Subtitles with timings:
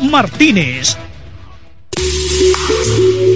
[0.00, 0.96] Martínez.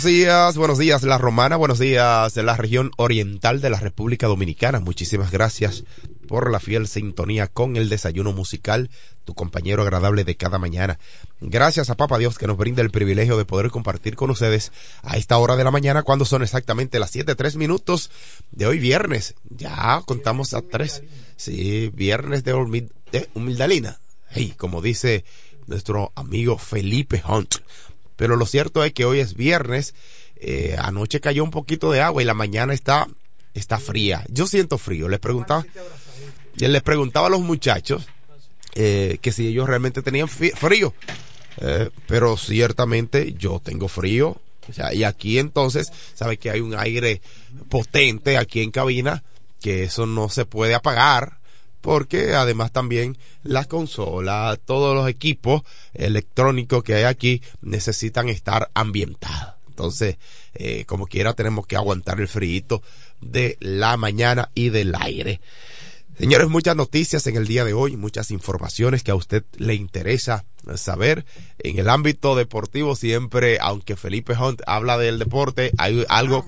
[0.00, 4.28] Buenos días, buenos días La Romana, buenos días de la región oriental de la República
[4.28, 4.80] Dominicana.
[4.80, 5.84] Muchísimas gracias
[6.26, 8.88] por la fiel sintonía con el desayuno musical,
[9.26, 10.98] tu compañero agradable de cada mañana.
[11.42, 14.72] Gracias a Papa Dios que nos brinda el privilegio de poder compartir con ustedes
[15.02, 18.10] a esta hora de la mañana cuando son exactamente las siete tres minutos
[18.52, 19.34] de hoy viernes.
[19.50, 21.02] Ya contamos a tres.
[21.36, 22.54] Sí, viernes de,
[23.34, 23.98] humildalina.
[24.30, 25.26] Hey, como dice
[25.66, 27.56] nuestro amigo Felipe Hunt.
[28.20, 29.94] Pero lo cierto es que hoy es viernes,
[30.36, 33.08] eh, anoche cayó un poquito de agua y la mañana está,
[33.54, 34.26] está fría.
[34.28, 35.08] Yo siento frío.
[35.08, 35.64] Les preguntaba,
[36.54, 38.06] les preguntaba a los muchachos
[38.74, 40.92] eh, que si ellos realmente tenían frío.
[41.62, 44.36] Eh, pero ciertamente yo tengo frío.
[44.68, 47.22] O sea, y aquí entonces, sabe que hay un aire
[47.70, 49.24] potente aquí en cabina,
[49.62, 51.39] que eso no se puede apagar
[51.80, 55.62] porque además también las consolas, todos los equipos
[55.94, 59.54] electrónicos que hay aquí necesitan estar ambientados.
[59.68, 60.18] Entonces,
[60.54, 62.82] eh, como quiera, tenemos que aguantar el frío
[63.20, 65.40] de la mañana y del aire.
[66.20, 70.44] Señores, muchas noticias en el día de hoy, muchas informaciones que a usted le interesa
[70.76, 71.24] saber.
[71.60, 76.44] En el ámbito deportivo siempre, aunque Felipe Hunt habla del deporte, hay algo,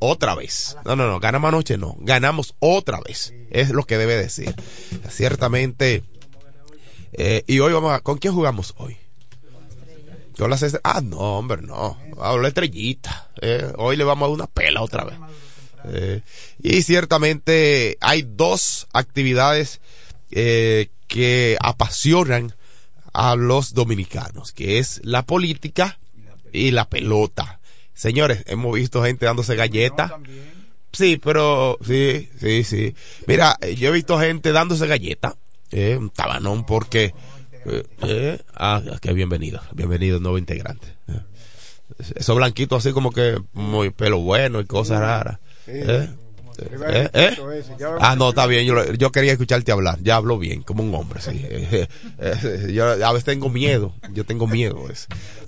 [0.00, 0.76] otra vez.
[0.84, 3.32] No, no, no, ganamos anoche, no, ganamos otra vez.
[3.48, 4.54] Es lo que debe decir.
[5.08, 6.02] Ciertamente,
[7.14, 8.98] eh, y hoy vamos a, ¿con quién jugamos hoy?
[10.36, 11.96] Con las Ah, no, hombre, no.
[12.20, 13.30] A la estrellita.
[13.40, 15.16] Eh, hoy le vamos a dar una pela otra vez.
[15.84, 16.22] Eh,
[16.62, 19.80] y ciertamente hay dos actividades
[20.30, 22.54] eh, que apasionan
[23.12, 25.98] a los dominicanos, que es la política
[26.52, 27.60] y la pelota.
[27.94, 30.12] Señores, hemos visto gente dándose galletas.
[30.92, 32.94] Sí, pero sí, sí, sí.
[33.26, 35.34] Mira, eh, yo he visto gente dándose galletas,
[35.70, 37.14] eh, un tabanón porque
[38.02, 40.88] eh, ah, que bienvenido, bienvenido nuevo integrante.
[42.14, 45.38] Esos blanquitos así como que muy pelo bueno y cosas raras.
[45.66, 46.08] ¿Eh?
[46.58, 47.08] ¿Eh?
[47.12, 47.36] ¿Eh?
[48.00, 48.66] Ah, no, está bien.
[48.66, 49.98] Yo, quería escucharte hablar.
[50.02, 51.20] Ya hablo bien, como un hombre.
[51.20, 51.30] Sí.
[52.24, 53.94] Eh, yo a veces tengo miedo.
[54.12, 54.88] Yo tengo miedo.
[54.90, 55.06] es.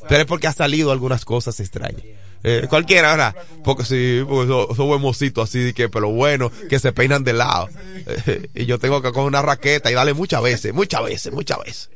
[0.08, 2.02] Pero es porque ha salido algunas cosas extrañas.
[2.46, 3.34] Eh, cualquiera, ¿verdad?
[3.64, 7.70] Porque sí, porque son, son buen así, que, pero bueno, que se peinan de lado.
[8.06, 11.58] Eh, y yo tengo que coger una raqueta y darle muchas veces, muchas veces, muchas
[11.64, 11.90] veces.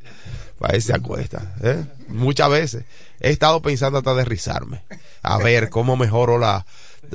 [0.59, 1.55] Para si se acuesta.
[1.63, 1.85] ¿eh?
[2.09, 2.85] Muchas veces.
[3.21, 4.83] He estado pensando hasta de rizarme.
[5.23, 6.65] A ver cómo mejoro la.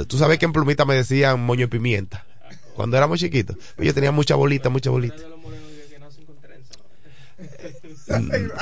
[0.08, 2.26] Tú sabes que en Plumita me decían moño y pimienta.
[2.76, 3.56] Cuando éramos chiquitos.
[3.78, 5.18] Yo tenía mucha bolita, mucha bolita.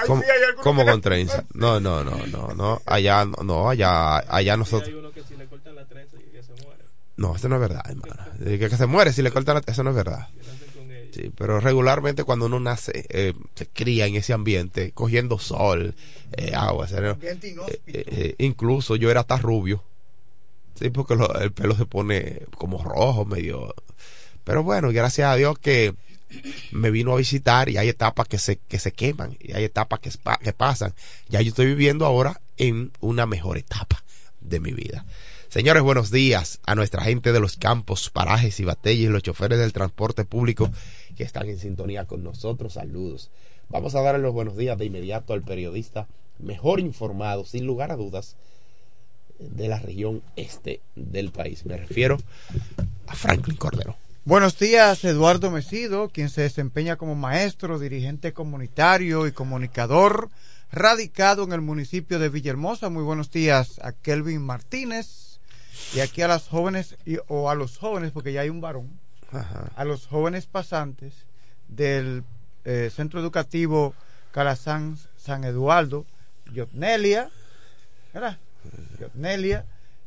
[0.06, 0.24] ¿Cómo,
[0.62, 1.46] cómo con trenza?
[1.54, 2.82] No, no, no, no, no.
[2.86, 4.92] Allá, no, no, allá, allá nosotros.
[7.18, 8.16] No, eso no es verdad, hermano.
[8.44, 9.64] Que, que se muere si le cortan la...
[9.66, 10.28] Eso no es verdad.
[11.12, 15.94] Sí, pero regularmente cuando uno nace, eh, se cría en ese ambiente, cogiendo sol,
[16.38, 16.88] eh, agua.
[16.90, 19.84] eh, eh, incluso yo era hasta rubio.
[20.76, 23.74] Sí, porque el pelo se pone como rojo, medio.
[24.44, 25.94] Pero bueno, gracias a Dios que
[26.72, 30.00] me vino a visitar y hay etapas que se, que se queman y hay etapas
[30.00, 30.94] que, que pasan.
[31.30, 34.04] Ya yo estoy viviendo ahora en una mejor etapa
[34.40, 35.06] de mi vida.
[35.50, 39.60] Señores, buenos días a nuestra gente de los campos, parajes y batallas y los choferes
[39.60, 40.72] del transporte público
[41.18, 42.74] que están en sintonía con nosotros.
[42.74, 43.30] Saludos.
[43.68, 46.08] Vamos a darle los buenos días de inmediato al periodista
[46.42, 48.36] mejor informado, sin lugar a dudas,
[49.50, 51.66] de la región este del país.
[51.66, 52.18] Me refiero
[53.08, 53.96] a Franklin Cordero.
[54.24, 60.30] Buenos días, Eduardo Mesido, quien se desempeña como maestro, dirigente comunitario y comunicador,
[60.72, 62.90] radicado en el municipio de Villahermosa.
[62.90, 65.40] Muy buenos días a Kelvin Martínez
[65.96, 68.90] y aquí a las jóvenes, y- o a los jóvenes, porque ya hay un varón,
[69.32, 69.72] Ajá.
[69.76, 71.14] a los jóvenes pasantes
[71.68, 72.24] del
[72.64, 73.96] eh, Centro Educativo
[74.32, 76.06] Calazán San Eduardo,
[76.54, 77.30] Yotnelia,
[78.14, 78.38] ¿verdad?
[79.00, 79.66] Yotnelia,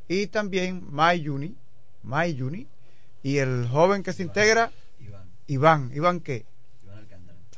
[0.09, 1.55] y también Mayuni,
[2.03, 2.67] Mayuni,
[3.23, 4.71] y el joven que se integra,
[5.47, 5.91] Iván.
[5.95, 6.47] ¿Iván qué?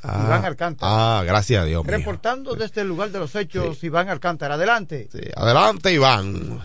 [0.06, 1.18] Iván Alcántara.
[1.18, 1.84] Ah, gracias a Dios.
[1.84, 4.54] Reportando desde el lugar de los hechos, Iván Alcántara.
[4.54, 5.08] Adelante.
[5.10, 6.60] Sí, adelante, Iván.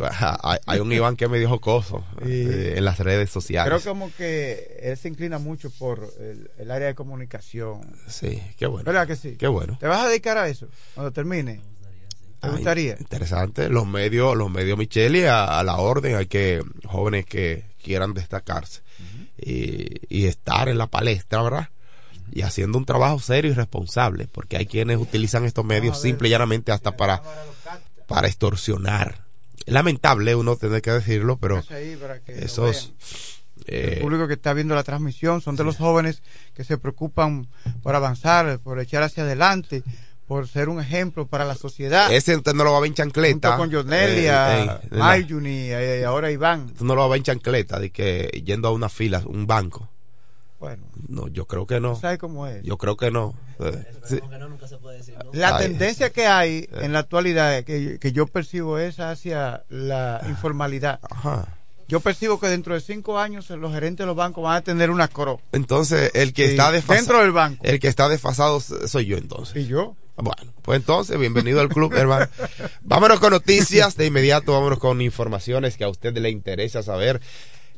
[0.42, 3.82] hay, hay un Iván que me dijo coso eh, en las redes sociales.
[3.82, 7.80] Creo como que él se inclina mucho por el, el área de comunicación.
[8.06, 8.84] Sí, qué bueno.
[8.84, 9.36] ¿Verdad que sí?
[9.36, 9.76] Qué bueno.
[9.80, 11.60] ¿Te vas a dedicar a eso cuando termine?
[12.98, 13.68] Interesante.
[13.68, 16.16] Los medios, los medios Micheli a, a la orden.
[16.16, 18.82] Hay que jóvenes que quieran destacarse
[19.38, 21.68] y, y estar en la palestra, ¿verdad?
[22.32, 26.30] Y haciendo un trabajo serio y responsable, porque hay quienes utilizan estos medios simple y
[26.30, 27.22] llanamente hasta para,
[28.06, 29.24] para extorsionar.
[29.66, 31.62] Lamentable uno tener que decirlo, pero
[32.24, 32.92] que esos
[33.66, 36.22] eh, el público que está viendo la transmisión son de los jóvenes
[36.54, 37.46] que se preocupan
[37.82, 39.82] por avanzar, por echar hacia adelante,
[40.26, 42.10] por ser un ejemplo para la sociedad.
[42.12, 43.56] ese usted no lo va a ver en chancleta.
[43.56, 46.70] junto con Yonelia, eh, eh, Mayuni y ahora Iván.
[46.74, 49.46] Tú no lo vas a ver en chancleta, de que yendo a una fila, un
[49.46, 49.88] banco.
[50.60, 51.94] Bueno, No, yo creo que no.
[51.96, 52.62] ¿sabes cómo es?
[52.62, 53.34] Yo creo que no.
[53.60, 54.18] Eh, sí.
[55.34, 55.66] La Ay.
[55.66, 61.00] tendencia que hay en la actualidad que, que yo percibo es hacia la informalidad.
[61.10, 61.48] Ajá.
[61.86, 64.90] Yo percibo que dentro de cinco años los gerentes de los bancos van a tener
[64.90, 65.38] una cro.
[65.52, 66.96] Entonces, el que Sí, está desfasado.
[66.98, 67.62] dentro del banco.
[67.62, 69.54] El que está desfasado soy yo entonces.
[69.56, 69.94] ¿Y yo?
[70.16, 72.28] Bueno, pues entonces, bienvenido al club, hermano.
[72.82, 77.20] Vámonos con noticias, de inmediato vámonos con informaciones que a usted le interesa saber.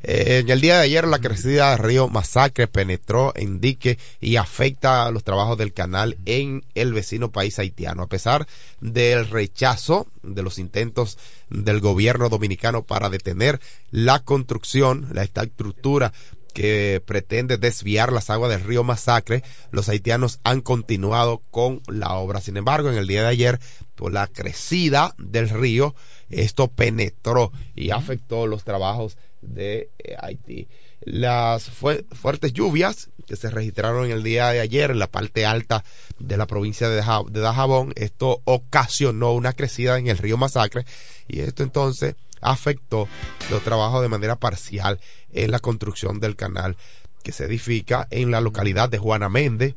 [0.02, 4.36] Eh, en el día de ayer, la crecida del río Masacre penetró en dique y
[4.36, 8.02] afecta a los trabajos del canal en el vecino país haitiano.
[8.02, 8.46] A pesar
[8.80, 11.16] del rechazo de los intentos
[11.48, 16.12] del gobierno dominicano para detener la construcción, la esta estructura
[16.56, 22.40] que pretende desviar las aguas del río Masacre, los haitianos han continuado con la obra.
[22.40, 23.60] Sin embargo, en el día de ayer,
[23.94, 25.94] por la crecida del río,
[26.30, 30.66] esto penetró y afectó los trabajos de eh, Haití.
[31.02, 35.84] Las fuertes lluvias que se registraron en el día de ayer en la parte alta
[36.18, 40.86] de la provincia de, de Dajabón, esto ocasionó una crecida en el río Masacre
[41.28, 42.14] y esto entonces
[42.46, 43.08] afectó
[43.50, 45.00] los trabajos de manera parcial
[45.32, 46.76] en la construcción del canal
[47.22, 49.74] que se edifica en la localidad de Juana Méndez,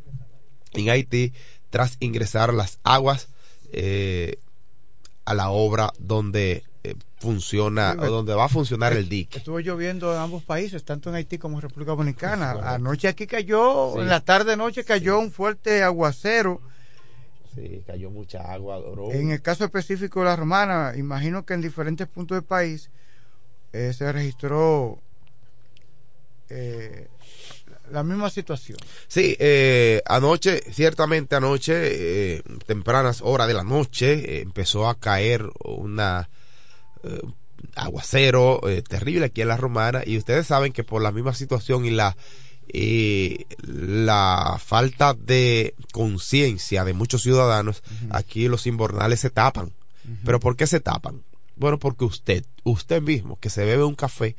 [0.74, 1.34] en Haití,
[1.72, 3.30] tras ingresar las aguas
[3.72, 4.38] eh,
[5.26, 9.40] a la obra donde eh, funciona o donde va a funcionar el dique.
[9.40, 12.52] Estuvo lloviendo en ambos países, tanto en Haití como en República Dominicana.
[12.76, 16.62] Anoche aquí cayó, en la tarde noche cayó un fuerte aguacero.
[17.86, 18.82] Cayó mucha agua.
[19.12, 22.90] En el caso específico de la romana, imagino que en diferentes puntos del país
[23.74, 25.00] eh, se registró
[26.50, 27.08] eh,
[27.92, 28.78] la misma situación.
[29.08, 31.74] Sí, eh, anoche, ciertamente anoche,
[32.36, 36.30] eh, tempranas horas de la noche, eh, empezó a caer una
[37.76, 41.92] aguacero terrible aquí en la Romana y ustedes saben que por la misma situación y
[41.92, 42.18] la
[43.62, 49.74] la falta de conciencia de muchos ciudadanos, aquí los invernales se tapan.
[50.26, 51.24] ¿Pero por qué se tapan?
[51.56, 54.36] Bueno, porque usted, usted mismo, que se bebe un café,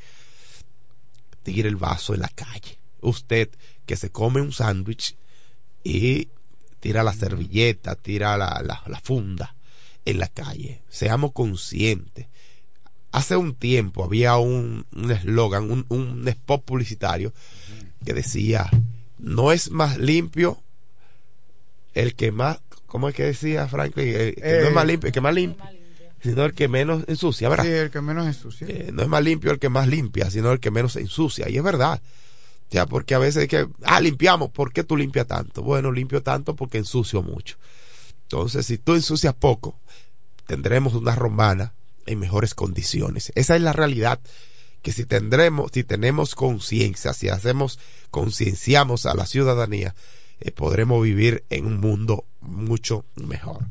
[1.42, 3.50] tira el vaso en la calle usted
[3.86, 5.16] que se come un sándwich
[5.82, 6.28] y
[6.80, 9.54] tira la servilleta, tira la, la, funda
[10.04, 10.82] en la calle.
[10.88, 12.26] Seamos conscientes.
[13.12, 17.32] Hace un tiempo había un eslogan, un, un, spot publicitario
[18.04, 18.70] que decía,
[19.18, 20.62] no es más limpio
[21.94, 24.08] el que más, ¿cómo es que decía Franklin?
[24.08, 25.80] El que no es más eh, limpio, el que más limpio
[26.22, 27.64] sino el que menos ensucia, ¿verdad?
[27.64, 28.66] Sí, el que menos ensucia.
[28.68, 31.48] Eh, no es más limpio el que más limpia, sino el que menos ensucia.
[31.48, 32.00] Y es verdad.
[32.70, 35.62] Ya, porque a veces que, ah, limpiamos, ¿por qué tú limpias tanto?
[35.62, 37.56] Bueno, limpio tanto porque ensucio mucho.
[38.22, 39.80] Entonces, si tú ensucias poco,
[40.46, 41.72] tendremos una romana
[42.06, 43.32] en mejores condiciones.
[43.34, 44.20] Esa es la realidad.
[44.82, 47.78] Que si tendremos, si tenemos conciencia, si hacemos,
[48.10, 49.94] concienciamos a la ciudadanía,
[50.40, 53.66] eh, podremos vivir en un mundo mucho mejor.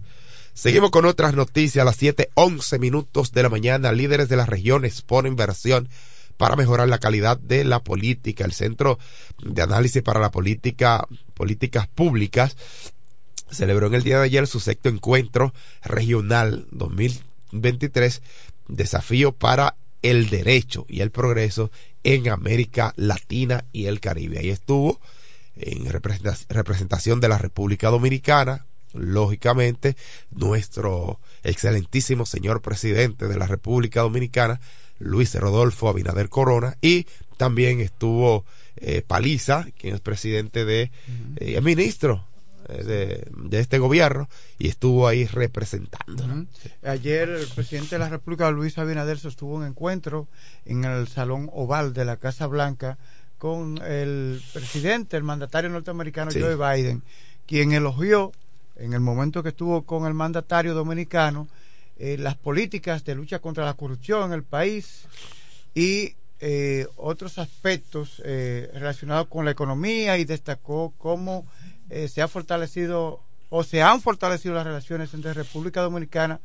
[0.54, 3.92] Seguimos con otras noticias a las 7:11 minutos de la mañana.
[3.92, 5.90] Líderes de las regiones ponen inversión
[6.38, 8.46] para mejorar la calidad de la política.
[8.46, 9.00] El Centro
[9.42, 12.56] de Análisis para la Política, Políticas Públicas
[13.52, 18.22] celebró en el día de ayer su sexto encuentro regional 2023,
[18.68, 21.72] Desafío para el Derecho y el Progreso
[22.04, 24.40] en América Latina y el Caribe.
[24.40, 25.00] Ahí estuvo
[25.56, 29.96] en representación de la República Dominicana, lógicamente,
[30.32, 34.60] nuestro excelentísimo señor presidente de la República Dominicana,
[35.00, 37.06] Luis Rodolfo Abinader Corona y
[37.38, 38.46] también estuvo
[38.78, 40.92] eh, Paliza, quien es presidente de,
[41.38, 42.26] eh, ministro
[42.70, 46.24] eh, de, este gobierno y estuvo ahí representando.
[46.84, 50.28] Ayer el presidente de la República, Luis Abinader, sostuvo un encuentro
[50.66, 52.98] en el Salón Oval de la Casa Blanca
[53.38, 57.04] con el presidente, el mandatario norteamericano Joe Biden,
[57.48, 58.32] quien elogió
[58.76, 61.48] en el momento que estuvo con el mandatario dominicano
[61.98, 65.06] eh, las políticas de lucha contra la corrupción en el país
[65.76, 71.46] y eh, otros aspectos eh, relacionados con la economía y destacó cómo
[71.90, 76.40] se ha fortalecido o se han fortalecido las relaciones entre República Dominicana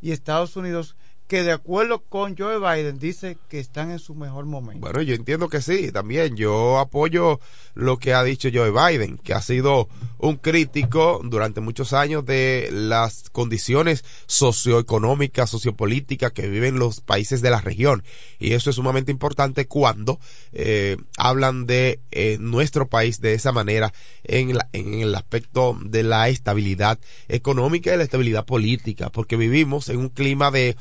[0.00, 0.96] y Estados Unidos
[1.26, 4.80] que de acuerdo con Joe Biden dice que están en su mejor momento.
[4.80, 7.40] Bueno, yo entiendo que sí, también yo apoyo
[7.74, 12.68] lo que ha dicho Joe Biden, que ha sido un crítico durante muchos años de
[12.72, 18.04] las condiciones socioeconómicas, sociopolíticas que viven los países de la región.
[18.38, 20.20] Y eso es sumamente importante cuando
[20.52, 23.92] eh, hablan de eh, nuestro país de esa manera
[24.22, 29.98] en, en el aspecto de la estabilidad económica y la estabilidad política, porque vivimos en
[29.98, 30.76] un clima de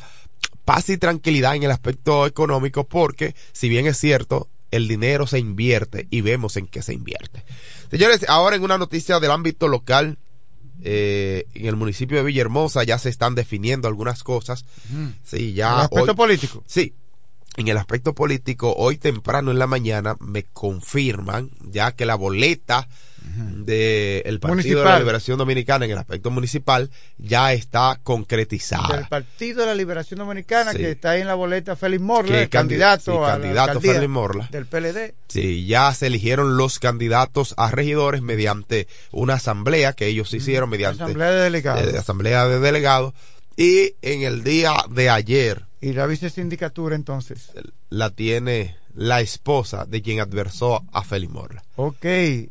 [0.65, 5.39] paz y tranquilidad en el aspecto económico porque, si bien es cierto, el dinero se
[5.39, 7.43] invierte y vemos en qué se invierte.
[7.89, 10.17] Señores, ahora en una noticia del ámbito local,
[10.81, 14.65] eh, en el municipio de Villahermosa ya se están definiendo algunas cosas.
[15.23, 15.69] Sí, ya.
[15.69, 16.63] ¿En el aspecto político?
[16.65, 16.93] Sí.
[17.57, 22.87] En el aspecto político, hoy temprano en la mañana me confirman ya que la boleta
[23.37, 28.97] del Partido de la Liberación Dominicana en el aspecto municipal ya está concretizada.
[28.97, 32.49] Del Partido de la Liberación Dominicana que está ahí en la boleta Félix Morla, el
[32.49, 34.47] candidato, candidato Félix Morla.
[34.51, 35.15] del PLD.
[35.27, 41.03] Sí, ya se eligieron los candidatos a regidores mediante una asamblea que ellos hicieron mediante
[41.03, 41.91] asamblea de delegados.
[41.91, 43.13] De, asamblea de delegados
[43.57, 47.51] y en el día de ayer y la vicesindicatura entonces
[47.91, 51.63] la tiene la esposa de quien adversó a Félix Morla.
[51.75, 52.05] Ok,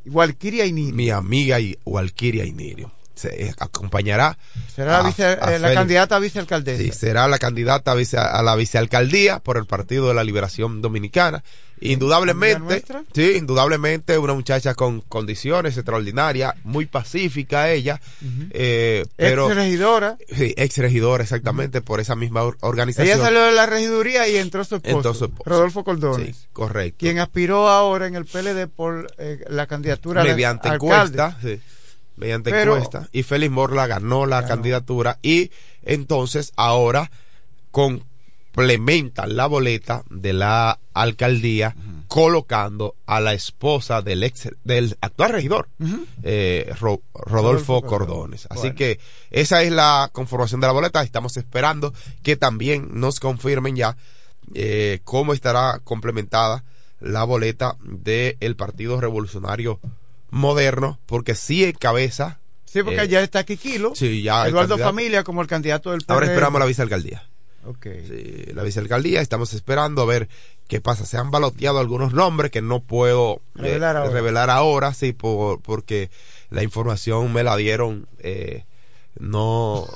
[0.07, 0.95] Walkiria Inirio.
[0.95, 2.93] Mi amiga y Walkiria Inirio.
[3.15, 4.37] Se acompañará.
[4.75, 6.83] Será la, vice- a eh, la candidata a vicealcaldesa.
[6.83, 10.83] Sí, será la candidata a, vice- a la vicealcaldía por el Partido de la Liberación
[10.83, 11.39] Dominicana.
[11.77, 12.83] ¿Amiga Indudablemente,
[13.15, 18.01] sí, indudablemente una muchacha con condiciones extraordinarias, muy pacífica ella,
[18.51, 20.17] eh, pero Ex regidora.
[20.35, 23.15] sí, ex regidora exactamente por esa misma or- organización.
[23.17, 25.51] Ella salió de la regiduría y entró su esposo, Entró su esposo.
[25.51, 26.97] Rodolfo Cordones, Sí, correcto.
[27.01, 30.95] quien aspiró ahora en el PLD por eh, la candidatura mediante alcalde.
[31.19, 31.61] encuesta, sí,
[32.17, 35.51] mediante Pero- encuesta, y Félix Morla ganó la candidatura y
[35.83, 37.11] entonces ahora
[38.53, 41.75] complementan la boleta de la alcaldía
[42.09, 45.69] colocando a la esposa del ex del actual regidor
[46.23, 48.47] eh, Ro- Rodolfo Rodolfo Cordones.
[48.51, 48.77] Así Bueno.
[48.77, 49.01] que
[49.33, 51.03] esa es la conformación de la boleta.
[51.03, 51.93] Estamos esperando
[52.23, 53.97] que también nos confirmen ya
[54.55, 56.63] eh, cómo estará complementada
[57.01, 59.81] la boleta del Partido Revolucionario
[60.35, 62.41] Moderno, porque sí encabeza.
[62.65, 64.77] Sí, porque eh, ya está Kikilo, sí, ya Eduardo.
[64.79, 66.13] Familia como el candidato del PRD.
[66.13, 67.23] Ahora esperamos la vicealcaldía.
[67.65, 67.87] Ok.
[68.09, 70.29] Sí, la vicealcaldía, estamos esperando a ver
[70.67, 71.07] qué pasa.
[71.07, 74.11] Se han baloteado algunos nombres que no puedo eh, Revelar ahora.
[74.11, 76.11] revelar ahora, sí, por, porque
[76.51, 78.65] la información me la dieron, eh,
[79.21, 79.87] no,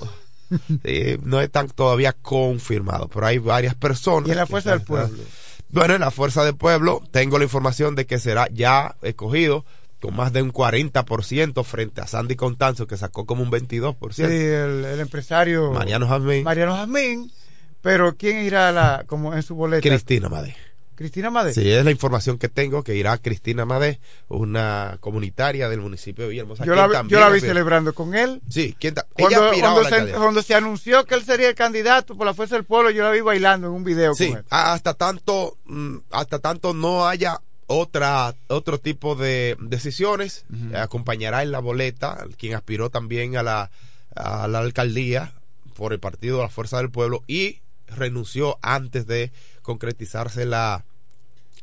[0.84, 4.28] sí, no están todavía confirmado, pero hay varias personas.
[4.28, 5.24] ¿Y en la Fuerza del Pueblo?
[5.70, 9.64] Bueno, en la Fuerza del Pueblo tengo la información de que será ya escogido
[10.00, 14.12] con más de un 40% frente a Sandy Contanzo, que sacó como un 22%.
[14.12, 17.32] Sí, el, el empresario Mariano Jazmín, Mariano Jazmín.
[17.80, 19.88] Pero ¿quién irá a la, como en su boleta?
[19.88, 20.56] Cristina Madé.
[20.96, 21.54] Cristina Madé.
[21.54, 26.30] Sí, es la información que tengo, que irá Cristina Madé, una comunitaria del municipio de
[26.30, 26.64] Villahermosa.
[26.64, 28.42] yo la, vi- también yo la vi aspira- celebrando con él.
[28.48, 32.16] Sí, quien ta- Cuando, ella cuando se, cuando se anunció que él sería el candidato
[32.16, 34.44] por la Fuerza del Pueblo, yo la vi bailando en un video Sí, con él.
[34.50, 41.52] hasta tanto, mm, hasta tanto no haya otra otro tipo de decisiones, eh, acompañará en
[41.52, 43.70] la boleta quien aspiró también a la,
[44.16, 45.32] a la alcaldía
[45.76, 49.30] por el partido de la Fuerza del Pueblo y renunció antes de
[49.62, 50.84] concretizarse la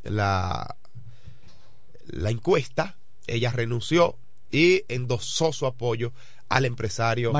[0.04, 0.76] la
[2.08, 2.96] la encuesta,
[3.28, 4.16] ella renunció
[4.52, 6.14] y endosó su apoyo
[6.50, 7.34] al empresario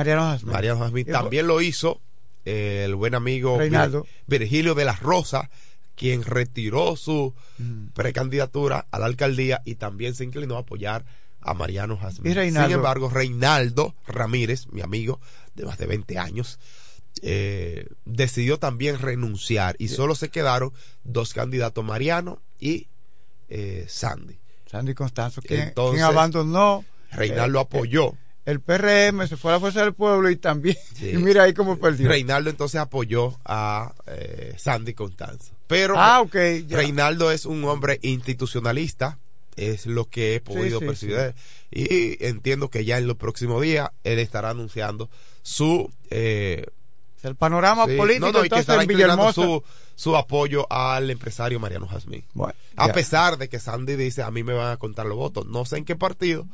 [0.52, 0.84] Mariano.
[0.88, 2.00] Y- También lo hizo
[2.44, 3.56] eh, el buen amigo.
[3.88, 5.48] Vir- Virgilio de la Rosa,
[5.96, 7.88] quien retiró su Mm.
[7.94, 11.04] precandidatura a la alcaldía y también se inclinó a apoyar
[11.40, 12.34] a Mariano Jazmín.
[12.34, 12.68] Reinaldo.
[12.68, 15.20] Sin embargo, Reinaldo Ramírez, mi amigo
[15.54, 16.58] de más de 20 años,
[17.22, 20.72] eh, decidió también renunciar y solo se quedaron
[21.04, 22.88] dos candidatos, Mariano y
[23.48, 24.38] eh, Sandy.
[24.70, 28.12] Sandy Constanzo, quien, abandonó Reinaldo eh, apoyó.
[28.44, 30.76] el PRM, se fue a la Fuerza del Pueblo y también.
[30.94, 31.10] Sí.
[31.14, 32.08] Y mira ahí cómo perdió.
[32.08, 35.55] Reinaldo entonces apoyó a eh, Sandy Constanzo.
[35.66, 36.24] Pero ah.
[36.32, 39.18] Reinaldo es un hombre institucionalista,
[39.56, 41.34] es lo que he podido sí, percibir.
[41.70, 45.10] Y entiendo que ya en los próximos días él estará anunciando
[45.42, 46.66] su eh,
[47.22, 49.62] El panorama político no, no, y que estará en su,
[49.94, 52.24] su apoyo al empresario Mariano Jazmín.
[52.34, 55.46] Bueno, A pesar de que Sandy dice, a mí me van a contar los votos.
[55.46, 56.46] No sé en qué partido,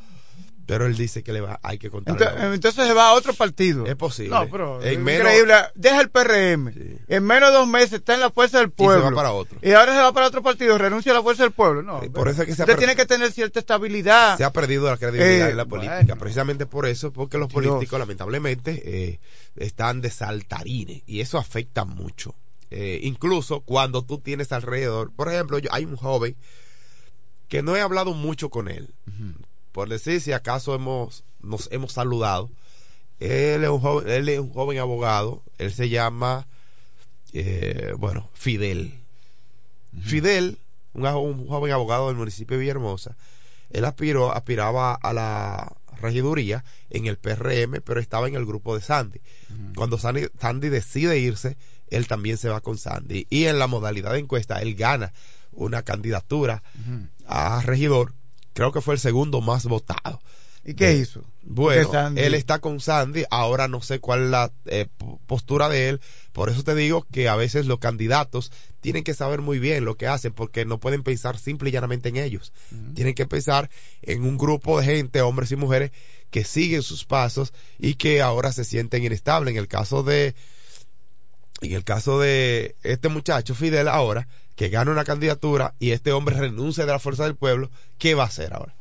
[0.66, 2.54] pero él dice que le va, hay que contar Entonces, votos.
[2.54, 3.84] entonces se va a otro partido.
[3.86, 4.30] Es posible.
[4.30, 5.54] No, pero En es menos- increíble.
[5.74, 6.72] Deja el PRM.
[6.72, 6.98] Sí.
[7.08, 9.04] En menos de dos meses está en la fuerza del se pueblo.
[9.04, 9.58] va para otro.
[9.62, 11.82] Y ahora se va para otro partido, renuncia a la fuerza del pueblo.
[11.82, 14.36] No, Sí, por eso es que se ha usted tiene que tener cierta estabilidad.
[14.36, 15.96] se ha perdido la credibilidad Eh, en la política.
[16.04, 16.16] bueno.
[16.18, 17.64] Precisamente por eso, porque los Dios.
[17.64, 19.20] políticos lamentablemente eh,
[19.56, 22.34] están de saltarines y eso afecta mucho.
[22.70, 26.36] Eh, incluso cuando tú tienes alrededor, por ejemplo, yo, hay un joven
[27.48, 28.94] que no he hablado mucho con él,
[29.72, 32.50] por decir si acaso hemos nos hemos saludado.
[33.18, 36.46] Él es un joven, él es un joven abogado, él se llama,
[37.32, 38.94] eh, bueno, Fidel.
[40.02, 40.58] Fidel,
[40.94, 43.16] un, jo- un joven abogado del municipio de Villahermosa,
[43.70, 48.80] él aspiró, aspiraba a la regiduría en el PRM, pero estaba en el grupo de
[48.82, 49.20] Sandy.
[49.76, 51.56] Cuando Sandy, Sandy decide irse,
[51.90, 53.26] él también se va con Sandy.
[53.30, 55.12] Y en la modalidad de encuesta, él gana
[55.52, 56.62] una candidatura
[57.26, 58.14] a regidor.
[58.52, 60.20] Creo que fue el segundo más votado.
[60.64, 61.24] ¿Y qué Eh, hizo?
[61.42, 65.88] Bueno, él está con Sandy, ahora no sé cuál es la eh, po- postura de
[65.88, 69.84] él, por eso te digo que a veces los candidatos tienen que saber muy bien
[69.84, 72.52] lo que hacen, porque no pueden pensar simple y llanamente en ellos,
[72.94, 73.70] tienen que pensar
[74.02, 75.90] en un grupo de gente, hombres y mujeres,
[76.30, 79.52] que siguen sus pasos y que ahora se sienten inestables.
[79.52, 80.36] En el caso de,
[81.60, 86.36] en el caso de este muchacho Fidel ahora, que gana una candidatura y este hombre
[86.36, 88.74] renuncia de la fuerza del pueblo, ¿qué va a hacer ahora?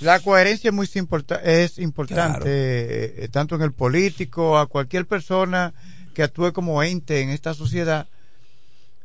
[0.00, 2.44] La coherencia es muy importa- es importante, Claro.
[2.46, 5.72] eh, tanto en el político, a cualquier persona
[6.14, 8.06] que actúe como ente en esta sociedad.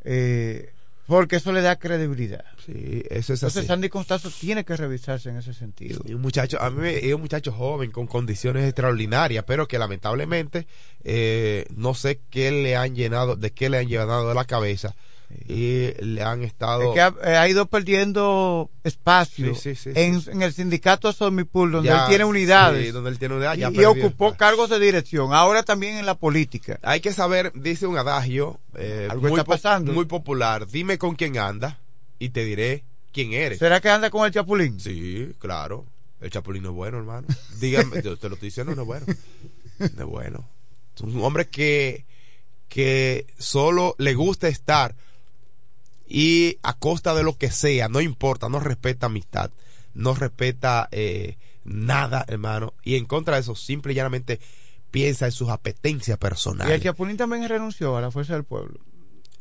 [0.05, 0.71] eh,
[1.07, 2.45] porque eso le da credibilidad.
[2.65, 3.45] Sí, eso es así.
[3.47, 6.01] Entonces Sandy Constanzo tiene que revisarse en ese sentido.
[6.05, 10.67] Y un muchacho, a mí es un muchacho joven con condiciones extraordinarias, pero que lamentablemente
[11.03, 14.95] eh, no sé qué le han llenado, de qué le han llenado de la cabeza
[15.47, 19.99] y le han estado Es que ha, eh, ha ido perdiendo espacio Sí, sí, sí,
[19.99, 23.69] en, el sindicato Somipul, donde Ya, él tiene unidades donde él tiene unidades, y, ya
[23.69, 25.33] y perdió ocupó cargos de dirección.
[25.33, 26.79] Ahora también en la política.
[26.81, 29.93] Hay que saber, dice un adagio eh, Algo muy, está po- pasando.
[29.93, 31.79] muy popular, dime con quién anda
[32.17, 33.59] y te diré quién eres.
[33.59, 34.79] ¿Será que anda con el Chapulín?
[34.79, 35.85] Sí, claro.
[36.21, 37.27] El Chapulín no es bueno, hermano.
[37.59, 39.05] Dígame, yo te lo estoy diciendo, no es bueno.
[39.95, 40.49] No es bueno.
[40.95, 42.03] Es un hombre que,
[42.67, 44.95] que solo le gusta estar
[46.09, 49.51] y a costa de lo que sea, no importa, no respeta amistad,
[49.93, 52.73] no respeta eh, nada, hermano.
[52.83, 54.39] Y en contra de eso, simple y llanamente
[54.91, 56.81] piensa en sus apetencias Y el personales.
[56.81, 58.79] Chapulín también renunció a la fuerza del pueblo.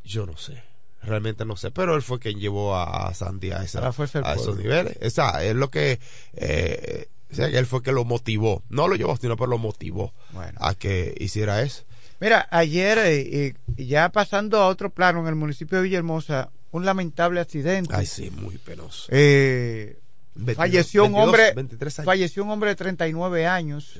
[0.04, 0.62] Yo no sé.
[1.02, 4.96] Realmente no sé, pero él fue quien llevó a, a Sandy a, esa- esos niveles.
[5.00, 6.00] Esa es lo que,
[6.35, 8.62] eh, o sea, que él fue que lo motivó.
[8.68, 10.59] No lo llevó, sino pero lo motivó Bueno.
[10.61, 11.85] a que hiciera eso.
[12.20, 16.85] Mira, ayer, eh, y ya pasando a otro plano, en el municipio de Villahermosa, un
[16.85, 17.94] lamentable accidente.
[17.94, 19.07] Ay, sí, muy penoso.
[19.11, 19.98] Eh,
[20.35, 22.07] 22, falleció un 22, hombre 23 años.
[22.07, 23.98] falleció un hombre de 39 años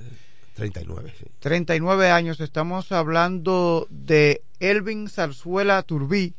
[0.54, 1.24] 39, sí.
[1.40, 6.35] 39 años estamos hablando de Elvin Zarzuela Turbí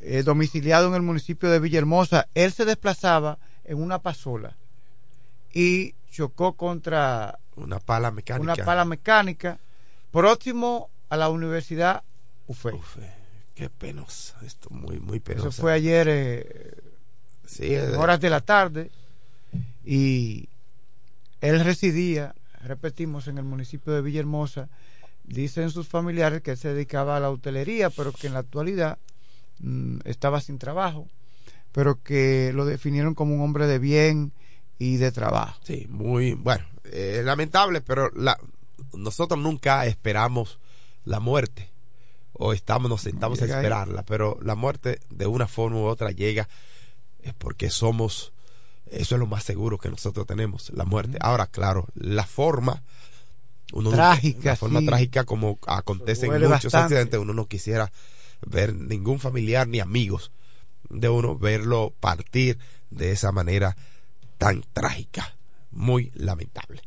[0.00, 4.54] eh, domiciliado en el municipio de Villahermosa él se desplazaba en una pasola
[5.52, 8.52] y chocó contra Una pala mecánica.
[8.54, 9.58] una pala mecánica
[10.10, 12.02] próximo a la universidad
[12.46, 13.12] UFE Uf, eh,
[13.54, 14.34] qué penoso.
[14.42, 15.62] Esto muy, muy eso penoso.
[15.62, 16.74] fue ayer eh,
[17.46, 18.90] Sí, en eh, horas de la tarde
[19.84, 20.48] y
[21.40, 24.68] él residía, repetimos, en el municipio de Villahermosa.
[25.24, 28.98] Dicen sus familiares que él se dedicaba a la hotelería, pero que en la actualidad
[29.60, 31.08] mm, estaba sin trabajo,
[31.72, 34.32] pero que lo definieron como un hombre de bien
[34.78, 35.58] y de trabajo.
[35.64, 38.38] Sí, muy bueno, eh, lamentable, pero la,
[38.92, 40.58] nosotros nunca esperamos
[41.04, 41.73] la muerte
[42.34, 43.50] o estamos nos sentamos a ahí.
[43.50, 46.48] esperarla, pero la muerte de una forma u otra llega
[47.22, 48.32] es porque somos
[48.86, 51.16] eso es lo más seguro que nosotros tenemos, la muerte.
[51.20, 52.82] Ahora, claro, la forma
[53.72, 54.86] uno Trágica, la forma sí.
[54.86, 56.76] trágica como acontece en muchos bastante.
[56.78, 57.90] accidentes, uno no quisiera
[58.46, 60.32] ver ningún familiar ni amigos
[60.90, 62.58] de uno verlo partir
[62.90, 63.76] de esa manera
[64.38, 65.36] tan trágica.
[65.70, 66.82] Muy lamentable.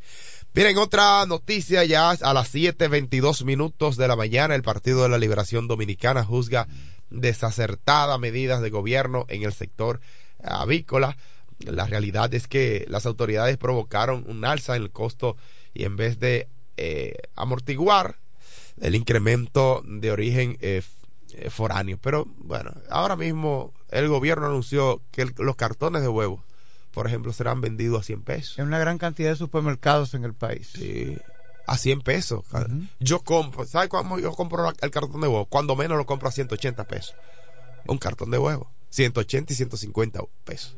[0.58, 5.16] Miren, otra noticia ya a las 7.22 minutos de la mañana, el Partido de la
[5.16, 6.66] Liberación Dominicana juzga
[7.10, 10.00] desacertada medidas de gobierno en el sector
[10.42, 11.16] avícola.
[11.60, 15.36] La realidad es que las autoridades provocaron un alza en el costo
[15.74, 18.16] y en vez de eh, amortiguar
[18.80, 20.82] el incremento de origen eh,
[21.34, 21.98] eh, foráneo.
[22.02, 26.40] Pero bueno, ahora mismo el gobierno anunció que los cartones de huevos,
[26.98, 28.58] por ejemplo, serán vendidos a 100 pesos.
[28.58, 30.72] En una gran cantidad de supermercados en el país.
[30.74, 31.16] Sí,
[31.64, 32.44] a 100 pesos.
[32.98, 35.46] Yo compro, ¿sabes cuándo yo compro el cartón de huevo?
[35.46, 37.14] Cuando menos lo compro a 180 pesos.
[37.86, 38.68] Un cartón de huevo.
[38.88, 40.76] 180 y 150 pesos.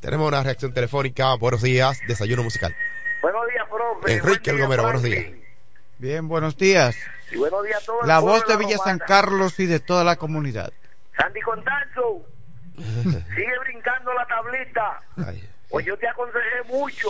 [0.00, 1.34] Tenemos una reacción telefónica.
[1.36, 2.76] Buenos días, desayuno musical.
[3.22, 4.12] Buenos días, profe.
[4.12, 5.44] Enrique Buen día, Algomero, buenos Franklin.
[5.96, 6.94] Bien, buenos días.
[7.30, 8.06] Y buenos días a todos.
[8.06, 10.74] La voz de Villa San Carlos y de toda la comunidad.
[11.16, 12.22] Sandy Contanzo,
[13.34, 14.98] sigue brincando la tablita.
[15.26, 17.08] Ay, Pues yo te aconsejé mucho,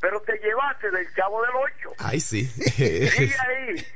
[0.00, 1.50] pero te llevaste del chavo del
[1.86, 1.94] 8.
[1.98, 2.44] ay, sí.
[2.46, 3.10] Sigue
[3.48, 3.86] ahí.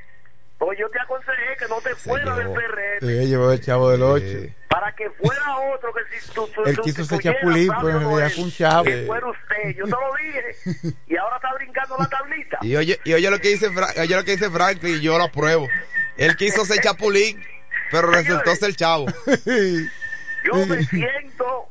[0.58, 2.46] Pues yo te aconsejé que no te fueras del.
[2.52, 4.24] PRM Sí, llevó el chavo del 8.
[4.24, 8.00] Eh, para que fuera otro que si tú, tú- Él quiso ser chapulín, pero en
[8.08, 8.84] realidad fue un chavo.
[8.84, 9.74] Que fuera usted.
[9.76, 10.94] Yo te lo dije.
[11.08, 12.58] Y ahora está brincando la tablita.
[12.62, 15.18] y, oye, y oye lo que dice Fra- oye lo que dice Franklin y yo
[15.18, 15.68] lo apruebo.
[16.16, 17.42] Él quiso ser chapulín,
[17.90, 19.06] pero resultó ser chavo.
[20.44, 21.68] Yo me siento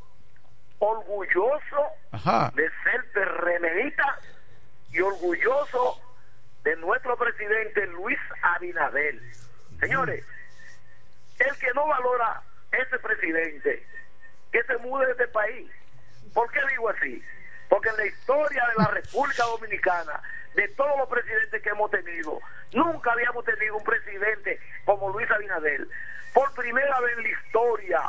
[0.80, 2.52] orgulloso Ajá.
[2.56, 4.18] de ser PRMista
[4.92, 6.02] y orgulloso
[6.64, 9.20] de nuestro presidente Luis Abinader.
[9.80, 10.26] Señores,
[11.40, 13.86] el que no valora ese presidente,
[14.52, 15.70] que se mude de este país.
[16.34, 17.24] ¿Por qué digo así?
[17.70, 20.22] Porque en la historia de la República Dominicana,
[20.56, 22.40] de todos los presidentes que hemos tenido,
[22.74, 25.88] nunca habíamos tenido un presidente como Luis Abinader.
[26.34, 28.02] Por primera vez en la historia,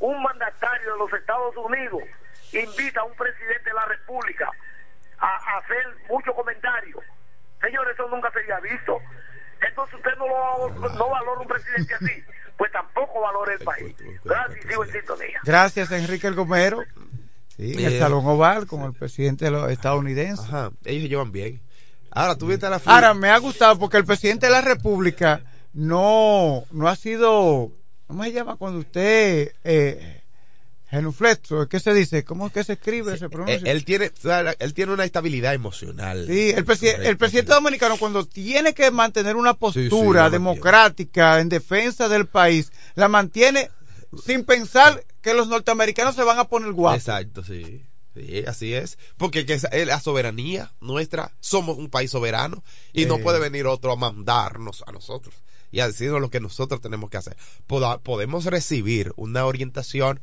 [0.00, 2.02] un mandatario de los Estados Unidos
[2.52, 4.50] invita a un presidente de la República
[5.18, 7.02] a, a hacer muchos comentarios.
[7.60, 8.98] Señores, eso nunca se había visto.
[9.66, 12.22] Entonces usted no, lo, no valora un presidente así,
[12.56, 13.96] pues tampoco valora el país.
[14.24, 15.40] Gracias sigo en sintonía.
[15.44, 16.82] Gracias, Enrique El Gomero.
[17.56, 20.44] Sí, en el Salón Oval con el presidente de los estadounidenses.
[20.46, 21.60] Ajá, ellos se llevan bien.
[22.10, 25.40] Ahora, tú viste a la Ahora, me ha gustado porque el presidente de la República
[25.72, 27.70] no, no ha sido
[28.06, 29.52] ¿Cómo se llama cuando usted...
[29.64, 30.20] Eh,
[30.90, 32.24] genuflexo, ¿qué se dice?
[32.24, 33.16] ¿Cómo es que se escribe?
[33.18, 33.72] se Eh, pronuncia?
[33.72, 34.12] él tiene,
[34.60, 36.24] él tiene una estabilidad emocional.
[36.28, 37.54] Sí, el, presi- Correcto, el presidente sí.
[37.56, 43.70] dominicano cuando tiene que mantener una sí, postura democrática en defensa del país, la mantiene
[44.24, 46.98] sin pensar que los norteamericanos se van a poner guapos.
[47.00, 47.84] Exacto, sí.
[48.14, 48.96] Sí, así es.
[49.16, 52.62] Porque que es la soberanía nuestra, somos un país soberano
[52.92, 53.22] y no Sí.
[53.24, 55.34] puede venir otro a mandarnos a nosotros
[55.74, 57.36] y a decirnos lo que nosotros tenemos que hacer.
[57.66, 60.20] Podemos recibir una orientación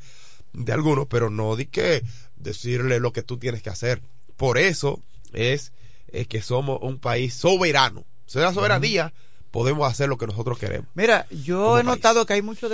[0.54, 2.04] de algunos, pero no de que
[2.38, 4.02] decirle lo que tú tienes que hacer.
[4.38, 5.02] Por eso
[5.34, 5.74] es,
[6.08, 8.06] eh, que somos un país soberano.
[8.28, 9.12] Es la soberanía,
[9.52, 10.88] podemos hacer lo que nosotros queremos.
[10.94, 11.96] Mira, yo he país.
[11.98, 12.70] notado que hay mucho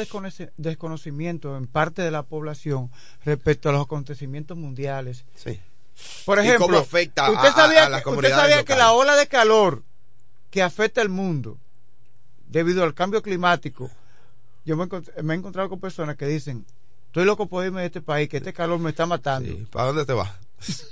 [0.58, 2.92] desconocimiento en parte de la población
[3.26, 5.26] respecto a los acontecimientos mundiales.
[5.36, 5.60] Sí.
[6.26, 8.92] Por ¿Y ejemplo, cómo afecta usted a- sabía, a las que, usted sabía que la
[8.92, 9.82] ola de calor
[10.52, 11.58] que afecta al mundo
[12.48, 13.90] debido al cambio climático,
[14.66, 14.88] yo me,
[15.24, 16.66] me he encontrado con personas que dicen,
[17.08, 19.50] estoy loco por irme de este país, que este calor me está matando.
[19.50, 19.68] Sí.
[19.72, 20.32] ¿Para dónde te vas?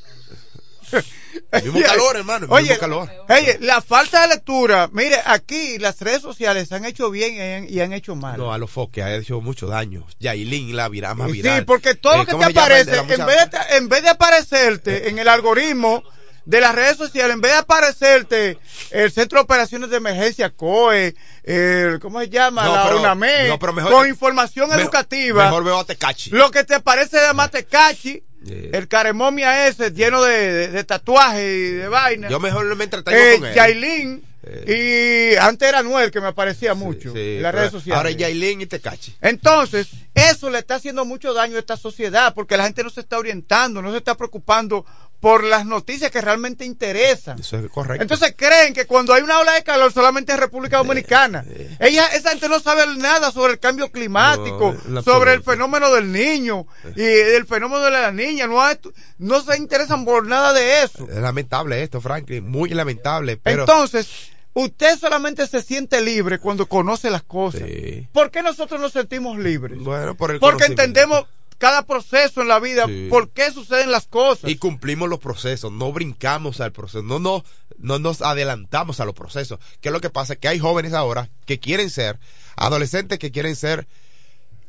[1.52, 2.46] El mismo calor, hermano.
[2.46, 3.10] El Oye, mismo calor.
[3.28, 7.68] oye, la falta de lectura, mire, aquí las redes sociales han hecho bien y han,
[7.70, 8.38] y han hecho mal.
[8.38, 10.06] No, a los foques ha hecho mucho daño.
[10.20, 11.66] Yailin, la viral, más Sí, viral.
[11.66, 15.10] porque todo Eh, lo que ¿cómo te aparece, en vez, de, en vez de aparecerte
[15.10, 16.04] en el algoritmo
[16.46, 18.58] de las redes sociales, en vez de aparecerte
[18.92, 22.64] el Centro de Operaciones de Emergencia, COE, el, ¿cómo se llama?
[22.66, 25.46] No, la pero- UNAMED, no, pero mejor- con información Mejor- educativa.
[25.46, 26.30] Mejor veo a Tecachi.
[26.32, 28.78] Lo que te parece de Matecachi, Yeah.
[28.78, 32.30] el caremomia ese lleno de, de, de tatuajes y de vaina.
[32.30, 33.56] Yo mejor me entretengo Eh, con él.
[33.56, 34.24] Yailin,
[34.68, 37.98] y antes era Noel que me aparecía mucho Sí, en las redes sociales.
[37.98, 39.16] Ahora es Yailin y Tecachi.
[39.22, 43.02] Entonces, eso le está haciendo mucho daño a esta sociedad porque la gente no se
[43.02, 44.86] está orientando, no se está preocupando
[45.26, 47.40] por las noticias que realmente interesan.
[47.40, 48.04] Eso es correcto.
[48.04, 51.44] Entonces creen que cuando hay una ola de calor solamente es República Dominicana.
[51.80, 56.12] Ella, esa gente no sabe nada sobre el cambio climático, No, sobre el fenómeno del
[56.12, 58.48] niño y el fenómeno de la niña.
[59.18, 61.08] No, se interesan por nada de eso.
[61.10, 62.48] es lamentable esto, Franklin.
[62.48, 63.38] Muy lamentable.
[63.38, 67.64] Pero Entonces, usted solamente se siente libre cuando conoce las cosas.
[67.66, 68.08] Sí.
[68.14, 69.80] ¿Por qué nosotros nos sentimos libres?
[69.80, 71.26] bueno, por el Porque entendemos
[71.58, 73.08] cada proceso en la vida, Sí.
[73.10, 74.50] por qué suceden las cosas.
[74.50, 77.44] Y cumplimos los procesos, no brincamos al proceso, no, no,
[77.78, 79.60] no nos adelantamos a los procesos.
[79.82, 80.36] ¿Qué es lo que pasa?
[80.36, 82.20] Que hay jóvenes ahora que quieren ser,
[82.56, 83.88] adolescentes que quieren ser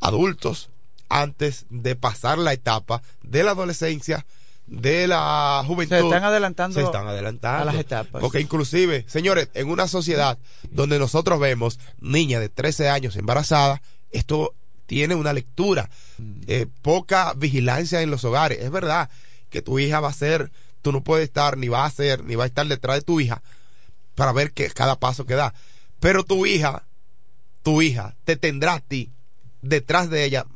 [0.01, 0.71] adultos
[1.09, 4.27] antes de pasar la etapa de la adolescencia,
[4.67, 5.97] de la juventud.
[5.97, 7.63] Se están adelantando Se están adelantando.
[7.63, 8.21] a las etapas.
[8.21, 10.39] Porque inclusive, señores, en una sociedad
[10.71, 14.55] donde nosotros vemos niña de 13 años embarazada, esto
[14.87, 16.33] tiene una lectura, Mm.
[16.47, 18.61] eh, poca vigilancia en los hogares.
[18.61, 19.11] Es verdad
[19.51, 20.51] que tu hija va a ser,
[20.83, 23.21] tú no puedes estar, ni va a ser, ni va a estar detrás de tu
[23.21, 23.43] hija
[24.15, 25.53] para ver que cada paso que da.
[26.01, 26.85] Pero tu hija,
[27.63, 29.11] tu hija, te tendrá a ti
[29.63, 30.47] detrás de ella.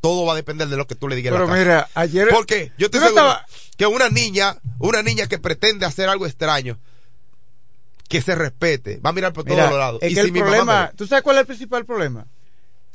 [0.00, 1.32] Todo va a depender de lo que tú le digas.
[1.32, 2.28] Pero mira, ayer...
[2.30, 6.08] Porque yo te Yo no seguro estaba- que una niña, una niña que pretende hacer
[6.08, 6.78] algo extraño,
[8.08, 9.98] que se respete, va a mirar por todos los lados.
[10.02, 12.26] es Y que si el problema, me- ¿tú sabes cuál es el principal problema?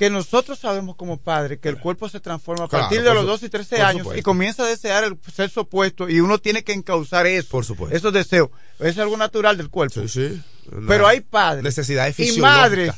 [0.02, 3.22] Que nosotros sabemos como padres que el cuerpo se transforma a Claro, partir de los
[3.22, 4.20] su- 12 y 13 por años supuesto.
[4.20, 7.50] y comienza a desear el sexo opuesto y uno tiene que encauzar eso.
[7.50, 7.96] Por supuesto.
[7.96, 8.50] Esos deseos.
[8.80, 10.02] Es algo natural del cuerpo.
[10.02, 10.42] Sí, sí.
[10.88, 12.96] Pero hay padres Necesidades y madres,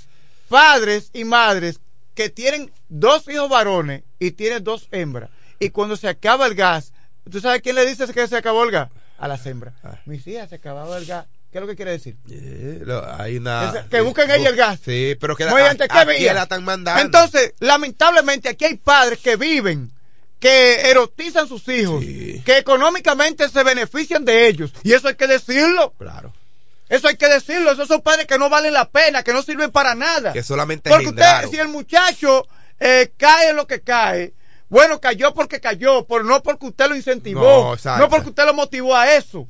[0.47, 1.81] padres y madres
[2.13, 5.29] que tienen dos hijos varones y tienen dos hembras.
[5.59, 6.93] Y cuando se acaba el gas,
[7.29, 8.89] ¿tú sabes quién le dice que se acabó el gas?
[9.17, 9.73] A las hembras.
[9.83, 9.99] Ah.
[10.05, 11.25] Mis hijas, se acababa el gas.
[11.53, 12.17] ¿Qué es lo que quiere decir?
[12.31, 13.69] Eh, lo- hay una.
[13.69, 14.79] Ese- que busquen ella el gas.
[14.83, 15.51] Sí, pero que la,
[16.95, 17.01] a-.
[17.01, 19.91] Entonces, lamentablemente aquí hay padres que viven,
[20.39, 22.41] que erotizan sus hijos, Sí.
[22.43, 24.73] que económicamente se benefician de ellos.
[24.81, 25.93] Y eso hay que decirlo.
[25.99, 26.33] Claro.
[26.89, 27.71] Eso hay que decirlo.
[27.71, 30.33] Esos son padres que no valen la pena, que no sirven para nada.
[30.33, 32.47] Que solamente Porque usted, si el muchacho
[32.79, 34.33] eh, cae en lo que cae,
[34.69, 38.55] bueno, cayó porque cayó, pero no porque usted lo incentivó, No, no, porque usted lo
[38.55, 39.47] motivó a eso.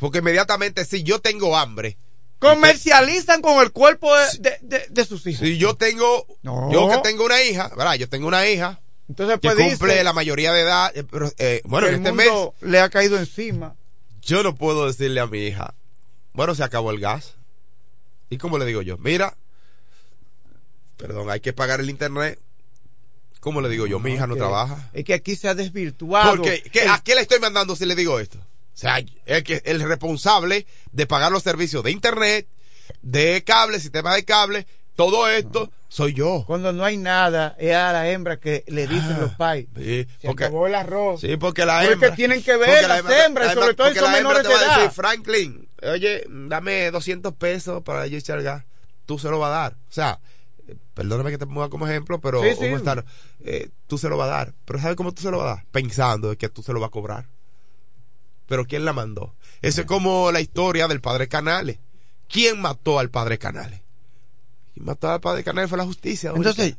[0.00, 1.96] Porque inmediatamente, si yo tengo hambre,
[2.38, 5.40] Comercializan con el cuerpo de, de- de- de sus hijos.
[5.46, 6.26] si yo tengo.
[6.42, 6.72] No.
[6.72, 7.94] Yo que tengo una hija, ¿verdad?
[7.96, 10.90] Yo tengo una hija Entonces, que pues cumple dice la mayoría de edad.
[10.96, 12.30] eh, pero, eh, bueno, que en este mes,
[12.62, 13.76] le ha caído encima.
[14.22, 15.74] yo no puedo decirle a mi hija,
[16.32, 17.34] bueno, se acabó el gas.
[18.30, 18.96] ¿Y cómo le digo yo?
[18.96, 19.36] Mira,
[20.96, 22.38] perdón, hay que pagar el internet.
[23.40, 23.98] ¿Cómo le digo yo?
[24.00, 24.88] Mi hija no que- trabaja.
[24.92, 26.36] Es que aquí se ha desvirtuado.
[26.36, 28.38] Porque, ¿qué- el- ¿a qué le estoy mandando si le digo esto?
[28.80, 32.48] O sea, el, que, el responsable de pagar los servicios de internet,
[33.02, 34.66] de cable, sistema de cable,
[34.96, 36.44] todo esto, soy yo.
[36.46, 39.66] Cuando no hay nada, es a la hembra que le dicen los pais.
[39.76, 41.20] Sí, Se porque, acabó el arroz.
[41.20, 42.14] sí, porque la Porque hembra.
[42.14, 44.48] tienen que ver porque la las hembra- hembras, la sobre todo porque son menores de
[44.54, 44.76] edad.
[44.76, 48.64] decir, Franklin, oye, dame 200 pesos para yo echar gas.
[49.04, 49.72] Tú se lo vas a dar.
[49.74, 50.20] O sea,
[50.94, 52.64] perdóname que te ponga como ejemplo, pero Sí, sí.
[52.64, 53.04] estar,
[53.44, 54.54] eh, tú se lo vas a dar.
[54.64, 55.64] Pero ¿sabes cómo tú se lo vas a dar?
[55.70, 57.26] Pensando que tú se lo vas a cobrar.
[58.50, 59.32] Pero ¿quién la mandó?
[59.62, 61.78] Eso es como la historia del padre Canales.
[62.28, 63.80] ¿Quién mató al padre Canales?
[64.74, 66.32] Quien mató al padre Canales fue la justicia.
[66.34, 66.74] Entonces,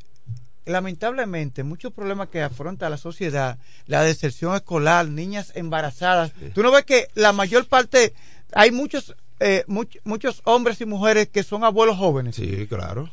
[0.65, 3.57] lamentablemente, muchos problemas que afronta la sociedad,
[3.87, 6.33] la deserción escolar, niñas embarazadas.
[6.53, 8.13] Tú no ves que la mayor parte,
[8.51, 12.35] hay muchos, eh, much- muchos hombres y mujeres que son abuelos jóvenes.
[12.35, 13.09] Sí, claro.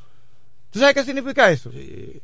[0.70, 1.70] ¿Tú sabes qué significa eso?
[1.70, 2.20] Sí.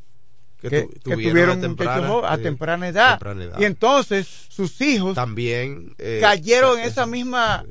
[0.71, 3.11] Que, tu- que tuvieron temprana, jo- a sí, temprana edad.
[3.19, 3.61] temprana edad.
[3.61, 7.65] Y entonces sus hijos También eh, cayeron en eh, esa misma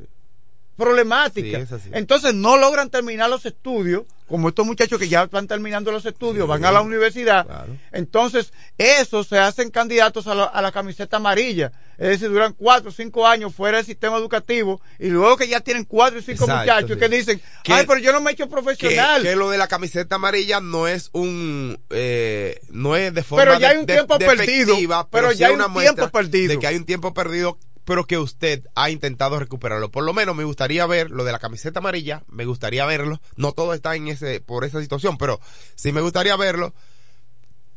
[0.76, 1.66] problemática.
[1.66, 1.90] Sí.
[1.92, 6.46] Entonces no logran terminar los estudios, como estos muchachos que ya están terminando los estudios,
[6.46, 7.46] Sí, van a la universidad.
[7.46, 7.78] claro.
[7.92, 11.72] Entonces, esos se hacen candidatos a la, a la camiseta amarilla.
[12.00, 15.60] Es decir, duran cuatro o cinco años fuera del sistema educativo y luego que ya
[15.60, 17.00] tienen cuatro y cinco Exacto, muchachos sí.
[17.00, 19.22] que dicen, Que- ay, pero yo no me he hecho que, profesional.
[19.22, 23.60] que lo de la camiseta amarilla no es un eh, no es de forma Pero
[23.60, 24.76] ya hay un de- tiempo perdido,
[25.12, 26.50] pero sí ya hay una un tiempo perdido.
[26.54, 29.92] de que hay un tiempo perdido pero que usted ha intentado recuperarlo.
[29.92, 33.22] Por lo menos me gustaría ver lo de la camiseta amarilla me gustaría verlo.
[33.36, 35.40] No todo está en ese por esa situación pero
[35.76, 36.74] sí me gustaría verlo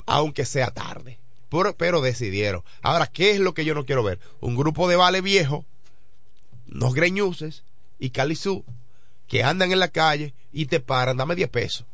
[0.07, 1.19] aunque sea tarde.
[1.79, 2.63] Pero decidieron.
[2.83, 5.65] Ahora qué es lo que yo no quiero ver un grupo de vale viejo
[6.73, 7.63] unos greñuces
[7.99, 8.65] y calizú
[9.27, 11.87] que andan en la calle y te paran, dame 10 pesos.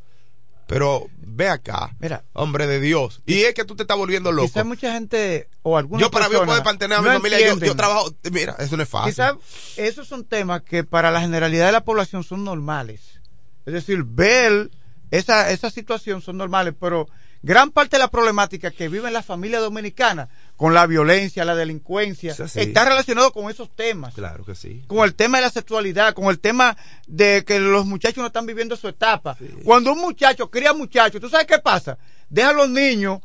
[0.73, 2.25] Pero ve acá, Mira.
[2.33, 3.21] hombre de Dios.
[3.27, 4.49] Y es que tú te estás volviendo loco.
[4.49, 7.77] Quizás mucha gente o alguna Yo para mí poder mantener a mi familia, yo, yo
[7.77, 9.13] trabajo, mira, eso no es fácil.
[9.13, 9.35] Quizás
[9.77, 13.21] esos son temas que para la generalidad de la población son normales.
[13.67, 14.71] Es decir, ver
[15.11, 17.07] esa, esa situación son normales, pero
[17.43, 20.31] gran parte de la problemática que viven las familias dominicanas
[20.63, 24.15] con la violencia, la delincuencia, Es está relacionado con esos temas.
[24.15, 24.85] Claro que sí.
[24.87, 26.77] Con el tema de la sexualidad, con el tema
[27.09, 29.37] de que los muchachos no están viviendo su etapa.
[29.65, 31.99] Cuando un muchacho cría muchachos, ¿tú sabes qué pasa?
[32.29, 33.19] Deja a los niños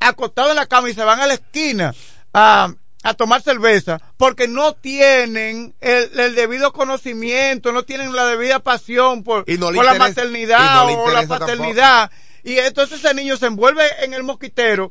[0.00, 1.94] acostados en la cama y se van a la esquina
[2.34, 2.74] a,
[3.04, 9.22] a tomar cerveza porque no tienen el, el debido conocimiento, no tienen la debida pasión
[9.22, 12.10] por, no por la maternidad no o la paternidad.
[12.42, 14.90] Y entonces ese niño se envuelve en el mosquitero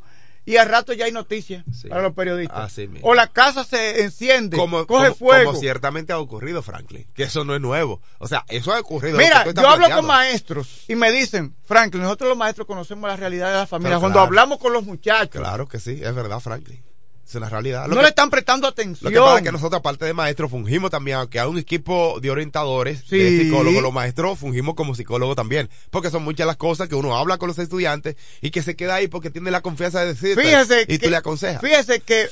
[0.49, 1.88] y al rato ya hay noticias Sí.
[1.88, 2.57] para los periodistas.
[2.59, 3.07] Así mismo.
[3.07, 5.45] o la casa se enciende, Como, coge como- fuego.
[5.51, 7.05] como ciertamente ha ocurrido, Franklin.
[7.13, 8.01] Que eso no es nuevo.
[8.17, 9.17] O sea, eso ha ocurrido.
[9.17, 13.47] Mira, yo hablo con maestros y me dicen, Franklin, nosotros los maestros conocemos la realidad
[13.51, 13.89] de la familia.
[13.91, 16.81] Pero Cuando hablamos con los muchachos, Claro que sí, es verdad, Franklin.
[17.29, 17.83] Es una realidad.
[17.83, 19.13] Lo no que- le están prestando Lo atención.
[19.13, 22.31] que pasa es que nosotros, aparte de maestros, fungimos también, aunque hay un equipo de
[22.31, 23.43] orientadores, de Sí.
[23.43, 27.37] psicólogos, los maestros fungimos como psicólogos también, porque son muchas las cosas que uno habla
[27.37, 30.81] con los estudiantes y que se queda ahí porque tiene la confianza de decir Fíjese
[30.87, 31.61] y que, tú le aconsejas.
[31.61, 32.29] Fíjese que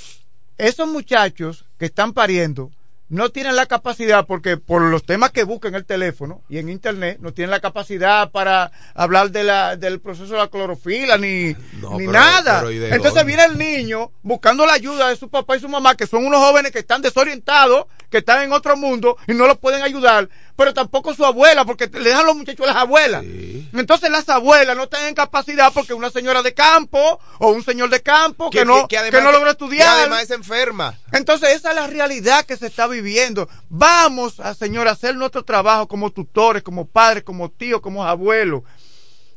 [0.58, 2.72] esos muchachos que están pariendo
[3.10, 6.68] no tienen la capacidad, porque por los temas que buscan en el teléfono y en
[6.70, 11.56] internet, no tienen la capacidad para hablar de la, del proceso de la clorofila ni,
[11.80, 12.60] No, ni pero- nada.
[12.60, 13.24] pero ¿y de Entonces dónde?
[13.24, 16.40] viene el niño buscando la ayuda de su papá y su mamá, que son unos
[16.42, 20.74] jóvenes que están desorientados, que están en otro mundo y no los pueden ayudar, pero
[20.74, 23.22] tampoco su abuela, porque le dejan los muchachos a las abuelas.
[23.24, 23.70] Sí.
[23.74, 28.02] Entonces las abuelas no tienen capacidad porque una señora de campo o un señor de
[28.02, 29.88] campo que, no, que, además- no logra que estudiar.
[30.00, 30.98] además es enferma.
[31.12, 33.48] Entonces esa es la realidad que se está viviendo.
[33.70, 38.64] Vamos a, señor, a hacer nuestro trabajo como tutores, como padres, como tíos, como abuelos.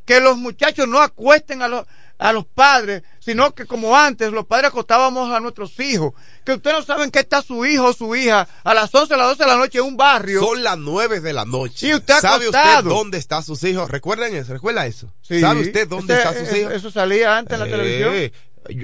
[0.05, 1.87] Que los muchachos no acuesten a los,
[2.19, 6.15] a los padres, sino que como antes los padres acostábamos a nuestros hijos.
[6.45, 9.17] Que ustedes no saben que está su hijo o su hija a las 11, a
[9.17, 10.41] las 12 de la noche en un barrio.
[10.43, 11.87] Son las nueve de la noche.
[11.87, 13.89] Y usted ¿Sabe usted dónde están sus hijos?
[13.89, 14.53] ¿Recuerdan eso?
[14.53, 15.13] ¿Recuerda eso?
[15.23, 15.39] Sí.
[15.41, 16.73] ¿Sabe usted dónde Ese- están sus hijos?
[16.73, 18.33] Eso salía antes en la Eh, televisión.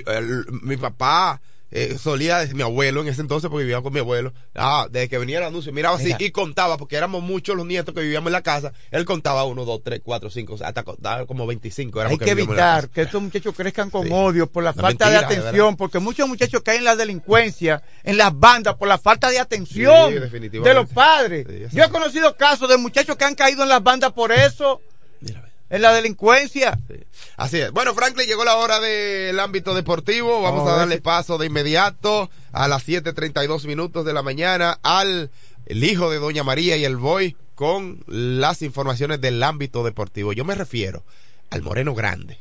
[0.04, 3.92] yo- el- mi papá eh, solía decir, mi abuelo en ese entonces, porque vivía con
[3.92, 7.56] mi abuelo, ah, desde que venía el anuncio, miraba así y contaba, porque éramos muchos
[7.56, 10.82] los nietos que vivíamos en la casa, él contaba uno, dos, tres, cuatro, cinco, hasta
[10.84, 12.00] contaba como 25.
[12.00, 14.12] éramos Hay que la evitar que estos muchachos crezcan con Sí.
[14.12, 18.16] odio por la falta mentira, de atención, porque muchos muchachos caen en la delincuencia, en
[18.16, 21.46] las bandas, por la falta de atención Sí, de los padres.
[21.48, 24.80] Sí, Yo he conocido casos de muchachos que han caído en las bandas por eso,
[25.20, 25.45] Mira.
[25.70, 26.78] En la delincuencia.
[26.88, 26.94] Sí.
[27.36, 27.72] Así es.
[27.72, 30.42] Bueno, Franklin, llegó la hora del ámbito deportivo.
[30.42, 35.30] Vamos a darle paso de inmediato a las 7.32 minutos de la mañana al
[35.66, 40.32] el hijo de Doña María y el boy con las informaciones del ámbito deportivo.
[40.32, 41.02] Yo me refiero
[41.50, 42.38] al moreno grande,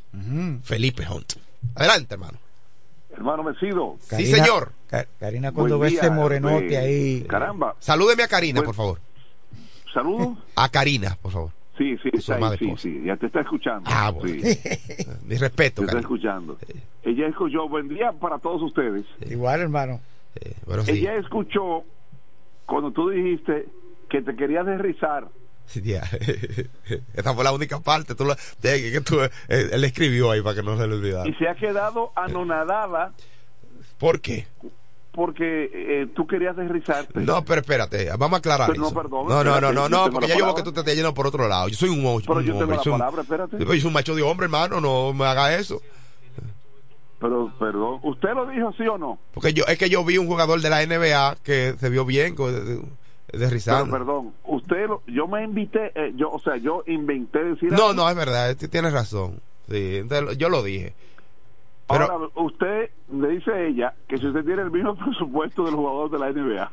[0.64, 1.34] Felipe Hunt.
[1.76, 2.38] Adelante, hermano.
[3.12, 4.74] Hermano Mesido, Sí, señor.
[5.20, 7.22] Karina, cuando ve ese morenote eh, ahí.
[7.28, 9.00] Caramba, Salúdeme a Karina, por favor.
[9.94, 10.38] saludos.
[10.56, 11.52] A Karina, por favor.
[11.78, 13.90] Sí, sí, está ahí, sí, sí, ya te está escuchando.
[13.92, 14.42] Ah, bueno.
[14.44, 14.58] Sí,
[15.26, 16.58] Mi respeto, te está escuchando.
[17.04, 19.06] Ella escuchó, buen día para todos ustedes.
[19.30, 20.00] Igual, hermano.
[20.36, 20.92] Eh, bueno, sí.
[20.92, 21.84] Ella escuchó
[22.66, 23.68] cuando tú dijiste
[24.10, 25.28] que te querías derrizar
[25.84, 26.02] Ya.
[27.14, 28.16] Esa fue la única parte.
[28.16, 29.30] Tú la- de- que tú- eh,
[29.72, 31.28] él escribió ahí para que no se le olvidara.
[31.30, 33.14] Y se ha quedado anonadada
[33.98, 34.46] ¿Por qué?
[35.16, 37.22] Porque eh, tú querías desrizarte.
[37.22, 40.28] No, pero espérate, vamos a aclarar Pero no, perdón, no, no, no, no, no, porque
[40.28, 41.70] ya yo veo que tú te estás yendo por otro lado.
[41.70, 43.58] Yo soy un, un Pero yo tengo hombre, la soy un- palabra, espérate.
[43.60, 45.82] Yo soy un macho de hombre, hermano, no me haga eso.
[47.20, 49.18] Pero, perdón, ¿usted lo dijo sí o no?
[49.34, 52.36] Porque yo es que yo vi un jugador de la NBA que se vio bien
[52.36, 56.84] con- de, de Pero, perdón, usted, lo- yo me invité, eh, yo, o sea, yo
[56.88, 57.94] inventé decir No, algo.
[58.04, 59.40] no, es verdad, t- tienes razón.
[59.70, 60.94] Sí, entonces, yo lo dije.
[61.88, 65.76] Pero Ahora, usted le dice a ella que si usted tiene el mismo presupuesto del
[65.76, 66.72] jugador de la NBA.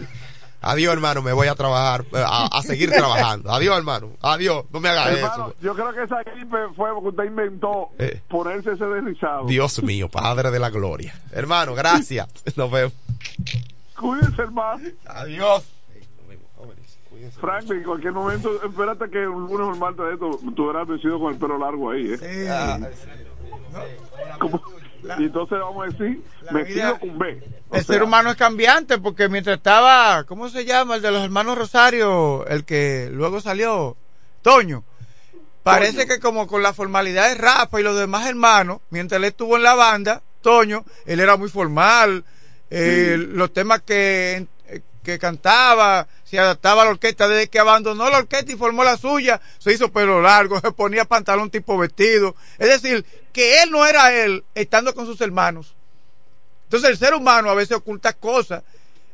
[0.62, 3.50] adiós, hermano, me voy a trabajar, a, a seguir trabajando.
[3.50, 4.10] Adiós, hermano.
[4.20, 5.56] Adiós, no me hagas Hermano, eso.
[5.62, 8.20] yo creo que esa gripe fue porque usted inventó Eh.
[8.28, 9.46] ponerse ese deslizado.
[9.46, 11.14] Dios mío, Padre de la Gloria.
[11.32, 12.28] Hermano, gracias.
[12.56, 12.92] Nos vemos.
[13.98, 14.82] Cuídense, hermano.
[15.06, 15.64] Adiós.
[17.40, 21.38] Franklin, en cualquier momento, espérate que un lunes de esto, tú verás vestido con el
[21.38, 22.48] pelo largo ahí, ¿eh?
[22.50, 22.78] Ah,
[25.18, 26.22] Y entonces vamos a decir,
[27.00, 27.42] con B.
[27.68, 30.96] O El sea, ser humano es cambiante porque mientras estaba, ¿cómo se llama?
[30.96, 33.96] El de los hermanos Rosario, el que luego salió,
[34.42, 34.84] Toño.
[35.62, 36.08] Parece Toño.
[36.08, 39.64] que como con la formalidad de Rafa y los demás hermanos, mientras él estuvo en
[39.64, 42.24] la banda, Toño, él era muy formal,
[42.70, 44.46] eh, los temas que,
[45.02, 48.96] que cantaba, se adaptaba a la orquesta, desde que abandonó la orquesta y formó la
[48.96, 52.34] suya, se hizo pelo largo, se ponía pantalón tipo vestido.
[52.58, 55.74] Es decir, que él no era él estando con sus hermanos.
[56.64, 58.62] Entonces el ser humano a veces oculta cosas.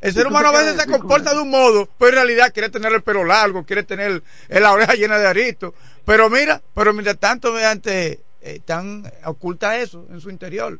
[0.00, 2.68] El ser tú humano a veces se comporta de un modo, pero en realidad quiere
[2.68, 5.74] tener el pelo largo, quiere tener la oreja llena de aritos.
[6.04, 10.78] Pero mira, pero mientras tanto, mediante, eh, están oculta eso en su interior.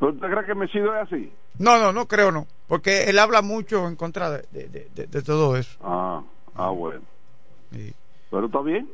[0.00, 1.32] ¿pero ¿Usted cree que Mechido es así?
[1.58, 5.56] No, no, no creo no, porque él habla mucho en contra de, de- de- todo
[5.56, 5.78] eso.
[5.82, 6.22] Ah,
[6.54, 7.02] ah, bueno.
[7.72, 7.92] Sí.
[8.30, 8.88] Pero está bien.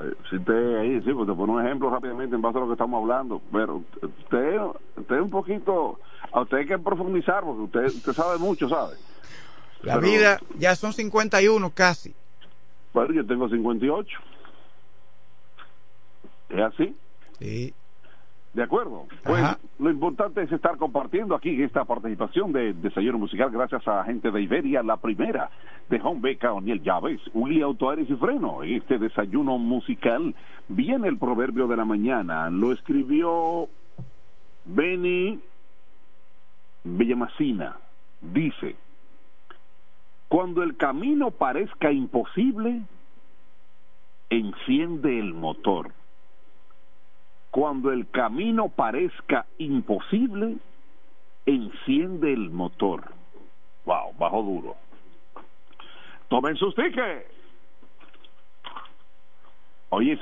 [0.00, 2.66] Eh, Si te ahí, sí, pues te pone un ejemplo rápidamente en base a lo
[2.68, 3.40] que estamos hablando.
[3.52, 4.58] Pero usted,
[4.96, 5.98] usted un poquito,
[6.32, 8.96] a usted hay que profundizar porque usted, usted sabe mucho, ¿sabe?
[9.82, 12.14] La Pero- vida ya son 51 casi.
[12.92, 14.18] Bueno, yo tengo 58.
[16.50, 16.96] ¿Es así?
[17.38, 17.74] Sí.
[18.54, 19.06] ¿De acuerdo?
[19.24, 19.58] Pues Ajá.
[19.78, 24.40] lo importante es estar compartiendo aquí esta participación de Desayuno Musical gracias a gente de
[24.40, 25.50] Iberia, la primera
[25.88, 28.62] de Home Beca, O'Neill Llaves, Willy Autoares y Freno.
[28.62, 30.34] En Este desayuno musical
[30.68, 32.48] viene el proverbio de la mañana.
[32.50, 33.68] Lo escribió
[34.64, 35.40] Benny
[36.84, 37.76] Villamacina.
[38.20, 38.76] Dice,
[40.28, 42.82] cuando el camino parezca imposible,
[44.30, 45.92] enciende el motor.
[47.58, 50.58] Cuando el camino parezca imposible,
[51.44, 53.02] enciende el motor.
[53.84, 54.76] Wow, bajo duro.
[56.28, 57.26] Tomen sus tickets.
[59.88, 60.20] Hoy es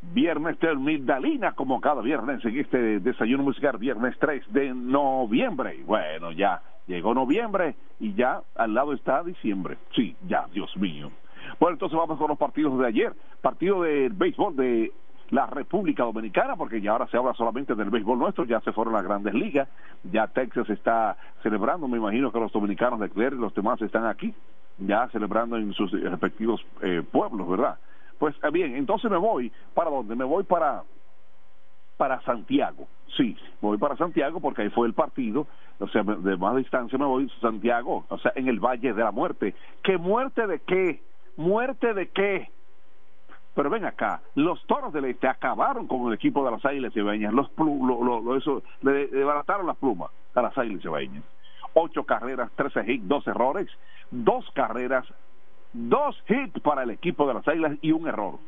[0.00, 5.78] viernes de Migdalina, como cada viernes en este desayuno musical, viernes 3 de noviembre.
[5.84, 9.76] Bueno, ya llegó noviembre y ya al lado está diciembre.
[9.94, 11.12] Sí, ya, Dios mío.
[11.60, 13.12] Bueno, entonces vamos con los partidos de ayer.
[13.42, 14.90] Partido del béisbol de
[15.32, 18.92] la República Dominicana, porque ya ahora se habla solamente del béisbol nuestro, ya se fueron
[18.92, 19.66] las grandes ligas,
[20.04, 24.04] ya Texas está celebrando, me imagino que los dominicanos de Clear y los demás están
[24.04, 24.34] aquí,
[24.76, 27.78] ya celebrando en sus respectivos eh, pueblos, ¿verdad?
[28.18, 30.14] Pues eh, bien, entonces me voy, ¿para dónde?
[30.14, 30.82] Me voy para
[31.96, 32.86] para Santiago.
[33.16, 35.46] Sí, me voy para Santiago porque ahí fue el partido,
[35.78, 39.02] o sea, de más distancia me voy a Santiago, o sea, en el Valle de
[39.02, 39.54] la Muerte.
[39.82, 41.00] ¿Qué muerte de qué?
[41.38, 42.50] ¿Muerte de qué?
[43.54, 47.34] Pero ven acá, los toros del este acabaron con el equipo de las águilas cibaeñas,
[47.34, 51.22] los plu- lo, eso, le desbarataron las plumas a las águilas cibaeñas.
[51.74, 53.68] Ocho carreras, trece hits, dos errores,
[54.10, 55.06] dos carreras,
[55.72, 58.38] dos hits para el equipo de las águilas y un error.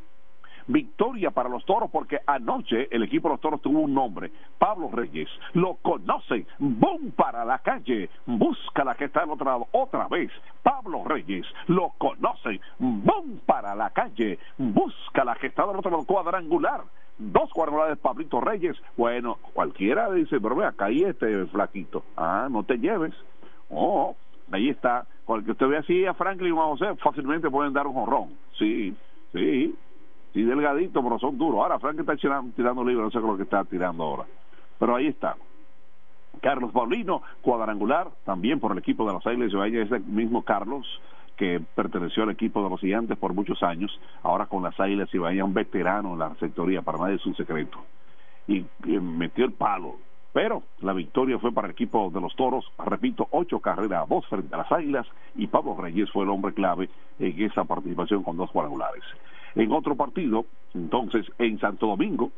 [0.66, 4.88] Victoria para los toros porque anoche el equipo de los toros tuvo un nombre, Pablo
[4.92, 5.28] Reyes.
[5.52, 10.30] Lo conocen, boom para la calle, búscala que está al otro lado otra vez.
[10.62, 16.82] Pablo Reyes, lo conocen, boom para la calle, búscala que está del otro lado cuadrangular.
[17.16, 18.76] Dos cuadrangulares Pablito Reyes.
[18.96, 22.02] Bueno, cualquiera dice, pero ve acá este flaquito.
[22.16, 23.14] Ah, no te lleves.
[23.70, 24.16] Oh,
[24.50, 25.06] ahí está.
[25.24, 28.30] Cualquier usted ve así a Franklin o a José, fácilmente pueden dar un jorrón.
[28.58, 28.96] Sí,
[29.32, 29.74] sí.
[30.34, 31.60] Sí, delgadito, pero son duros.
[31.60, 34.24] Ahora Frank está tirando, tirando libre, no sé es lo que está tirando ahora.
[34.80, 35.36] Pero ahí está.
[36.42, 40.84] Carlos Paulino, cuadrangular, también por el equipo de los Águilas Cibaeñas, ese mismo Carlos
[41.36, 45.46] que perteneció al equipo de los gigantes por muchos años, ahora con las Águilas Cibaeñas,
[45.46, 47.78] un veterano en la sectoría, para nadie es un secreto.
[48.48, 49.96] Y, y metió el palo
[50.34, 54.26] Pero la victoria fue para el equipo de los Toros, repito, ocho carreras a dos
[54.26, 55.06] frente a las Águilas
[55.36, 59.04] y Pablo Reyes fue el hombre clave en esa participación con dos cuadrangulares.
[59.54, 62.32] En otro partido, entonces, en Santo Domingo,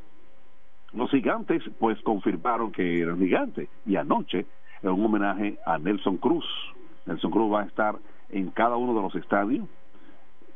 [0.93, 4.47] los gigantes pues confirmaron que eran gigantes y anoche
[4.83, 6.45] en un homenaje a Nelson Cruz.
[7.07, 7.97] Nelson Cruz va a estar
[8.31, 9.67] en cada uno de los estadios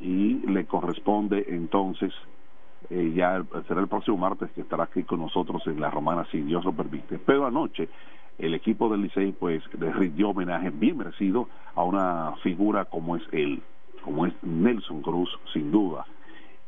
[0.01, 2.13] y le corresponde entonces
[2.89, 6.41] eh, ya será el próximo martes que estará aquí con nosotros en la Romana si
[6.41, 7.19] Dios lo permite.
[7.19, 7.89] Pero anoche
[8.39, 13.23] el equipo del Licey pues le rindió homenaje bien merecido a una figura como es
[13.33, 13.63] él,
[14.03, 16.07] como es Nelson Cruz sin duda.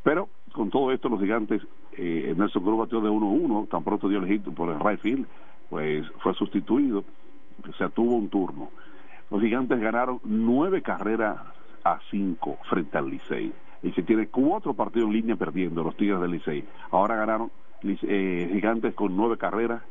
[0.03, 4.18] Pero con todo esto los gigantes, eh, Nelson Cruz batió de 1-1, tan pronto dio
[4.18, 5.26] el hit por el right field,
[5.70, 7.05] pues fue sustituido,
[7.68, 8.70] o sea, tuvo un turno.
[9.30, 11.38] Los gigantes ganaron nueve carreras
[11.84, 13.53] a cinco frente al Licey.
[13.82, 16.64] Y se tiene cuatro partidos en línea perdiendo los Tigres del Licey.
[16.90, 17.50] Ahora ganaron
[17.82, 19.82] eh, Gigantes con nueve carreras,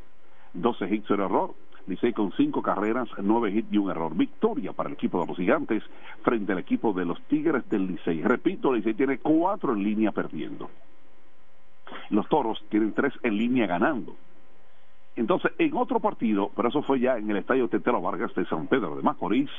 [0.54, 1.54] doce hits en error.
[1.86, 4.14] Licey con cinco carreras, nueve hits y un error.
[4.14, 5.82] Victoria para el equipo de los Gigantes
[6.22, 8.22] frente al equipo de los Tigres del Licey.
[8.22, 10.70] Repito, Licey tiene cuatro en línea perdiendo.
[12.10, 14.14] Los Toros tienen tres en línea ganando.
[15.16, 18.66] Entonces, en otro partido, pero eso fue ya en el estadio Tetelo Vargas de San
[18.66, 19.50] Pedro de Macorís,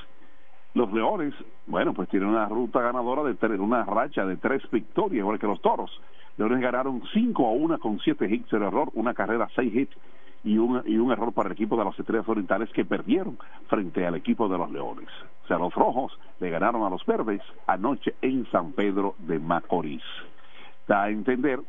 [0.74, 1.36] los Leones,
[1.68, 5.46] bueno, pues tienen una ruta ganadora de tres, una racha de tres victorias, igual que
[5.46, 6.02] los Toros.
[6.38, 9.96] Leones ganaron 5 a 1 con 7 hits de error, una carrera 6 hits
[10.44, 13.38] y un, y un error para el equipo de las Estrellas Orientales que perdieron
[13.68, 15.10] frente al equipo de los Leones.
[15.44, 20.04] O sea, los Rojos le ganaron a los Verdes anoche en San Pedro de Macorís.
[20.88, 21.60] Da a entender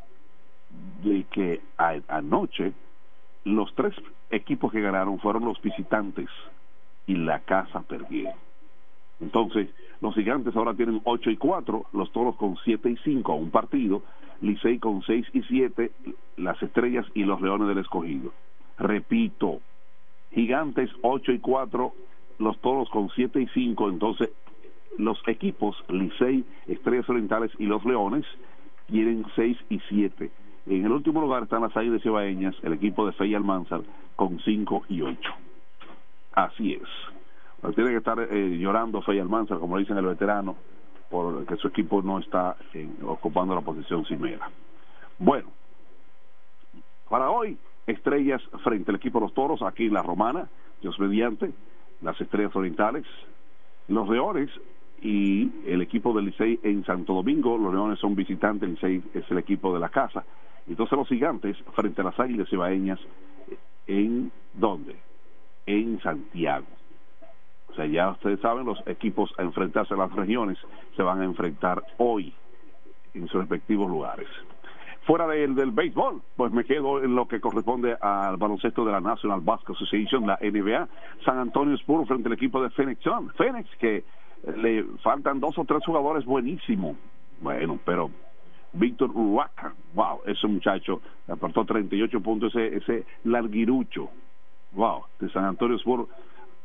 [1.05, 1.61] de que
[2.09, 2.73] anoche
[3.45, 3.95] los tres
[4.31, 6.29] equipos que ganaron fueron los visitantes
[7.07, 8.35] y la casa perdieron.
[9.21, 9.69] Entonces,
[10.01, 13.51] los gigantes ahora tienen 8 y 4, los toros con 7 y 5 a un
[13.51, 14.03] partido,
[14.41, 15.93] Licey con 6 y 7,
[16.37, 18.33] las estrellas y los leones del escogido.
[18.79, 19.61] Repito,
[20.33, 21.93] gigantes 8 y 4,
[22.39, 24.31] los toros con 7 y 5, entonces
[24.99, 28.25] los equipos Licey, Estrellas Orientales y los Leones
[28.87, 30.31] tienen 6 y 7.
[30.67, 33.83] En el último lugar están las Águilas Cibaeñas, el equipo de Fey Almanzar,
[34.17, 35.19] con 5 y 8.
[36.33, 36.89] Así es
[37.73, 40.57] tiene que estar eh, llorando Fey Almanzar, como dicen el veterano,
[41.11, 42.57] porque su equipo no está
[43.03, 44.51] ocupando la posición cimera.
[45.19, 45.49] Bueno,
[47.09, 47.57] para hoy,
[47.87, 50.49] estrellas frente al equipo de los toros, aquí en la Romana,
[50.81, 51.53] Dios mediante,
[52.03, 53.05] las estrellas orientales,
[53.89, 54.51] los leones
[55.03, 59.31] y el equipo del Licey en Santo Domingo, los leones son visitantes, el Licey es
[59.31, 60.25] el equipo de la casa.
[60.67, 62.99] Entonces los gigantes frente a las águilas cibaeñas,
[63.87, 64.97] ¿en dónde?
[65.67, 66.67] En Santiago.
[67.69, 70.59] O sea, ya ustedes saben, los equipos a enfrentarse a las regiones
[70.97, 72.33] se van a enfrentar hoy
[73.15, 74.29] en sus respectivos lugares.
[75.07, 79.01] Fuera del, del béisbol, pues me quedo en lo que corresponde al baloncesto de la
[79.01, 80.89] National Basketball Association, la NBA.
[81.25, 83.31] San Antonio Spurs frente al equipo de Phoenix Sun.
[83.37, 84.05] Phoenix que
[84.57, 86.97] le faltan dos o tres jugadores buenísimos.
[87.41, 88.11] Bueno, pero
[88.73, 94.09] Víctor Uruaca, wow, ese muchacho aportó 38 puntos, ese, ese larguirucho,
[94.73, 96.09] wow, de San Antonio Spurs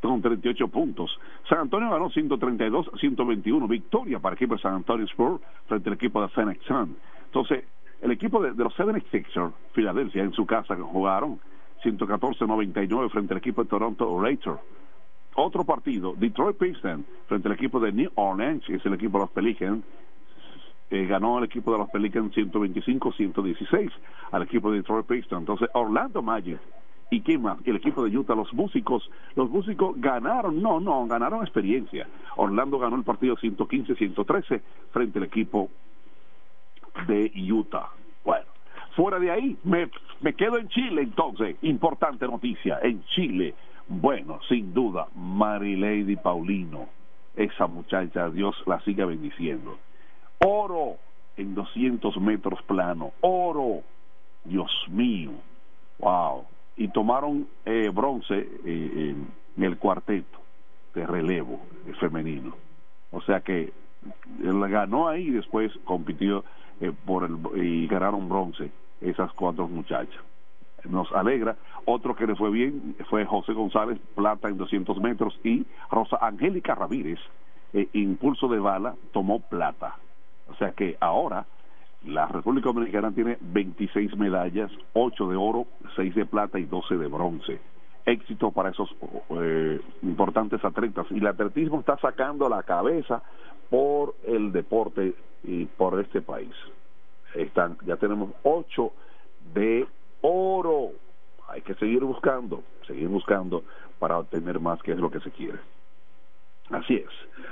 [0.00, 1.18] con 38 puntos.
[1.48, 6.22] San Antonio ganó 132-121, victoria para el equipo de San Antonio Spurs frente al equipo
[6.22, 6.96] de Phoenix Sun.
[7.26, 7.64] Entonces,
[8.02, 11.38] el equipo de, los 76ers, Filadelfia, en su casa jugaron
[11.84, 14.60] 114-99 frente al equipo de Toronto Raptors.
[15.34, 19.24] Otro partido, Detroit Pistons frente al equipo de New Orleans, que es el equipo de
[19.24, 19.84] los Pelicans,
[20.90, 23.90] eh, ganó el equipo de los Pelicans 125-116
[24.32, 25.40] al equipo de Detroit Pistons.
[25.40, 26.58] Entonces, Orlando Magic
[27.10, 27.58] ¿Y qué más?
[27.64, 32.06] El equipo de Utah, los músicos, los músicos ganaron, no, no, ganaron experiencia.
[32.36, 34.60] Orlando ganó el partido 115-113
[34.92, 35.70] frente al equipo
[37.06, 37.88] de Utah.
[38.24, 38.46] Bueno,
[38.96, 39.90] fuera de ahí, me,
[40.20, 41.56] me quedo en Chile entonces.
[41.62, 43.54] Importante noticia, en Chile.
[43.88, 46.88] Bueno, sin duda, Marilady Paulino,
[47.34, 49.78] esa muchacha, Dios la siga bendiciendo.
[50.38, 50.96] Oro
[51.36, 53.82] en 200 metros plano, oro,
[54.44, 55.32] Dios mío,
[55.98, 56.44] wow,
[56.76, 59.14] y tomaron eh, bronce eh,
[59.56, 60.38] en el cuarteto
[60.94, 61.60] de relevo
[61.98, 62.54] femenino.
[63.10, 63.72] O sea que
[64.42, 66.44] él ganó ahí y después compitió
[66.80, 68.70] eh, por el, y ganaron bronce
[69.00, 70.20] esas cuatro muchachas.
[70.88, 71.56] Nos alegra.
[71.84, 76.74] Otro que le fue bien fue José González, plata en 200 metros, y Rosa Angélica
[76.74, 77.18] Ramírez,
[77.92, 79.96] impulso de bala, tomó plata.
[80.48, 81.46] O sea que ahora
[82.04, 85.66] la República Dominicana tiene 26 medallas, 8 de oro,
[85.96, 87.60] 6 de plata y 12 de bronce.
[88.06, 88.88] Éxito para esos
[89.30, 91.06] eh, importantes atletas.
[91.10, 93.22] Y el atletismo está sacando la cabeza
[93.70, 95.14] por el deporte
[95.44, 96.52] y por este país.
[97.34, 98.92] Están, ya tenemos 8
[99.54, 99.86] de
[100.20, 100.90] oro.
[101.48, 103.62] hay que seguir buscando, seguir buscando
[103.98, 105.58] para obtener más, que es lo que se quiere.
[106.70, 107.08] Así es.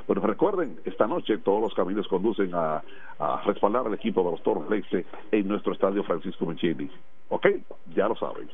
[0.06, 2.82] Bueno, recuerden, esta noche todos los caminos conducen a,
[3.18, 6.90] a respaldar al equipo de los Toros Leite en nuestro estadio Francisco Micheli.
[7.28, 7.46] ¿Ok?
[7.94, 8.48] Ya lo saben.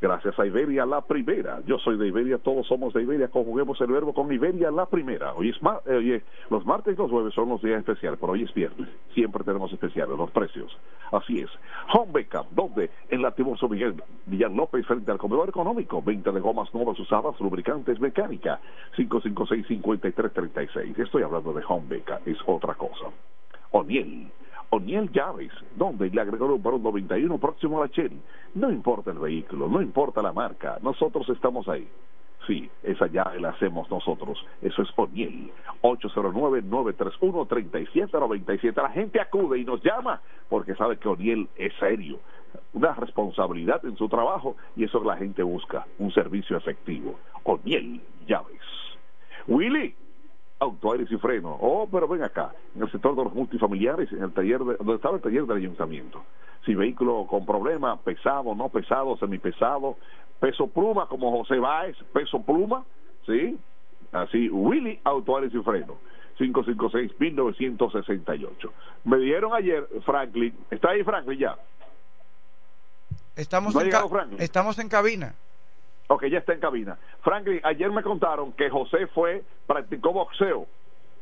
[0.00, 1.60] Gracias a Iberia la primera.
[1.66, 3.28] Yo soy de Iberia, todos somos de Iberia.
[3.28, 5.34] Conjuguemos el verbo con Iberia la primera.
[5.34, 8.44] Hoy es ma- eh, los martes y los jueves son los días especiales, pero hoy
[8.44, 8.88] es viernes.
[9.12, 10.74] Siempre tenemos especiales, los precios.
[11.12, 11.50] Así es.
[11.92, 13.34] Home Backup, donde en la
[13.68, 16.00] Miguel Villar López frente al comedor económico.
[16.00, 18.58] Venta de gomas nuevas usadas, lubricantes, mecánica.
[18.96, 20.98] 556-5336.
[20.98, 23.04] Estoy hablando de Home Backup, es otra cosa.
[23.72, 24.30] O'Neill.
[24.70, 28.12] O'Neill Llaves, donde le agregó un número 91 próximo a la Shell.
[28.54, 31.88] No importa el vehículo, no importa la marca, nosotros estamos ahí.
[32.46, 34.42] Sí, esa llave la hacemos nosotros.
[34.62, 35.52] Eso es O'Neill.
[35.82, 38.82] 809-931-3797.
[38.82, 42.18] La gente acude y nos llama porque sabe que O'Neill es serio.
[42.72, 45.86] Una responsabilidad en su trabajo y eso la gente busca.
[45.98, 47.16] Un servicio efectivo.
[47.44, 48.58] O'Neill Llaves.
[49.46, 49.94] Willy,
[50.60, 51.56] auto-aires y freno.
[51.60, 54.94] Oh, pero ven acá, en el sector de los multifamiliares, en el taller de, donde
[54.94, 56.22] estaba el taller del ayuntamiento.
[56.64, 59.96] Si vehículo con problema, pesado, no pesado, semipesado,
[60.38, 62.84] peso pluma como José Báez, peso pluma,
[63.26, 63.58] ¿sí?
[64.12, 65.96] Así, Willy Auto-aires y freno.
[66.38, 68.70] 556-1968.
[69.04, 71.56] Me dieron ayer, Franklin, ¿está ahí Franklin ya?
[73.36, 74.40] Estamos, ¿No ha en, ca- Franklin?
[74.40, 75.34] estamos en cabina.
[76.12, 76.98] Ok, ya está en cabina.
[77.22, 80.66] Franklin, ayer me contaron que José fue, practicó boxeo.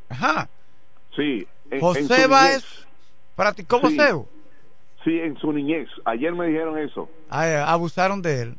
[0.08, 0.48] Ajá.
[1.14, 1.46] Sí.
[1.66, 2.28] en- en José niñez.
[2.28, 2.86] Báez
[3.36, 4.26] practicó boxeo.
[5.04, 5.88] Sí, en su niñez.
[6.06, 7.10] Ayer me dijeron eso.
[7.28, 8.56] Ay, abusaron de él.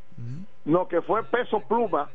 [0.65, 2.09] No, que fue peso pluma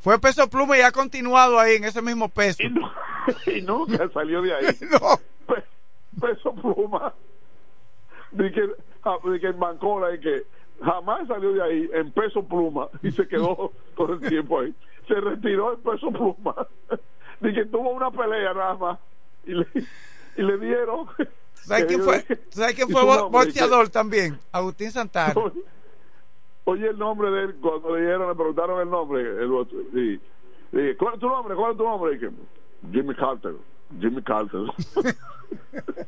[0.00, 2.60] Fue peso pluma y ha continuado ahí en ese mismo peso.
[2.64, 2.90] y, no-
[3.46, 4.66] y nunca salió de ahí.
[4.90, 5.20] No.
[5.46, 5.62] Pe-
[6.20, 7.14] peso pluma.
[8.36, 8.68] Que,
[9.04, 10.42] ah, que en Bancola y que
[10.82, 14.74] jamás salió de ahí en peso pluma y se quedó todo el tiempo ahí.
[15.08, 16.66] Se retiró en peso pluma.
[17.40, 18.98] De que tuvo una pelea nada más
[19.44, 19.66] y le,
[20.36, 21.06] y le dieron.
[21.52, 22.24] ¿Sabes quién fue?
[22.48, 24.38] ¿Sabes quién fue nombre, boxeador también?
[24.52, 25.34] Agustín Santana.
[26.64, 30.20] Oye el nombre de él, cuando le dijeron, le preguntaron el nombre, el otro, y,
[30.72, 31.54] y, ¿cuál es tu nombre?
[31.54, 32.18] ¿Cuál es tu nombre?
[32.18, 32.30] Que,
[32.90, 33.54] Jimmy Carter,
[34.00, 34.62] Jimmy Carter.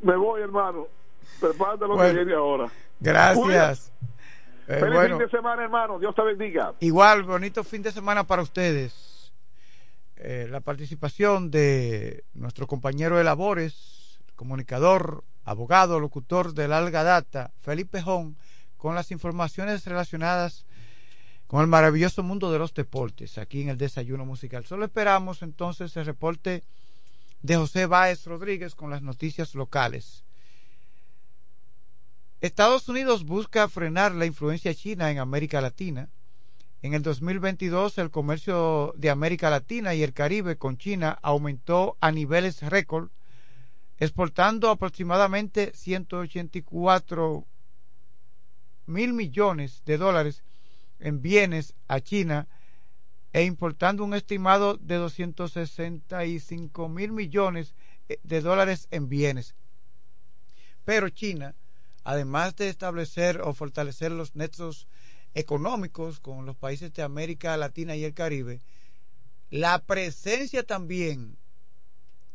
[0.00, 0.86] Me voy, hermano.
[1.40, 2.10] Prepárate lo Bueno.
[2.10, 2.68] que viene ahora.
[3.02, 3.92] Gracias.
[4.68, 5.98] Eh, Feliz bueno, fin de semana, hermano.
[5.98, 6.74] Dios te bendiga.
[6.80, 9.32] igual, bonito fin de semana para ustedes.
[10.16, 18.00] Eh, la participación de nuestro compañero de labores, comunicador, abogado, locutor de Larga Data, Felipe
[18.00, 18.36] Jón,
[18.76, 20.64] con las informaciones relacionadas
[21.48, 24.64] con el maravilloso mundo de los deportes aquí en el desayuno musical.
[24.64, 26.62] Solo esperamos entonces el reporte
[27.42, 30.24] de José Báez Rodríguez con las noticias locales.
[32.42, 36.08] Estados Unidos busca frenar la influencia china en América Latina.
[36.82, 42.10] En el 2022 el comercio de América Latina y el Caribe con China aumentó a
[42.10, 43.10] niveles récord,
[43.98, 47.46] exportando aproximadamente 184
[48.86, 50.42] mil millones de dólares
[50.98, 52.48] en bienes a China
[53.32, 57.76] e importando un estimado de 265 mil millones
[58.08, 59.54] eh, de dólares en bienes.
[60.84, 61.54] Pero China,
[62.04, 64.88] además de establecer o fortalecer los nexos
[65.34, 68.60] económicos con los países de América Latina y el Caribe,
[69.50, 71.36] la presencia también,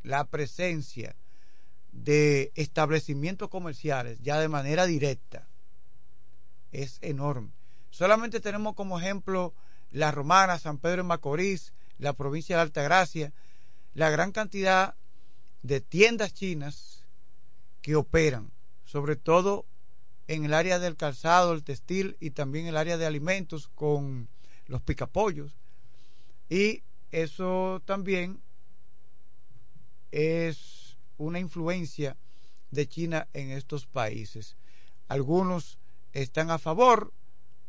[0.04, 1.16] la presencia
[1.92, 5.48] de establecimientos comerciales ya de manera directa
[6.72, 7.52] es enorme.
[7.90, 9.54] Solamente tenemos como ejemplo
[9.92, 13.34] la Romana, San Pedro de Macorís, la provincia de Altagracia,
[13.94, 14.96] la gran cantidad
[15.64, 17.04] de tiendas chinas
[17.82, 18.52] que operan,
[18.88, 19.66] sobre todo
[20.28, 24.30] en el área del calzado, el textil y también el área de alimentos con
[24.66, 25.58] los picapollos.
[26.50, 28.42] Y eso también
[30.12, 32.18] es una influencia
[32.72, 34.56] de China en estos países.
[35.10, 35.80] Algunos
[36.14, 37.14] están a favor,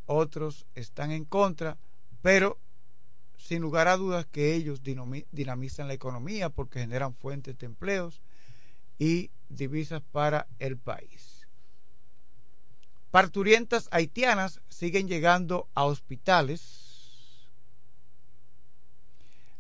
[0.07, 1.79] otros están en contra,
[2.23, 2.61] pero
[3.37, 8.23] sin lugar a dudas que ellos dinami- dinamizan la economía porque generan fuentes de empleos
[8.99, 11.49] y divisas para el país.
[13.11, 17.49] Parturientas haitianas siguen llegando a hospitales.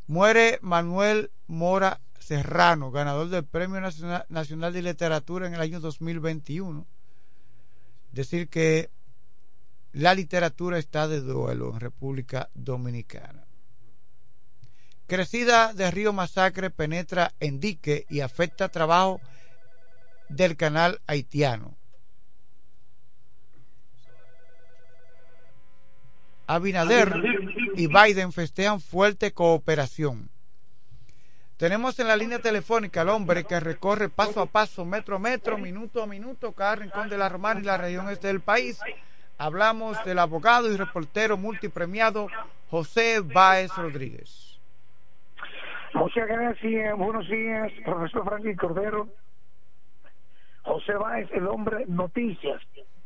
[0.07, 6.86] Muere Manuel Mora Serrano, ganador del Premio Nacional, de Literatura en el año 2021.
[8.12, 8.91] Decir que
[9.93, 13.47] la literatura está de duelo en República Dominicana.
[15.09, 19.22] Crecida de Río Masacre penetra en dique y afecta trabajo
[20.28, 21.74] del canal haitiano.
[26.46, 27.11] Abinader
[27.74, 30.28] y Biden festejan fuerte cooperación.
[31.56, 35.56] Tenemos en la línea telefónica al hombre que recorre paso a paso, metro a metro,
[35.56, 38.78] minuto a minuto, cada rincón de la Romana y la región este del país.
[39.38, 42.28] Hablamos del abogado y reportero multipremiado
[42.68, 44.47] José Báez Rodríguez.
[45.95, 49.09] Muchas gracias, buenos días, profesor Franklin Cordero.
[50.62, 52.61] José Báez, el hombre noticias,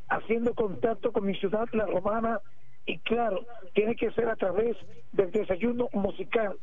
[0.09, 2.41] haciendo contacto con mi ciudad, la romana,
[2.85, 4.77] y claro, tiene que ser a través
[5.13, 6.57] del desayuno musical.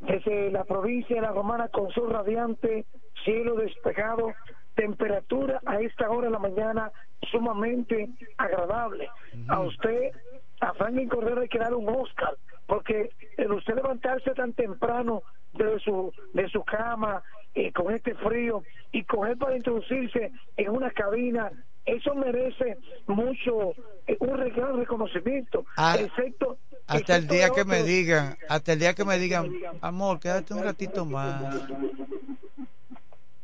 [0.00, 2.86] Desde la provincia de la romana con sol radiante,
[3.24, 4.32] cielo despejado,
[4.76, 6.90] temperatura a esta hora de la mañana
[7.30, 9.10] sumamente agradable.
[9.48, 10.12] A usted,
[10.60, 12.34] a Franklin Cordero, hay que dar un Oscar,
[12.70, 17.20] porque el usted levantarse tan temprano de su, de su cama,
[17.52, 18.62] eh, con este frío,
[18.92, 21.50] y coger para introducirse en una cabina,
[21.84, 23.72] eso merece mucho,
[24.06, 28.94] eh, un gran reconocimiento, Ah, excepto Hasta el día que me digan, hasta el día
[28.94, 29.50] que me digan,
[29.80, 31.68] amor, quédate un ratito más.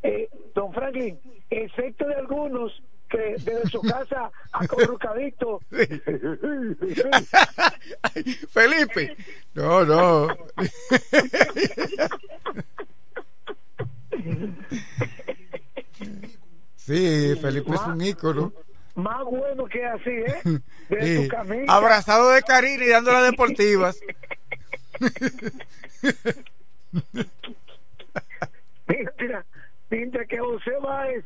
[0.05, 1.19] Eh, don Franklin,
[1.51, 5.61] excepto de algunos que desde su casa acorrucadito
[8.51, 9.17] Felipe.
[9.55, 10.29] No, no.
[16.77, 18.53] Sí, Felipe es un ícono.
[18.95, 20.41] más bueno que así, ¿eh?
[20.89, 21.29] De Sí.
[21.69, 23.99] Abrazado de Karina y dando las deportivas.
[29.19, 29.45] Mira,
[29.91, 31.25] mientras que José Báez,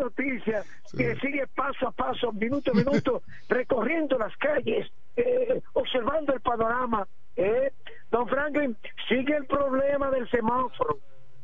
[0.00, 0.64] noticia,
[0.96, 7.06] que sigue paso a paso, minuto a minuto, recorriendo las calles, eh, observando el panorama.
[7.36, 7.72] ¿eh?
[8.10, 8.76] Don Franklin,
[9.08, 10.98] sigue el problema del semáforo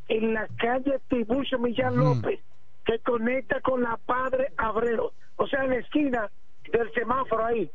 [0.08, 2.40] en la calle Tiburcio Millán López,
[2.84, 6.30] que conecta con la Padre Abreu, o sea, en la esquina
[6.72, 7.70] del semáforo ahí.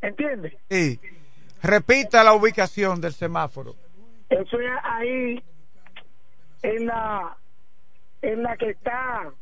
[0.00, 0.58] ¿Entiende?
[0.68, 1.00] Sí.
[1.62, 3.74] Repita la ubicación del semáforo.
[4.28, 5.42] Eso es ahí,
[6.62, 7.36] en la,
[8.22, 9.32] en la que está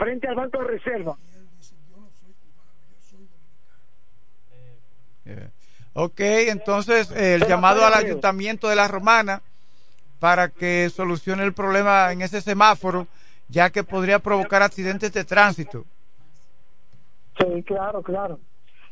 [0.00, 1.16] frente al Banco de Reserva.
[5.24, 5.50] Yeah.
[5.92, 9.42] Ok, entonces eh, el llamado al ayuntamiento de la Romana
[10.18, 13.06] para que solucione el problema en ese semáforo,
[13.48, 15.84] ya que podría provocar accidentes de tránsito.
[17.38, 18.40] Sí, claro, claro.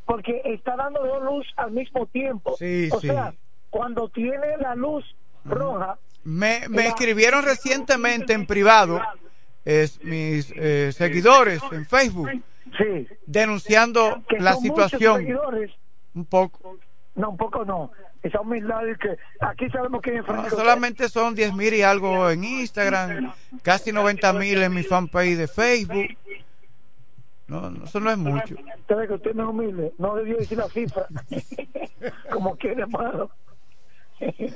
[0.04, 2.56] Porque está dando dos luz al mismo tiempo.
[2.59, 3.09] Sí, o sí.
[3.09, 3.34] sea,
[3.70, 5.04] cuando tiene la luz
[5.44, 9.00] roja, Me, me escribieron recientemente en privado
[9.64, 12.30] es, mis eh, seguidores en Facebook
[12.76, 15.70] sí, denunciando que la situación seguidores,
[16.14, 16.78] un poco.
[17.14, 17.90] no, un poco no.
[18.22, 22.42] Esa humildad es que aquí sabemos que No, solamente son 10 mil y algo en
[22.42, 23.32] Instagram,
[23.62, 26.09] casi 90 mil en mi fanpage de Facebook.
[27.46, 28.56] No, no, eso no es mucho.
[28.56, 31.06] Usted que usted no es humilde, no debió decir la cifra,
[32.30, 33.30] como quiere, hermano.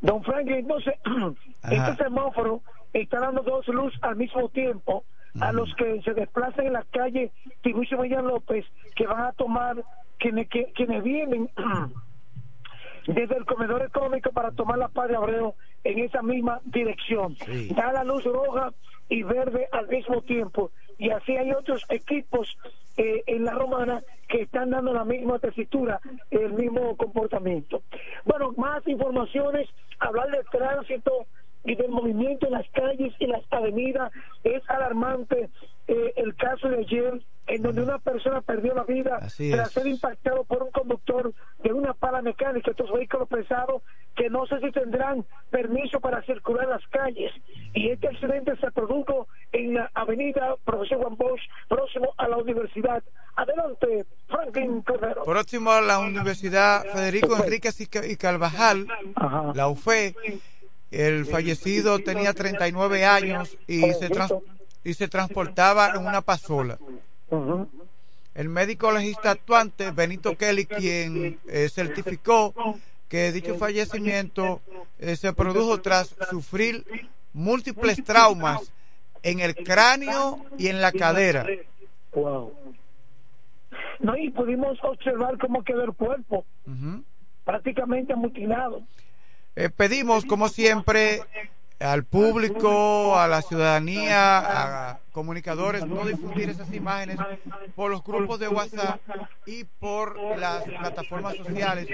[0.00, 0.94] Don Franklin, entonces,
[1.62, 1.90] Ajá.
[1.90, 2.62] este semáforo
[3.02, 5.04] está dando dos luz al mismo tiempo
[5.40, 7.30] a los que se desplazan en la calle
[7.62, 9.76] Tiburcio Millán López, que van a tomar,
[10.18, 11.50] quienes, que- quienes vienen
[13.06, 17.36] desde el comedor económico para tomar la paz de Abreu en esa misma dirección.
[17.36, 17.68] Sí.
[17.74, 18.72] Da la luz roja
[19.08, 20.70] y verde al mismo tiempo.
[20.98, 22.56] Y así hay otros equipos
[22.96, 27.82] eh, en la romana que están dando la misma tesitura, el mismo comportamiento.
[28.24, 29.68] Bueno, más informaciones,
[30.00, 31.26] hablar del tránsito
[31.66, 34.12] y del movimiento en las calles y las avenidas
[34.44, 35.50] es alarmante
[35.88, 39.74] eh, el caso de ayer en donde una persona perdió la vida Así tras es.
[39.74, 43.82] ser impactado por un conductor de una pala mecánica, estos vehículos pesados
[44.16, 47.30] que no sé si tendrán permiso para circular en las calles.
[47.74, 53.04] Y este accidente se produjo en la avenida Profesor Juan Bosch, próximo a la universidad.
[53.36, 55.22] Adelante, Franklin Cordero.
[55.24, 59.52] Próximo a la Universidad Federico Enríquez y Ca- y Carvajal, Ajá.
[59.54, 60.14] la UFE,
[60.96, 64.34] el fallecido tenía 39 años y se, trans-
[64.82, 66.78] y se transportaba en una pasola.
[68.34, 72.54] El médico legista actuante, Benito Kelly, quien eh, certificó
[73.08, 74.60] que dicho fallecimiento
[74.98, 76.84] eh, se produjo tras sufrir
[77.32, 78.72] múltiples traumas
[79.22, 81.46] en el cráneo y en la cadera.
[82.14, 82.52] Wow.
[84.00, 87.02] No, y pudimos observar cómo quedó el cuerpo, Ujú.
[87.44, 88.82] prácticamente mutilado.
[89.58, 91.22] Eh, pedimos, como siempre,
[91.80, 94.38] al público, a la ciudadanía,
[94.90, 97.16] a comunicadores, no difundir esas imágenes
[97.74, 99.00] por los grupos de WhatsApp
[99.46, 101.88] y por las plataformas sociales,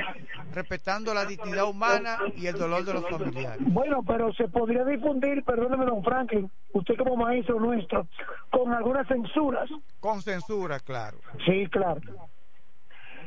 [0.52, 3.60] respetando la dignidad humana y el dolor de los familiares.
[3.60, 8.08] Bueno, pero se podría difundir, perdóneme, don Franklin, usted como maestro nuestro,
[8.50, 9.70] con algunas censuras.
[10.00, 11.18] Con censura, claro.
[11.46, 12.00] Sí, claro.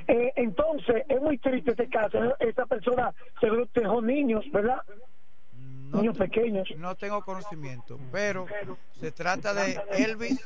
[0.08, 2.18] Eh, entonces, es muy triste este caso.
[2.40, 4.82] Esta persona seguro dejó niños, ¿verdad?
[5.90, 6.68] No niños pequeños.
[6.78, 8.46] No tengo conocimiento, pero
[9.00, 10.40] se trata de Elvis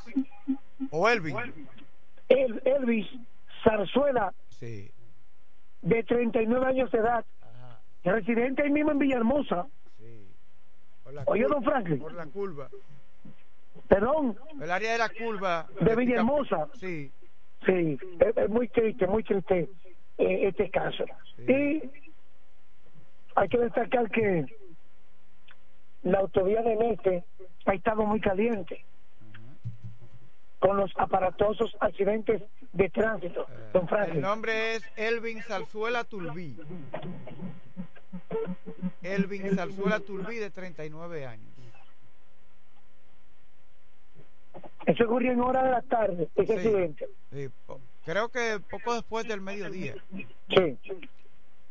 [0.91, 1.35] o Elvin.
[2.29, 3.07] El, Elvis
[3.63, 4.91] Zarzuela, Sí.
[5.81, 7.25] de 39 años de edad,
[8.03, 9.67] residente ahí mismo en Villahermosa.
[11.11, 11.99] La Oye, curva- don Franklin.
[11.99, 12.69] Por la curva.
[13.87, 15.67] Perdón, El área de la curva.
[15.81, 16.67] de Villahermosa.
[16.75, 17.11] Sí.
[17.65, 17.97] Sí,
[18.35, 19.69] es, muy triste, muy triste
[20.17, 21.05] eh, este caso.
[21.47, 21.81] Y
[23.35, 24.45] hay que destacar que
[26.03, 27.23] la autovía del Este
[27.65, 28.83] ha estado muy caliente
[30.59, 32.43] con los aparatosos accidentes
[32.73, 33.45] de tránsito.
[33.73, 34.21] Don El Franklin.
[34.21, 36.57] nombre es Elvin Salzuela Tulbí.
[39.01, 41.58] Elvin Salzuela Tulbí, de 39 años.
[44.89, 46.53] Eso ocurrió en hora de la tarde, ese Sí.
[46.53, 47.07] accidente.
[47.31, 47.47] Sí,
[48.05, 49.93] creo que poco después del mediodía.
[50.49, 50.77] Sí.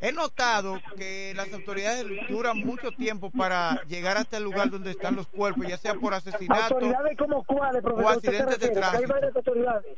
[0.01, 5.16] He notado que las autoridades duran mucho tiempo para llegar hasta el lugar donde están
[5.16, 6.75] los cuerpos, ya sea por asesinato.
[6.75, 8.69] ¿Autoridades como cuáles, o accidentes de?
[8.69, 9.12] Porque Hay tránsito.
[9.14, 9.97] varias autoridades.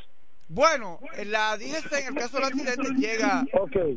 [0.48, 3.44] Bueno, en la DGC en el caso del accidente llega,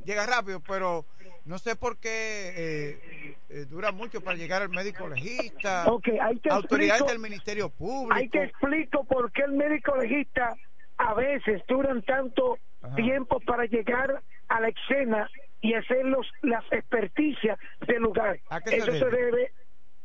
[0.06, 1.06] llega rápido, pero
[1.46, 2.10] no sé por qué
[2.56, 7.20] eh, eh, dura mucho para llegar al médico legista, Ok, ahí te autoridades explico- del
[7.20, 8.16] Ministerio Público.
[8.16, 10.56] Ahí te explico por qué el médico legista
[10.98, 12.96] a veces duran tanto Ajá.
[12.96, 15.30] tiempo para llegar a la escena
[15.62, 18.40] y hacer los, las experticias del lugar.
[18.50, 19.18] ¿A qué se Eso se debe?
[19.18, 19.52] debe,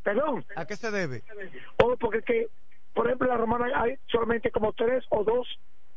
[0.03, 1.23] perdón, ¿A qué se debe?
[1.83, 2.49] o porque que,
[2.95, 5.47] por ejemplo, en la romana hay solamente como tres o dos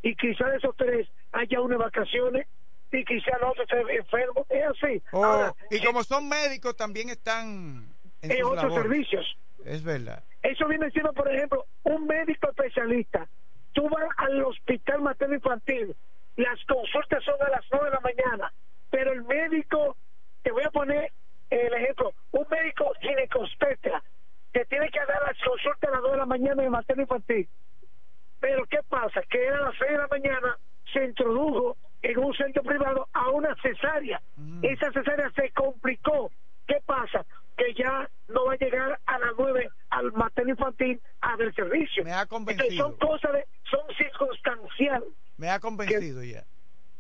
[0.02, 2.48] y quizá de esos tres haya una en vacaciones
[2.92, 4.46] y quizá el otro esté enfermo.
[4.50, 5.02] Es así.
[5.12, 7.88] Oh, Ahora, y como son médicos también están
[8.22, 8.84] en otros labores.
[8.84, 9.38] servicios.
[9.66, 10.24] Es verdad.
[10.44, 13.28] Eso viene siendo, por ejemplo, un médico especialista.
[13.74, 15.96] Tú vas al hospital materno infantil,
[16.36, 18.54] las consultas son a las 9 de la mañana,
[18.90, 19.96] pero el médico,
[20.44, 21.12] te voy a poner
[21.50, 24.02] el ejemplo, un médico ginecobstetra
[24.52, 27.04] te tiene que dar las consultas a las 2 de la mañana en el materno
[27.04, 27.48] infantil.
[28.42, 29.22] Pero ¿qué pasa?
[29.30, 30.58] Que era a las 6 de la mañana,
[30.92, 34.22] se introdujo en un centro privado a una cesárea.
[34.62, 36.32] Esa cesárea se complicó.
[36.68, 37.26] ¿Qué pasa?
[37.58, 42.04] Que ya no va a llegar a las 9 al materno infantil a ver servicio.
[42.04, 42.98] Me ha Entonces son convencido.
[42.98, 45.10] cosas de, son circunstanciales.
[45.38, 46.44] Me ha convencido ya.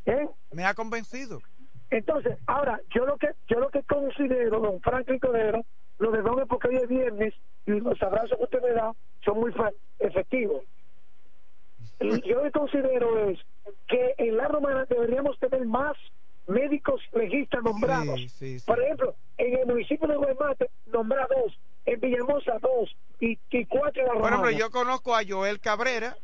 [0.05, 0.27] ¿eh?
[0.51, 1.41] Me ha convencido.
[1.89, 5.65] Entonces, ahora, yo lo que yo lo que considero, don Franklin Cordero,
[5.99, 7.33] lo de doble porque hoy es viernes
[7.65, 8.93] y los abrazos que usted me da
[9.23, 9.53] son muy
[9.99, 10.63] efectivos.
[11.99, 13.39] Y Yo lo que considero es
[13.87, 15.95] que en la romana deberíamos tener más
[16.47, 18.19] médicos legistas nombrados.
[18.19, 18.65] Sí, sí, sí.
[18.65, 24.01] Por ejemplo, en el municipio de Guaymate nombra dos, en Villahermosa dos y, y cuatro
[24.01, 24.35] en la Por romana.
[24.47, 26.15] ejemplo, yo conozco a Joel Cabrera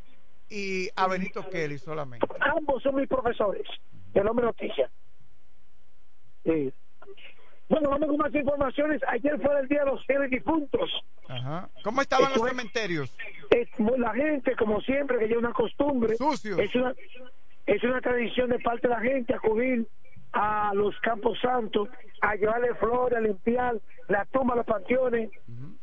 [0.49, 2.25] y a Benito Kelly solamente.
[2.39, 3.67] Ambos son mis profesores
[4.13, 4.89] del Hombre Noticia.
[6.43, 6.73] Sí.
[7.69, 9.01] Bueno, vamos con más informaciones.
[9.09, 10.89] Ayer fue el Día de los Fieles Difuntos.
[11.27, 11.69] Ajá.
[11.83, 13.15] ¿Cómo estaban los es- cementerios?
[13.49, 16.15] Es la gente, como siempre, que es una costumbre.
[16.15, 16.57] Sucios.
[16.59, 16.93] Es una,
[17.65, 19.85] es una tradición de parte de la gente acudir
[20.33, 21.89] a los campos santos,
[22.21, 23.75] a llevarle flores, a limpiar
[24.07, 25.29] la tumba, los panteones,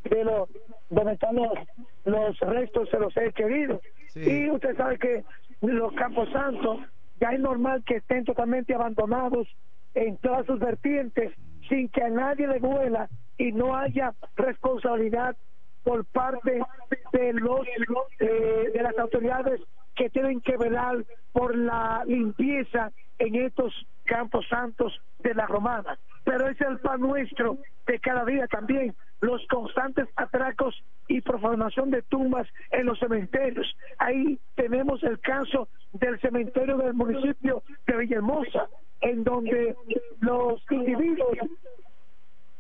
[0.05, 0.49] de los,
[0.91, 1.53] donde están los,
[2.05, 3.81] los restos de los seres queridos.
[4.09, 4.21] Sí.
[4.21, 5.25] Y usted sabe que
[5.63, 6.79] los campos santos
[7.21, 9.49] ya es normal que estén totalmente abandonados
[9.95, 11.33] en todas sus vertientes,
[11.69, 13.09] sin que a nadie le duela
[13.39, 15.37] y no haya responsabilidad
[15.83, 16.61] por parte
[17.13, 17.67] de los
[18.19, 19.61] eh, de las autoridades
[19.95, 23.73] que tienen que velar por la limpieza en estos
[24.05, 25.99] campos santos de la romana.
[26.25, 30.75] Pero es el pan nuestro de cada día también, los constantes atracos
[31.09, 33.77] y profanación de tumbas en los cementerios.
[33.99, 38.69] Ahí tenemos el caso del cementerio del municipio de Villahermosa,
[39.05, 39.77] en donde
[40.21, 41.37] los individuos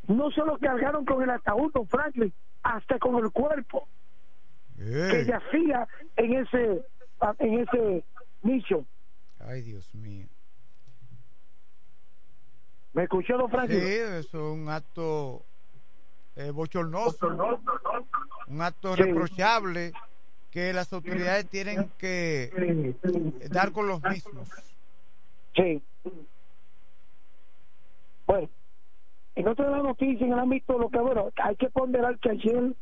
[0.06, 2.32] no solo cargaron con el ataúd, don Franklin,
[2.62, 3.88] hasta con el cuerpo
[4.76, 5.26] que Ey.
[5.26, 6.82] yacía en ese
[7.38, 8.04] en ese
[8.42, 8.84] nicho.
[9.40, 10.26] Ay, Dios mío.
[12.92, 13.80] ¿Me escuchó, don Sí, Franklin?
[13.82, 15.42] eso es un acto
[16.36, 17.26] eh, bochornoso,
[18.48, 19.02] un acto Sí.
[19.02, 19.92] reprochable
[20.50, 24.48] que las autoridades tienen que eh, dar con los mismos.
[25.56, 25.82] Sí.
[28.26, 28.48] Bueno,
[29.36, 32.72] En otra de las noticias, en el ámbito local, bueno, hay que ponderar que ayer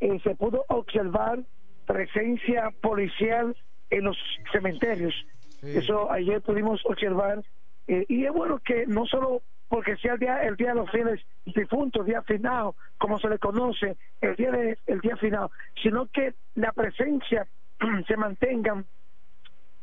[0.00, 1.40] eh, se pudo observar
[1.86, 3.56] presencia policial
[3.90, 4.16] en los
[4.52, 5.14] cementerios.
[5.62, 7.42] Eso ayer pudimos observar.
[7.88, 10.90] eh, y es bueno que no solo porque sea el día, el día de los
[10.90, 15.48] fieles difuntos, día final, como se le conoce, el día de, el día final,
[15.82, 17.48] sino que la presencia
[18.06, 18.84] se mantengan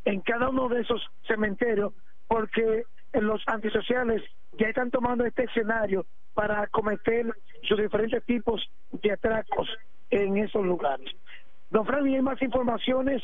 [0.05, 1.93] en cada uno de esos cementerios,
[2.27, 2.83] porque
[3.13, 4.21] los antisociales
[4.57, 7.25] ya están tomando este escenario para cometer
[7.63, 9.67] sus diferentes tipos de atracos
[10.09, 11.09] en esos lugares.
[11.69, 13.21] Don Fran, y hay más informaciones.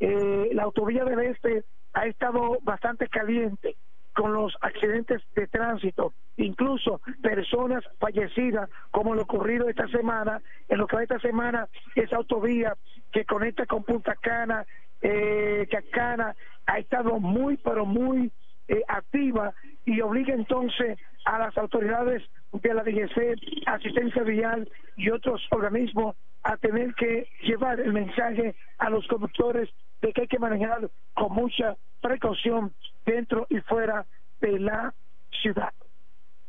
[0.00, 3.76] Eh, la autovía del Este ha estado bastante caliente
[4.14, 10.86] con los accidentes de tránsito, incluso personas fallecidas, como lo ocurrido esta semana, en lo
[10.86, 12.76] que va esta semana, esa autovía
[13.12, 14.66] que conecta con Punta Cana,
[15.00, 16.34] eh, Chacana,
[16.66, 18.32] ha estado muy, pero muy
[18.68, 19.54] eh, activa
[19.84, 26.56] y obliga entonces a las autoridades de la DGC, asistencia vial y otros organismos a
[26.56, 29.68] tener que llevar el mensaje a los conductores
[30.00, 32.72] de que hay que manejar con mucha precaución
[33.04, 34.06] dentro y fuera
[34.40, 34.94] de la
[35.42, 35.72] ciudad.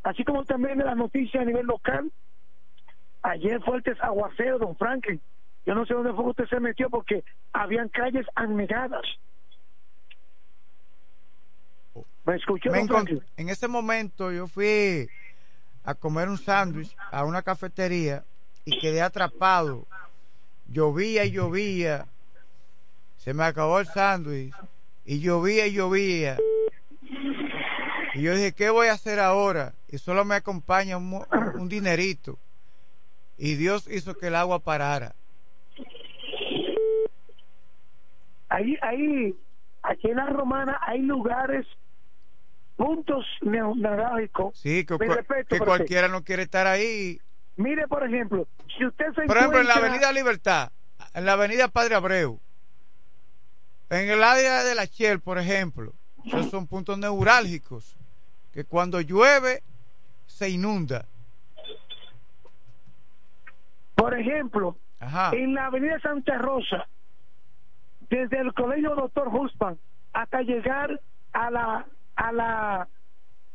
[0.03, 2.11] Así como también de las noticias a nivel local,
[3.24, 5.20] ayer fuertes aguaceros, don Franklin.
[5.65, 9.05] Yo no sé dónde fue que usted se metió porque habían calles anegadas.
[13.38, 15.10] En ese momento yo fui
[15.84, 18.24] a comer un sándwich a una cafetería
[18.66, 19.88] y quedé atrapado.
[20.68, 22.06] Llovía y llovía.
[23.18, 24.54] Se me acabó el sándwich.
[25.06, 26.38] Y llovía y llovía.
[28.14, 29.74] Y yo dije, ¿qué voy a hacer ahora?
[29.88, 32.38] Y solo me acompaña un dinerito.
[33.38, 35.16] Y Dios hizo que el agua parara.
[38.50, 39.36] Ahí, ahí,
[39.84, 41.66] aquí en la romana hay lugares,
[42.80, 44.58] puntos neurálgicos.
[44.58, 47.20] Sí, que, respeto, que cualquiera no quiere estar ahí.
[47.58, 50.72] Mire, por ejemplo, si usted se Por ejemplo, en la encuentra- Avenida Libertad,
[51.14, 52.40] en la Avenida Padre Abreu,
[53.90, 55.92] en el área de la Shell, por ejemplo,
[56.26, 57.98] esos son puntos neurálgicos
[58.54, 59.62] que cuando llueve
[60.26, 61.06] se inunda.
[63.96, 65.32] Por ejemplo, Ajá.
[65.34, 66.88] en la avenida Santa Rosa,
[68.10, 69.78] desde el colegio Doctor Husman
[70.14, 71.02] hasta llegar
[71.34, 71.86] a la
[72.20, 72.88] a la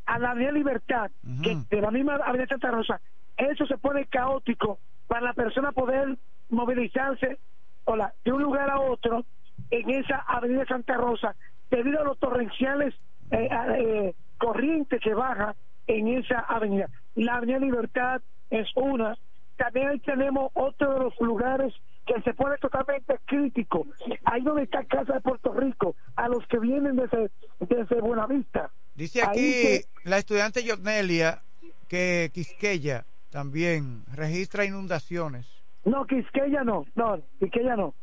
[0.06, 1.10] a la avenida Libertad,
[1.42, 3.00] que de la misma avenida Santa Rosa,
[3.36, 6.18] eso se pone caótico para la persona poder
[6.50, 7.38] movilizarse
[7.84, 9.24] hola, de un lugar a otro
[9.70, 11.34] en esa avenida Santa Rosa
[11.70, 12.94] debido a los torrenciales
[13.30, 15.54] eh, eh, corrientes que baja
[15.86, 16.88] en esa avenida.
[17.14, 19.16] La avenida Libertad es una.
[19.56, 21.72] También ahí tenemos otro de los lugares
[22.06, 23.86] que se pone totalmente crítico.
[24.24, 27.30] Ahí donde está Casa de Puerto Rico, a los que vienen desde,
[27.60, 28.70] desde Buenavista.
[28.94, 31.42] Dice aquí la estudiante Yotnelia
[31.88, 35.46] que Quisqueya también registra inundaciones.
[35.84, 37.94] No, Quisqueya no, no, Quisqueya no.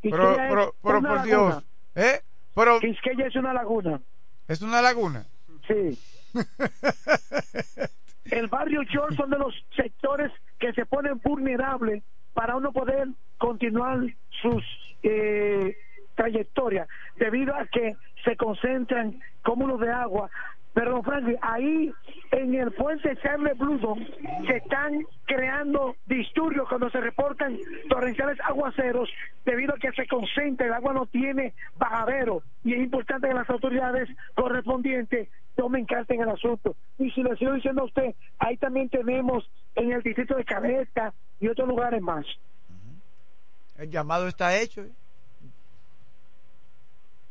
[0.00, 1.24] Quisqueya es pero, pero una por laguna.
[1.24, 1.64] Dios,
[1.96, 2.20] ¿eh?
[2.54, 4.00] Pero Quisqueya es una laguna.
[4.48, 5.26] es una laguna.
[5.66, 5.98] Sí.
[8.30, 12.02] El barrio George son de los sectores que se ponen vulnerables
[12.36, 13.08] para uno poder
[13.38, 13.98] continuar
[14.42, 14.62] sus
[15.02, 15.74] eh,
[16.14, 20.28] trayectorias debido a que se concentran cúmulos de agua.
[20.74, 21.90] Pero, don ahí
[22.32, 23.96] en el puente Charles Bludo
[24.46, 27.56] se están creando disturbios cuando se reportan
[27.88, 29.08] torrenciales aguaceros
[29.46, 33.48] debido a que se concentra, el agua no tiene bajadero y es importante que las
[33.48, 36.76] autoridades correspondientes tomen carta en el asunto.
[36.98, 41.12] Y si le sigo diciendo a usted, ahí también tenemos en el distrito de Cabeta
[41.40, 42.24] y otros lugares más.
[43.76, 44.82] El llamado está hecho.
[44.82, 44.92] ¿eh?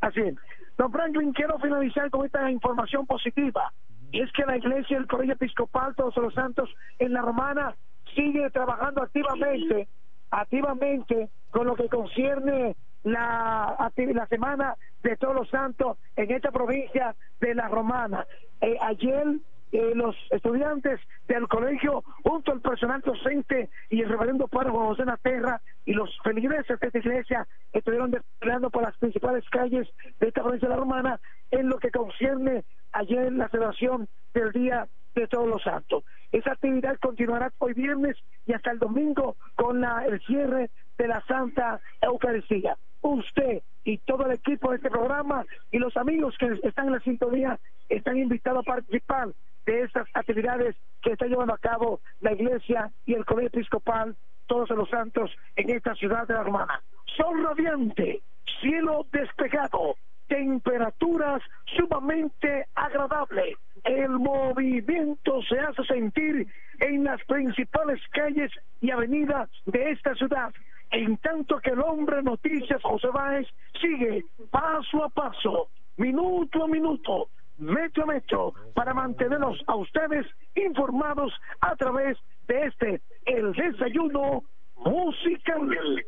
[0.01, 0.35] Así es.
[0.77, 3.71] Don Franklin, quiero finalizar con esta información positiva.
[4.11, 6.69] Y es que la iglesia del Colegio Episcopal Todos los Santos
[6.99, 7.75] en la Romana
[8.13, 9.87] sigue trabajando activamente,
[10.31, 12.75] activamente con lo que concierne
[13.05, 18.25] la, la semana de Todos los Santos en esta provincia de la Romana.
[18.61, 19.25] Eh, ayer
[19.71, 25.61] eh, los estudiantes del colegio, junto al personal docente y el reverendo párroco José Naterra
[25.85, 29.87] y los feligreses de esta iglesia estuvieron desfilando por las principales calles
[30.19, 31.19] de esta provincia de la Romana
[31.51, 36.03] en lo que concierne ayer la celebración del Día de Todos los Santos.
[36.31, 41.21] Esa actividad continuará hoy viernes y hasta el domingo con la, el cierre de la
[41.27, 42.77] Santa Eucaristía.
[43.01, 46.99] Usted y todo el equipo de este programa y los amigos que están en la
[47.01, 49.29] sintonía están invitados a participar
[49.65, 54.15] de estas actividades que está llevando a cabo la Iglesia y el Colegio Episcopal
[54.47, 56.81] Todos los Santos en esta ciudad de la Romana.
[57.15, 58.21] Sol radiante,
[58.61, 59.95] cielo despejado,
[60.27, 61.41] temperaturas
[61.77, 63.55] sumamente agradables.
[63.83, 66.47] El movimiento se hace sentir
[66.79, 70.53] en las principales calles y avenidas de esta ciudad.
[70.91, 73.47] En tanto que el hombre noticias José Báez
[73.81, 80.25] sigue paso a paso, minuto a minuto, metro a metro, para mantenernos a ustedes
[80.55, 82.17] informados a través
[82.47, 84.43] de este, el desayuno
[84.77, 86.05] musical.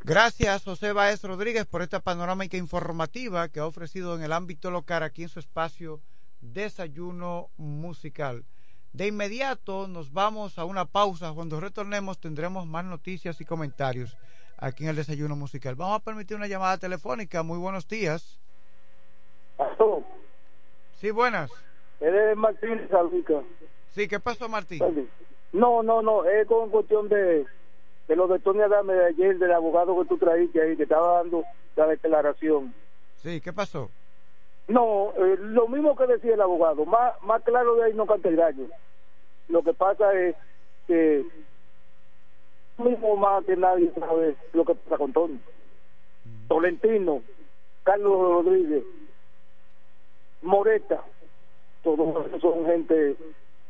[0.00, 5.02] Gracias, José Báez Rodríguez, por esta panorámica informativa que ha ofrecido en el ámbito local
[5.02, 6.00] aquí en su espacio
[6.40, 8.44] Desayuno Musical.
[8.92, 11.32] De inmediato nos vamos a una pausa.
[11.32, 14.16] Cuando retornemos tendremos más noticias y comentarios
[14.56, 15.74] aquí en el Desayuno Musical.
[15.74, 17.42] Vamos a permitir una llamada telefónica.
[17.42, 18.38] Muy buenos días.
[21.00, 21.50] Sí, buenas.
[22.00, 23.42] Eres Martín Salvica.
[23.90, 25.08] Sí, ¿qué pasó, Martín?
[25.52, 27.46] No, no, no, es con cuestión de,
[28.06, 31.18] de lo de Tony Adame de ayer, del abogado que tú trajiste ahí, que estaba
[31.18, 31.44] dando
[31.76, 32.74] la declaración.
[33.16, 33.90] Sí, ¿qué pasó?
[34.68, 38.28] No, eh, lo mismo que decía el abogado, más, más claro de ahí no canta
[38.28, 38.66] el gallo.
[39.48, 40.36] Lo que pasa es
[40.86, 41.24] que
[42.76, 45.40] mismo más que nadie sabe lo que pasa con Tony.
[46.48, 47.22] Tolentino,
[47.82, 48.84] Carlos Rodríguez,
[50.42, 51.02] Moreta,
[51.82, 53.16] todos son gente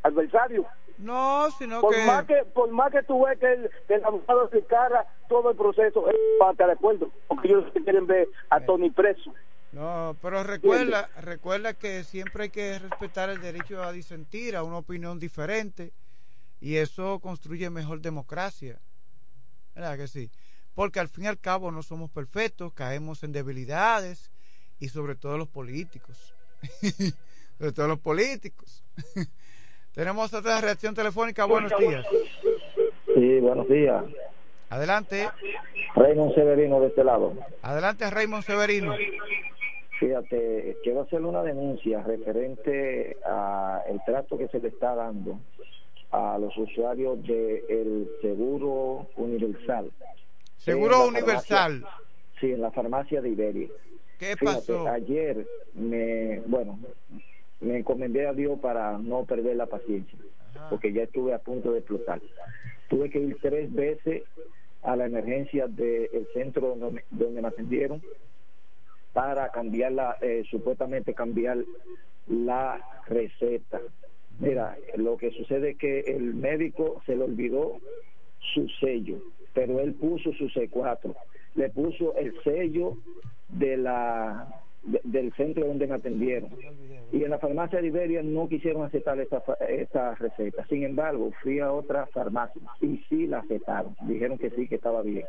[0.03, 0.65] adversario.
[0.97, 2.05] No, sino por que...
[2.05, 2.43] Más que...
[2.53, 6.15] Por más que tú ves que el, que el abogado explicara todo el proceso, es
[6.37, 9.33] para estar de acuerdo, porque ellos quieren ver a Tony preso.
[9.71, 14.77] No, pero recuerda, recuerda que siempre hay que respetar el derecho a disentir, a una
[14.77, 15.93] opinión diferente,
[16.59, 18.79] y eso construye mejor democracia.
[19.75, 20.31] ¿Verdad que sí?
[20.73, 24.31] Porque al fin y al cabo no somos perfectos, caemos en debilidades,
[24.79, 26.33] y sobre todo los políticos.
[27.57, 28.83] sobre todo los políticos.
[29.93, 31.45] Tenemos otra reacción telefónica.
[31.45, 32.05] Buenos días.
[33.13, 34.03] Sí, buenos días.
[34.69, 35.29] Adelante.
[35.95, 37.33] Raymond Severino de este lado.
[37.61, 38.95] Adelante, Raymond Severino.
[39.99, 45.39] Fíjate, quiero hacerle una denuncia referente a el trato que se le está dando
[46.11, 49.91] a los usuarios del seguro universal.
[50.55, 51.81] Seguro universal.
[51.81, 52.05] Farmacia,
[52.39, 53.67] sí, en la farmacia de Iberia.
[54.17, 54.87] ¿Qué Fíjate, pasó?
[54.87, 56.79] ayer me, bueno,
[57.59, 60.17] me encomendé a Dios para no perder la paciencia,
[60.69, 62.21] porque ya estuve a punto de explotar.
[62.87, 64.23] Tuve que ir tres veces
[64.81, 68.01] a la emergencia del centro donde, donde me atendieron
[69.19, 71.57] para cambiar la, eh, supuestamente cambiar
[72.27, 73.81] la receta.
[74.39, 77.79] Mira, lo que sucede es que el médico se le olvidó
[78.53, 79.17] su sello,
[79.53, 81.13] pero él puso su C4,
[81.55, 82.95] le puso el sello
[83.49, 84.47] de la
[84.83, 86.49] de- del centro donde me atendieron.
[87.11, 90.65] Y en la farmacia de Iberia no quisieron aceptar esta, esta receta.
[90.67, 93.97] Sin embargo, fui a otra farmacia y sí la aceptaron.
[94.07, 95.25] Dijeron que sí, que estaba bien.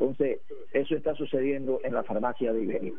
[0.00, 0.40] Entonces,
[0.72, 2.92] eso está sucediendo en la farmacia de Iberia.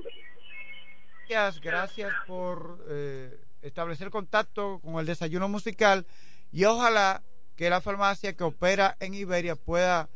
[1.28, 6.06] Gracias, gracias por eh, establecer contacto con el desayuno musical
[6.52, 7.24] y ojalá
[7.56, 10.10] que la farmacia que opera en Iberia pueda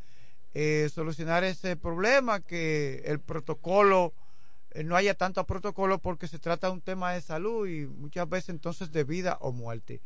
[0.53, 4.13] eh, solucionar ese problema, que el protocolo
[4.71, 8.29] eh, no haya tanto protocolo porque se trata de un tema de salud y muchas
[8.29, 10.01] veces entonces de vida o muerte.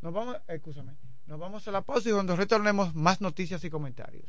[0.00, 0.96] Nos vamos, escúchame,
[1.26, 4.28] nos vamos a la pausa y cuando retornemos más noticias y comentarios.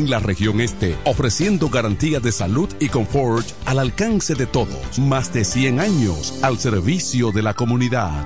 [0.09, 4.99] la región este, ofreciendo garantía de salud y confort al alcance de todos.
[4.99, 8.25] Más de 100 años al servicio de la comunidad.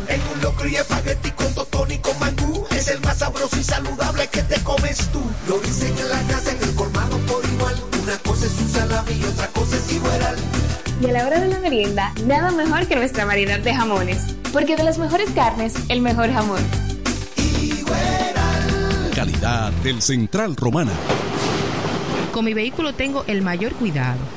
[0.08, 2.66] En un locro y espagueti con totón y con mangú.
[2.72, 5.22] Es el más sabroso y saludable que te comes tú.
[5.50, 7.76] Lo dicen en la casa, en el colmado por igual.
[8.02, 10.36] Una cosa es un salami y otra cosa es igual.
[11.02, 14.36] Y a la hora de la merienda, nada mejor que nuestra variedad de jamones.
[14.54, 16.62] Porque de las mejores carnes, el mejor jamón.
[19.14, 20.94] Calidad del Central Romana.
[22.32, 24.37] Con mi vehículo tengo el mayor cuidado.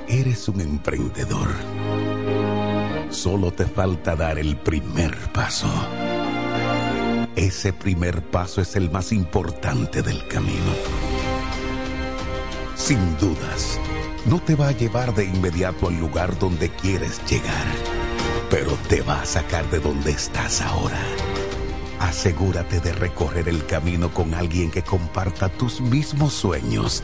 [0.08, 1.48] Eres un emprendedor.
[3.10, 5.68] Solo te falta dar el primer paso.
[7.36, 10.72] Ese primer paso es el más importante del camino.
[12.74, 13.78] Sin dudas,
[14.26, 17.66] no te va a llevar de inmediato al lugar donde quieres llegar,
[18.52, 21.00] pero te va a sacar de donde estás ahora.
[22.00, 27.02] Asegúrate de recorrer el camino con alguien que comparta tus mismos sueños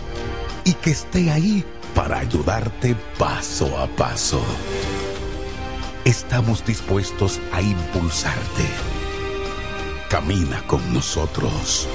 [0.65, 1.65] y que esté ahí
[1.95, 4.43] para ayudarte paso a paso.
[6.05, 8.67] Estamos dispuestos a impulsarte.
[10.11, 11.89] Camina con nosotros.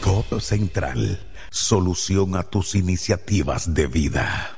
[0.00, 1.20] Codo Central,
[1.50, 4.57] solución a tus iniciativas de vida.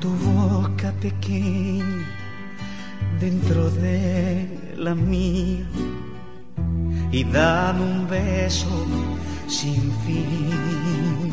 [0.00, 2.06] Tu boca pequeña
[3.18, 4.46] dentro de
[4.76, 5.64] la mía
[7.10, 8.86] y dame un beso
[9.48, 11.30] sin fin.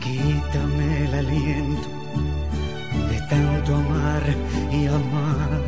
[0.00, 1.88] Quítame el aliento
[3.10, 4.22] de tanto amar
[4.70, 5.62] y amar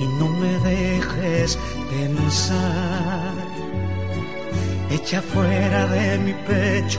[0.00, 1.56] y no me dejes
[1.90, 3.32] pensar.
[4.90, 6.98] Echa fuera de mi pecho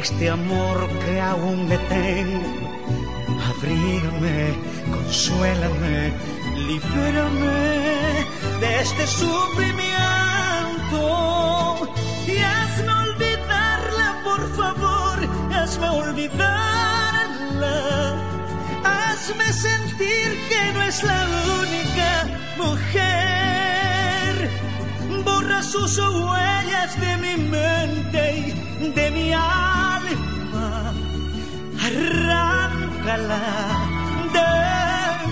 [0.00, 2.40] este amor que aún le tengo.
[3.50, 4.54] Abrígame,
[4.94, 6.12] consuélame,
[6.68, 7.60] libérame
[8.60, 11.02] de este sufrimiento
[12.26, 15.16] y hazme olvidarla, por favor,
[15.54, 17.76] hazme olvidarla.
[18.84, 21.20] Hazme sentir que no es la
[21.60, 22.12] única
[22.56, 24.32] mujer.
[25.26, 29.89] Borra sus huellas de mi mente y de mi alma.
[31.86, 33.40] Arráncala
[34.34, 34.50] de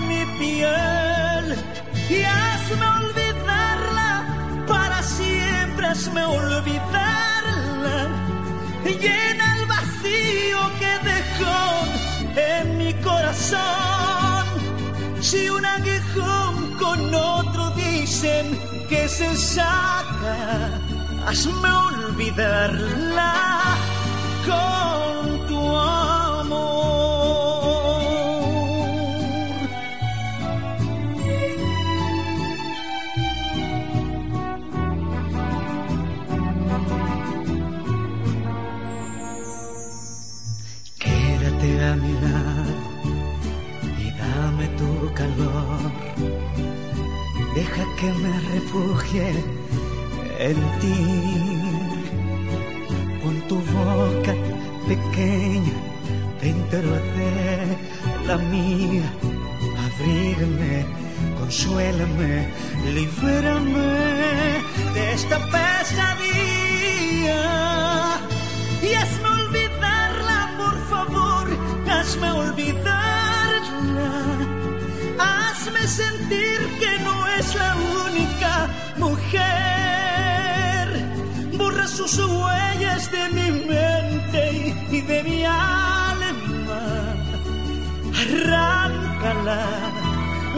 [0.07, 1.45] mi piel
[2.09, 4.09] y hazme olvidarla
[4.67, 5.87] para siempre.
[5.87, 8.07] Hazme olvidarla.
[8.83, 11.59] Llena el vacío que dejó
[12.35, 14.45] en mi corazón.
[15.21, 18.59] Si un aguijón con otro dicen
[18.89, 20.71] que se saca,
[21.27, 23.33] hazme olvidarla
[24.47, 26.08] con tu amor.
[47.99, 49.31] Que me refugie
[50.47, 50.99] en ti.
[53.21, 54.33] Pon tu boca
[54.87, 55.75] pequeña
[56.41, 57.31] dentro de
[58.27, 59.07] la mía.
[59.87, 60.75] Abrígame,
[61.39, 62.33] consuélame,
[62.95, 63.89] libérame
[64.95, 67.41] de esta pesadilla.
[68.81, 71.45] Y hazme olvidarla, por favor,
[71.95, 74.11] hazme olvidarla.
[75.19, 76.88] Hazme sentir que
[77.55, 78.67] la única
[78.97, 80.87] mujer.
[81.57, 86.81] Borra sus huellas de mi mente y de mi alma.
[88.21, 89.65] Arráncala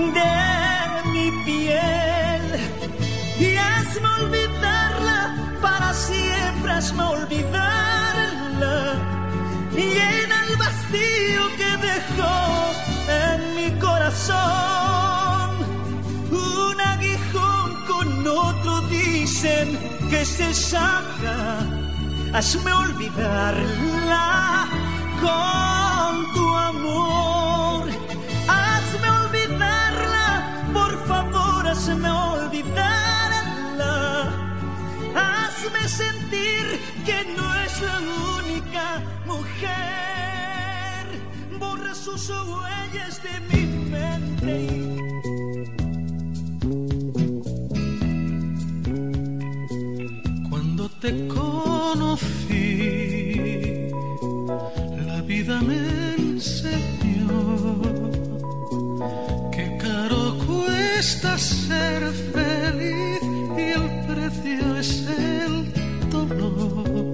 [0.09, 2.41] de mi piel
[3.39, 6.71] y hazme olvidarla para siempre.
[6.71, 8.75] Hazme olvidarla.
[9.73, 12.35] Llena el vacío que dejó
[13.07, 14.80] en mi corazón.
[20.37, 21.37] Se saca.
[22.33, 24.27] Hazme olvidarla
[25.23, 27.89] con tu amor.
[28.47, 30.27] Hazme olvidarla,
[30.73, 33.95] por favor, hazme olvidarla.
[35.15, 36.65] Hazme sentir
[37.05, 37.97] que no es la
[38.39, 38.85] única
[39.25, 41.03] mujer.
[41.59, 43.63] Borra sus huellas de mi
[43.93, 45.10] mente.
[51.01, 52.93] Te conocí,
[55.07, 55.79] la vida me
[56.13, 57.81] enseñó
[59.51, 62.03] que caro cuesta ser
[62.35, 63.19] feliz
[63.57, 65.73] y el precio es el
[66.11, 67.13] dolor.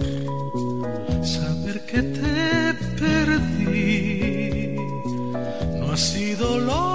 [1.24, 4.76] Saber que te perdí
[5.80, 6.87] no ha sido lo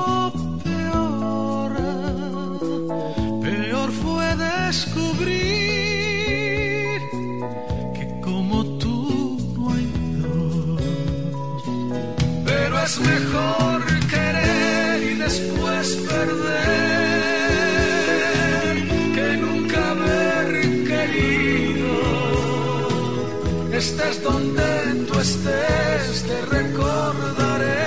[23.85, 24.69] Estés donde
[25.09, 27.83] tú estés, te recordaré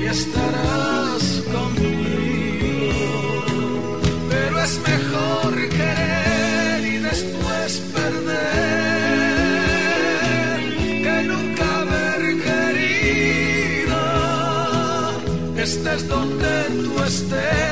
[0.00, 1.22] y estarás
[1.54, 3.00] conmigo.
[4.28, 8.36] Pero es mejor querer y después perder
[11.04, 14.00] que nunca haber querido.
[15.56, 17.65] Estés donde tú estés,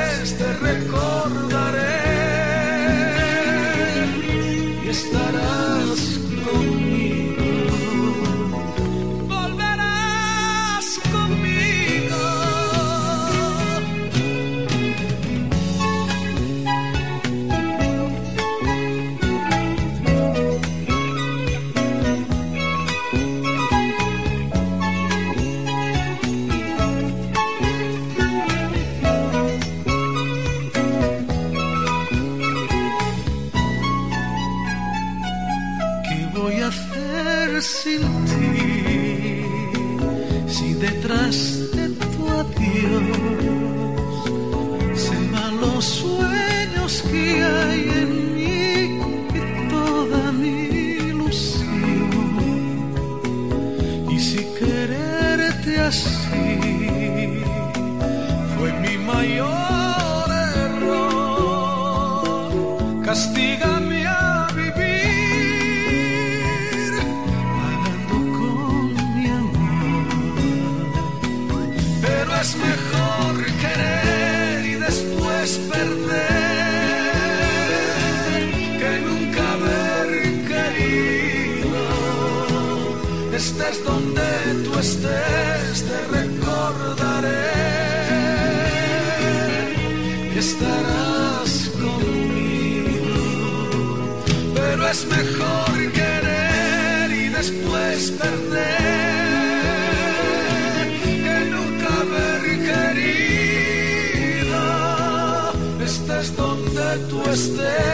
[107.35, 107.94] donde tú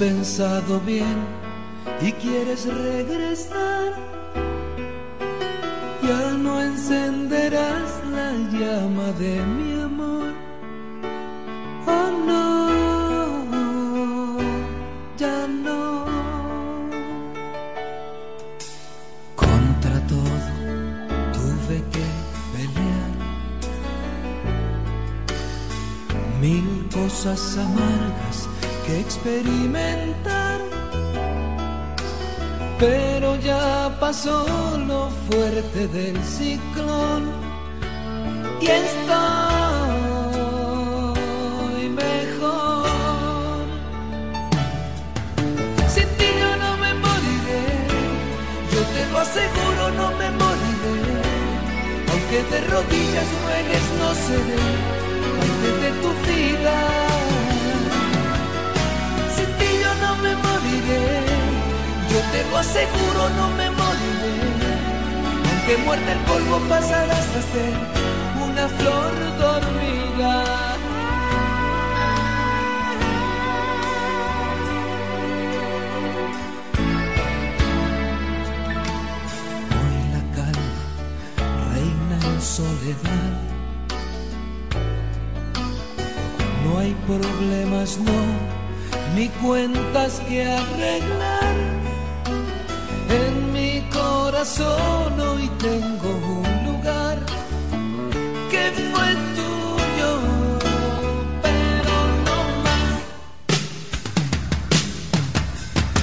[0.00, 1.18] pensado bien
[2.00, 3.92] y quieres regresar.
[6.02, 9.79] Ya no encenderás la llama de mi
[29.20, 30.60] experimentar.
[32.78, 34.46] Pero ya pasó
[34.86, 37.30] lo fuerte del ciclón
[38.60, 39.10] y estoy
[41.90, 42.86] mejor.
[45.94, 47.64] Sin ti yo no me moriré,
[48.72, 51.20] yo te lo aseguro, no me moriré.
[52.10, 54.64] Aunque de rodillas ruegues, no seré
[55.38, 56.89] parte de tu vida.
[62.10, 64.34] Yo te lo aseguro, no me moriré.
[65.48, 67.74] Aunque muerda el polvo, pasarás a ser
[68.48, 70.44] una flor dormida.
[79.76, 80.82] Hoy la calma
[81.72, 83.32] reina en soledad.
[86.64, 88.59] No hay problemas, no,
[89.14, 91.54] ni cuentas que arreglar.
[93.08, 96.10] En mi corazón hoy tengo
[96.42, 97.18] un lugar
[98.50, 99.08] que fue
[99.38, 100.10] tuyo,
[101.42, 101.94] pero
[102.26, 102.92] no más.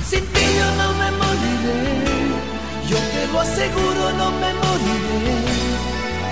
[0.10, 1.84] Sin ti yo no me moriré,
[2.90, 5.38] yo te lo aseguro, no me moriré.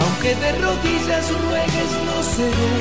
[0.01, 2.73] Aunque de rodillas ruegues, no seré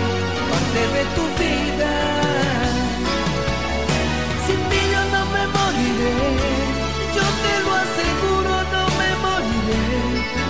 [0.51, 2.64] parte de tu vida.
[7.17, 9.95] Yo te lo aseguro, no me moriré.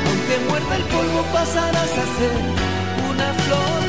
[0.07, 2.35] Aunque muerda el polvo, pasarás a ser
[3.11, 3.84] una flor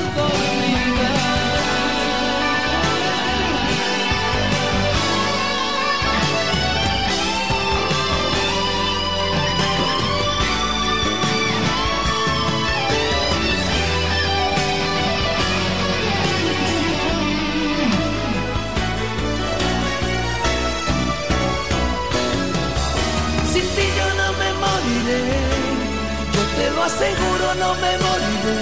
[26.85, 28.61] aseguro, no me moriré.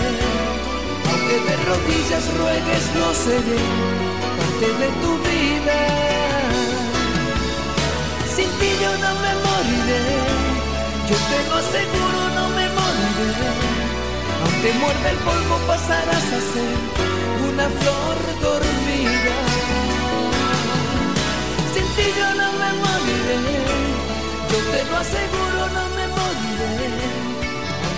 [1.10, 3.62] Aunque de rodillas ruegues, no seré
[4.40, 5.80] parte de tu vida.
[8.36, 10.04] Sin ti yo no me moriré,
[11.10, 13.52] yo te lo aseguro, no me moriré.
[14.44, 16.76] Aunque muerda el polvo pasarás a ser
[17.50, 18.18] una flor
[18.48, 19.36] dormida.
[21.74, 23.40] Sin ti yo no me moriré,
[24.52, 25.93] yo te lo aseguro, no me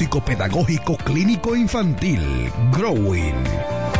[0.00, 3.99] Psicopedagógico Clínico Infantil, Growing.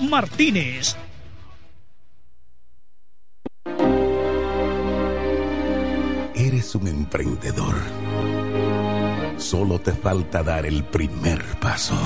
[0.00, 0.96] Martínez.
[6.34, 7.74] Eres un emprendedor.
[9.36, 11.96] Solo te falta dar el primer paso.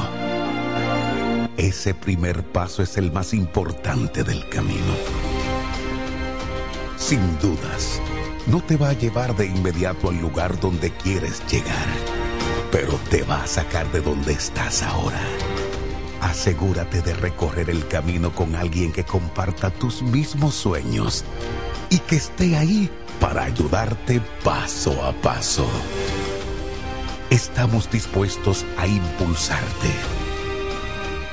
[1.56, 4.94] Ese primer paso es el más importante del camino.
[6.96, 8.00] Sin dudas,
[8.46, 11.86] no te va a llevar de inmediato al lugar donde quieres llegar,
[12.70, 15.20] pero te va a sacar de donde estás ahora.
[16.20, 21.24] Asegúrate de recorrer el camino con alguien que comparta tus mismos sueños
[21.90, 22.90] y que esté ahí
[23.20, 25.68] para ayudarte paso a paso.
[27.30, 29.90] Estamos dispuestos a impulsarte.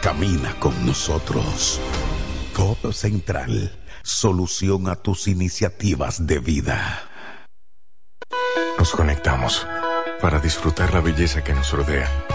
[0.01, 1.79] Camina con nosotros.
[2.53, 3.71] Codo Central,
[4.03, 7.09] solución a tus iniciativas de vida.
[8.77, 9.65] Nos conectamos
[10.21, 12.34] para disfrutar la belleza que nos rodea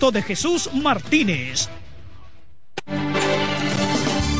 [0.09, 1.69] de Jesús Martínez.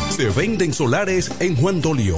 [0.09, 2.17] Se venden solares en Juan Dolio,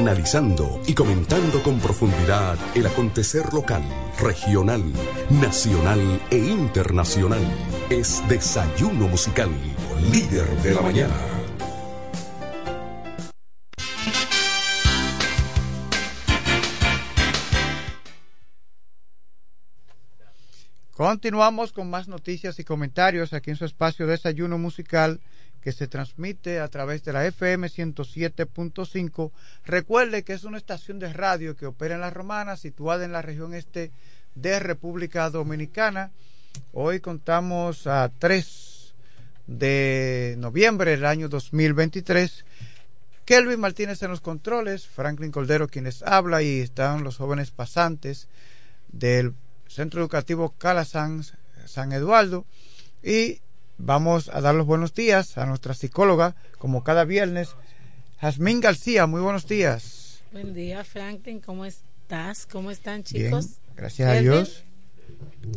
[0.00, 3.82] Analizando y comentando con profundidad el acontecer local,
[4.18, 4.82] regional,
[5.28, 6.00] nacional
[6.30, 7.42] e internacional.
[7.90, 9.50] Es Desayuno Musical,
[10.10, 11.14] líder de la mañana.
[20.96, 25.20] Continuamos con más noticias y comentarios aquí en su espacio Desayuno Musical
[25.60, 29.30] que se transmite a través de la FM 107.5.
[29.64, 33.22] Recuerde que es una estación de radio que opera en La Romana, situada en la
[33.22, 33.90] región este
[34.34, 36.10] de República Dominicana.
[36.72, 38.94] Hoy contamos a 3
[39.46, 42.44] de noviembre del año 2023.
[43.24, 48.28] Kelvin Martínez en los controles, Franklin Coldero quienes habla y están los jóvenes pasantes
[48.88, 49.34] del
[49.68, 51.22] Centro Educativo Calazán
[51.66, 52.44] San Eduardo
[53.02, 53.40] y
[53.82, 57.50] vamos a dar los buenos días a nuestra psicóloga como cada viernes
[58.20, 60.22] Jazmín García, muy buenos días.
[60.32, 61.40] Buen día, Franklin.
[61.40, 62.46] ¿Cómo estás?
[62.46, 63.46] ¿Cómo están, Bien, chicos?
[63.74, 64.64] gracias a Dios.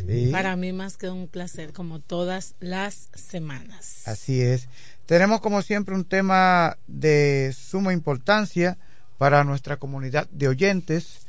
[0.08, 4.08] Sí, Para mí más que un placer, como todas las semanas.
[4.08, 4.70] así es.
[5.06, 8.78] Tenemos como siempre un tema de suma importancia
[9.18, 11.20] para nuestra comunidad de oyentes.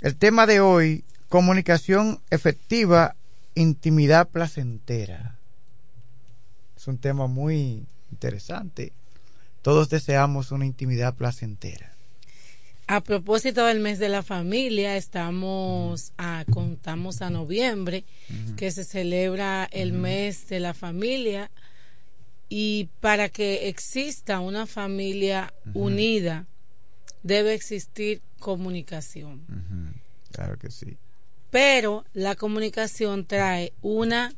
[0.00, 3.14] El tema de hoy, comunicación efectiva,
[3.54, 5.35] intimidad placentera.
[6.86, 8.92] Es un tema muy interesante.
[9.60, 11.90] Todos deseamos una intimidad placentera.
[12.86, 18.04] A propósito del mes de la familia, estamos a, contamos a noviembre,
[18.56, 21.50] que se celebra el mes de la familia.
[22.48, 26.46] Y para que exista una familia unida,
[27.24, 29.42] debe existir comunicación.
[30.30, 30.96] Claro que sí.
[31.50, 34.36] Pero la comunicación trae una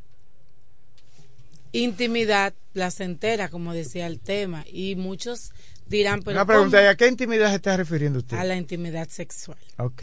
[1.72, 5.52] intimidad placentera, como decía el tema, y muchos
[5.86, 6.86] dirán, pero Una pregunta, ¿cómo?
[6.86, 8.36] ¿y ¿a qué intimidad se está refiriendo usted?
[8.36, 9.58] a la intimidad sexual.
[9.78, 10.02] Ok.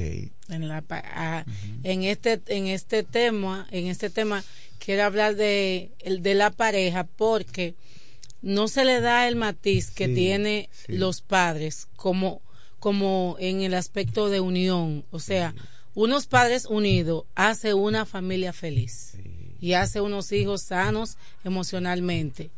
[0.50, 0.84] En, la,
[1.84, 4.44] este en este tema, en este tema
[4.80, 7.76] quiero hablar de el de la pareja porque
[8.42, 12.42] no se le da el matiz que Sí, tiene los padres como
[12.80, 15.56] como en el aspecto de unión, o sea,
[15.96, 19.18] unos padres unidos hace una familia feliz
[19.62, 22.50] y hace unos hijos sanos emocionalmente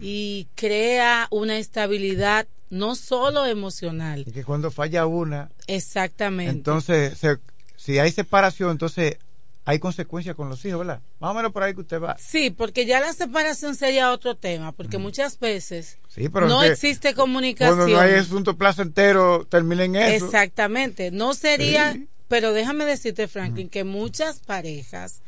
[0.00, 6.50] y crea una estabilidad no solo emocional, Y que cuando falla una, exactamente.
[6.50, 7.38] entonces, se-
[7.76, 9.18] si hay separación, entonces
[9.66, 11.00] hay consecuencias con los hijos, ¿verdad?
[11.20, 12.16] Más o menos por ahí que usted va.
[12.18, 17.14] Sí, porque ya la separación sería otro tema, porque muchas veces Sí, pero no existe
[17.14, 17.76] comunicación.
[17.78, 20.26] Cuando no hay asunto placentero, termina en eso.
[20.26, 22.08] Exactamente, no sería, Sí.
[22.28, 25.20] pero déjame decirte, Franklin, que muchas parejas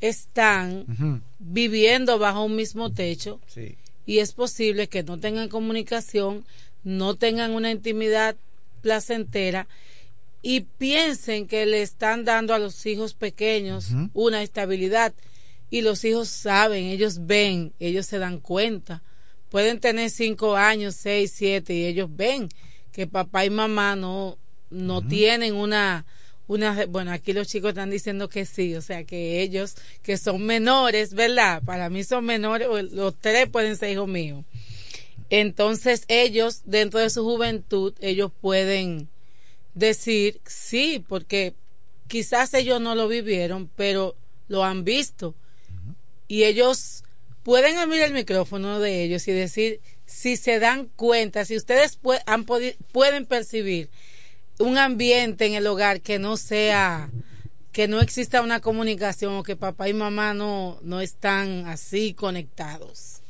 [0.00, 3.76] están viviendo bajo un mismo techo Sí.
[4.06, 6.44] y es posible que no tengan comunicación,
[6.82, 8.36] no tengan una intimidad
[8.82, 9.66] placentera
[10.42, 15.14] y piensen que le están dando a los hijos pequeños una estabilidad
[15.70, 19.02] y los hijos saben, ellos ven, ellos se dan cuenta.
[19.48, 22.48] Pueden tener cinco años, seis, siete y ellos ven
[22.92, 24.36] que papá y mamá no,
[24.70, 26.04] no tienen una,
[26.46, 30.44] una, bueno, aquí los chicos están diciendo que sí, o sea que ellos que son
[30.44, 31.62] menores, ¿verdad?
[31.64, 34.44] Para mí son menores, los tres pueden ser hijos míos.
[35.30, 39.08] Entonces ellos, dentro de su juventud, ellos pueden
[39.74, 41.54] decir sí, porque
[42.08, 44.14] quizás ellos no lo vivieron, pero
[44.48, 45.34] lo han visto.
[46.28, 47.04] Y ellos
[47.42, 52.22] pueden abrir el micrófono de ellos y decir si se dan cuenta, si ustedes pue-
[52.26, 53.88] han pueden percibir
[54.58, 57.10] un ambiente en el hogar que no sea
[57.74, 63.20] que no exista una comunicación o que papá y mamá no, no están así conectados.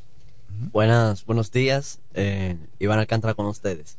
[0.70, 1.98] Buenas, buenos días.
[2.12, 3.96] Eh, Iván Alcántara con ustedes.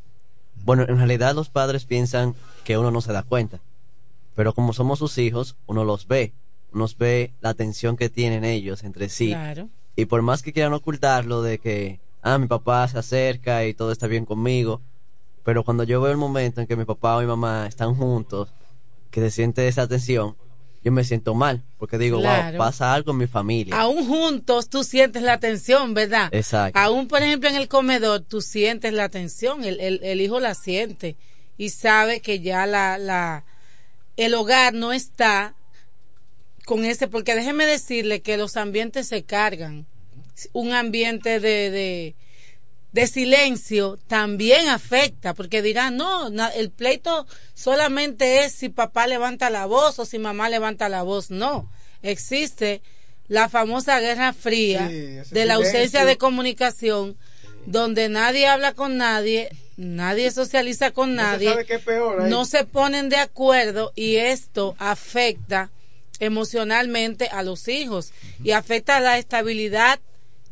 [0.64, 3.60] Bueno, en realidad los padres piensan que uno no se da cuenta,
[4.36, 6.32] pero como somos sus hijos, uno los ve,
[6.72, 9.30] uno ve la atención que tienen ellos entre sí.
[9.30, 9.70] Claro.
[9.96, 13.92] Y por más que quieran ocultarlo de que, ah, mi papá se acerca y todo
[13.92, 14.80] está bien conmigo,
[15.46, 18.50] pero cuando yo veo el momento en que mi papá o mi mamá están juntos,
[19.12, 20.36] que se siente esa atención,
[20.84, 22.58] yo me siento mal, porque digo, Claro.
[22.58, 23.80] wow, pasa algo en mi familia.
[23.80, 26.30] Aún juntos tú sientes la tensión, ¿verdad?
[26.32, 26.78] Exacto.
[26.80, 30.54] Aún, por ejemplo, en el comedor tú sientes la tensión, el, el, el hijo la
[30.56, 31.16] siente
[31.58, 33.46] y sabe que ya la, la,
[34.18, 35.56] el hogar no está
[36.66, 39.86] con ese, porque déjeme decirle que los ambientes se cargan.
[40.54, 42.16] Un ambiente de, de,
[42.96, 49.66] de silencio también afecta, porque dirán, no, el pleito solamente es si papá levanta la
[49.66, 51.30] voz o si mamá levanta la voz.
[51.30, 51.70] No,
[52.02, 52.82] existe
[53.28, 57.18] la famosa guerra fría Sí, de la ausencia de comunicación,
[57.66, 62.22] donde nadie habla con nadie, nadie socializa con No se nadie, sabe qué es peor
[62.22, 62.30] ahí.
[62.30, 65.70] no se ponen de acuerdo y esto afecta
[66.22, 70.00] emocionalmente a los hijos y afecta la estabilidad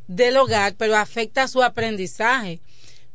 [0.07, 2.59] del hogar, pero afecta su aprendizaje.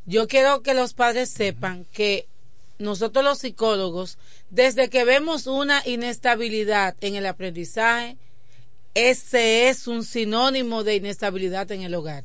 [0.05, 2.27] Yo quiero que los padres sepan que
[2.79, 4.17] nosotros los psicólogos,
[4.49, 8.17] desde que vemos una inestabilidad en el aprendizaje,
[8.95, 12.23] ese es un sinónimo de inestabilidad en el hogar.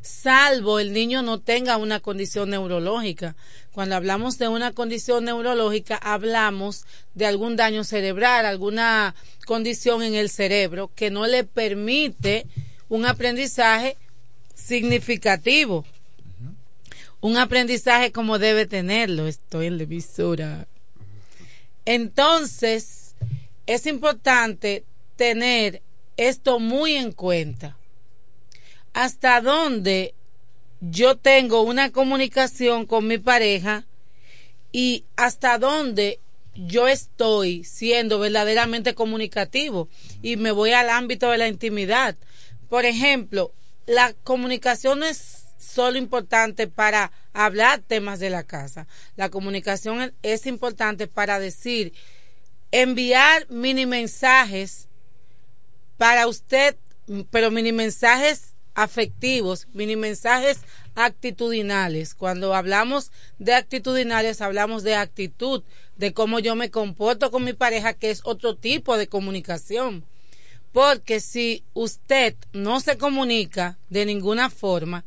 [0.00, 3.36] Salvo el niño no tenga una condición neurológica.
[3.72, 9.14] Cuando hablamos de una condición neurológica, hablamos de algún daño cerebral, alguna
[9.44, 12.46] condición en el cerebro que no le permite
[12.90, 13.96] un aprendizaje
[14.54, 15.86] significativo.
[17.20, 19.26] Un aprendizaje como debe tenerlo.
[19.26, 20.66] Estoy en la emisora.
[21.86, 23.14] Entonces,
[23.66, 24.84] es importante
[25.16, 25.82] tener
[26.16, 27.76] esto muy en cuenta.
[28.92, 30.14] Hasta dónde
[30.80, 33.84] yo tengo una comunicación con mi pareja
[34.72, 36.18] y hasta dónde
[36.54, 39.88] yo estoy siendo verdaderamente comunicativo
[40.22, 42.16] y me voy al ámbito de la intimidad.
[42.70, 43.52] Por ejemplo,
[43.86, 48.86] la comunicación no es solo importante para hablar temas de la casa.
[49.16, 51.92] La comunicación es- importante para decir,
[52.70, 54.88] enviar mini mensajes
[55.98, 56.76] para usted,
[57.30, 60.60] pero mini mensajes afectivos, mini mensajes
[60.94, 62.14] actitudinales.
[62.14, 63.10] Cuando hablamos
[63.40, 65.64] de actitudinales, hablamos de actitud,
[65.96, 70.06] de cómo yo me comporto con mi pareja, que es otro tipo de comunicación.
[70.72, 75.04] Porque si usted no se comunica de ninguna forma,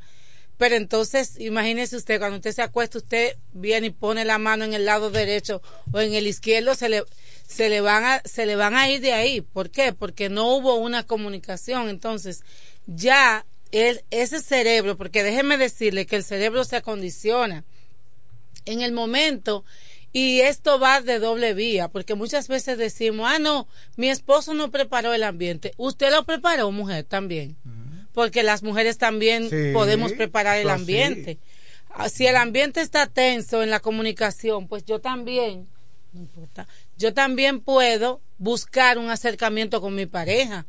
[0.57, 4.73] pero entonces imagínese usted, cuando usted se acuesta, usted viene y pone la mano en
[4.73, 5.61] el lado derecho
[5.91, 7.03] o en el izquierdo, se le,
[7.48, 9.41] se le van a, se le van a ir de ahí.
[9.41, 9.94] ¿Por qué?
[9.94, 11.90] Porque no hubo una comunicación.
[11.90, 12.44] Entonces,
[12.85, 17.64] ya el, ese cerebro, porque déjeme decirle que el cerebro se acondiciona
[18.65, 19.65] en el momento
[20.14, 23.68] y esto va de doble vía, porque muchas veces decimos, ah, no,
[23.98, 25.73] mi esposo no preparó el ambiente.
[25.77, 27.57] Usted lo preparó, mujer, también.
[28.14, 30.69] Porque las mujeres también Sí, podemos preparar el sí.
[30.72, 31.40] ambiente.
[31.90, 35.68] Ah, Si el ambiente está tenso en la comunicación, pues yo también,
[36.14, 40.68] no importa, yo también puedo buscar un acercamiento con mi pareja.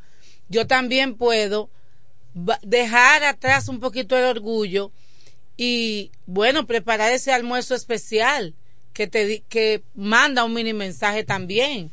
[0.48, 1.68] Yo también puedo
[2.62, 4.90] dejar atrás un poquito el orgullo
[5.56, 8.54] y bueno, preparar ese almuerzo especial
[8.94, 11.92] que te que manda un mini mensaje también.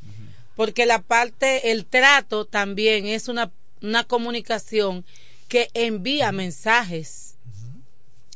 [0.56, 3.52] Porque la parte, el trato también es una,
[3.82, 5.04] una comunicación
[5.48, 7.36] que envía mensajes.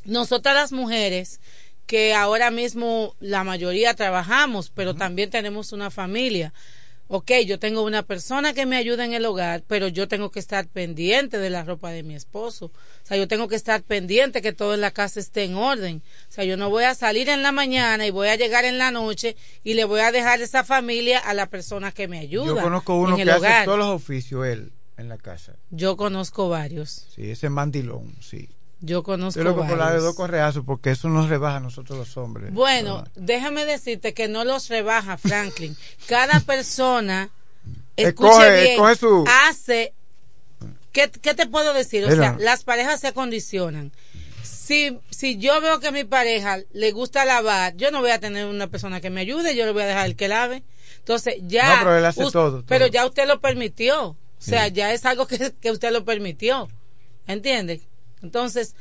[0.04, 1.40] Nosotras las mujeres,
[1.86, 6.52] que ahora mismo la mayoría trabajamos, pero también tenemos una familia.
[7.08, 10.40] Ok, yo tengo una persona que me ayuda en el hogar, pero yo tengo que
[10.40, 12.66] estar pendiente de la ropa de mi esposo.
[12.66, 12.72] O
[13.06, 16.02] sea, yo tengo que estar pendiente que todo en la casa esté en orden.
[16.28, 18.78] O sea, yo no voy a salir en la mañana y voy a llegar en
[18.78, 22.46] la noche y le voy a dejar esa familia a la persona que me ayuda
[22.46, 23.52] Yo conozco uno en el que hogar.
[23.52, 25.56] hace todos los oficios él en la casa.
[25.70, 27.06] Yo conozco varios.
[27.14, 28.48] Sí, ese mandilón, sí.
[28.80, 32.16] Yo conozco Yo lo la de dos correazos porque eso nos rebaja a nosotros los
[32.16, 32.52] hombres.
[32.52, 35.76] Bueno, déjame decirte que no los rebaja Franklin.
[36.06, 37.30] Cada persona,
[37.96, 39.94] escuche Escoge- bien, escoge su- hace...
[40.92, 42.04] ¿qué, qué te puedo decir?
[42.04, 43.92] O sea, las parejas se acondicionan.
[44.42, 48.20] Si, si yo veo que a mi pareja le gusta lavar, yo no voy a
[48.20, 50.62] tener una persona que me ayude, yo le voy a dejar el que lave.
[50.98, 51.76] Entonces, ya...
[51.76, 54.08] No, pero él hace todo, Pero ya usted lo permitió.
[54.08, 56.68] O sea, ya es algo que, que usted lo permitió.
[57.26, 57.80] ¿Entiende?
[58.22, 58.74] Entonces,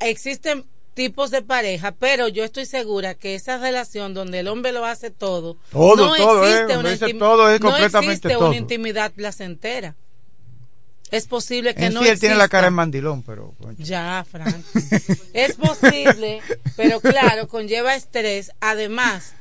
[0.00, 4.84] existen tipos de pareja, pero yo estoy segura que esa relación donde el hombre lo
[4.86, 9.12] hace todo, Todo, no todo, eh, existe, una, intim- todo es no existe una intimidad
[9.12, 9.94] placentera.
[11.10, 13.54] Es posible que En no sí, él tiene la cara de mandilón, pero...
[13.60, 13.76] coño.
[13.78, 14.56] Ya, Frank.
[15.34, 16.40] es posible,
[16.76, 18.50] pero claro, conlleva estrés.
[18.60, 19.34] Además,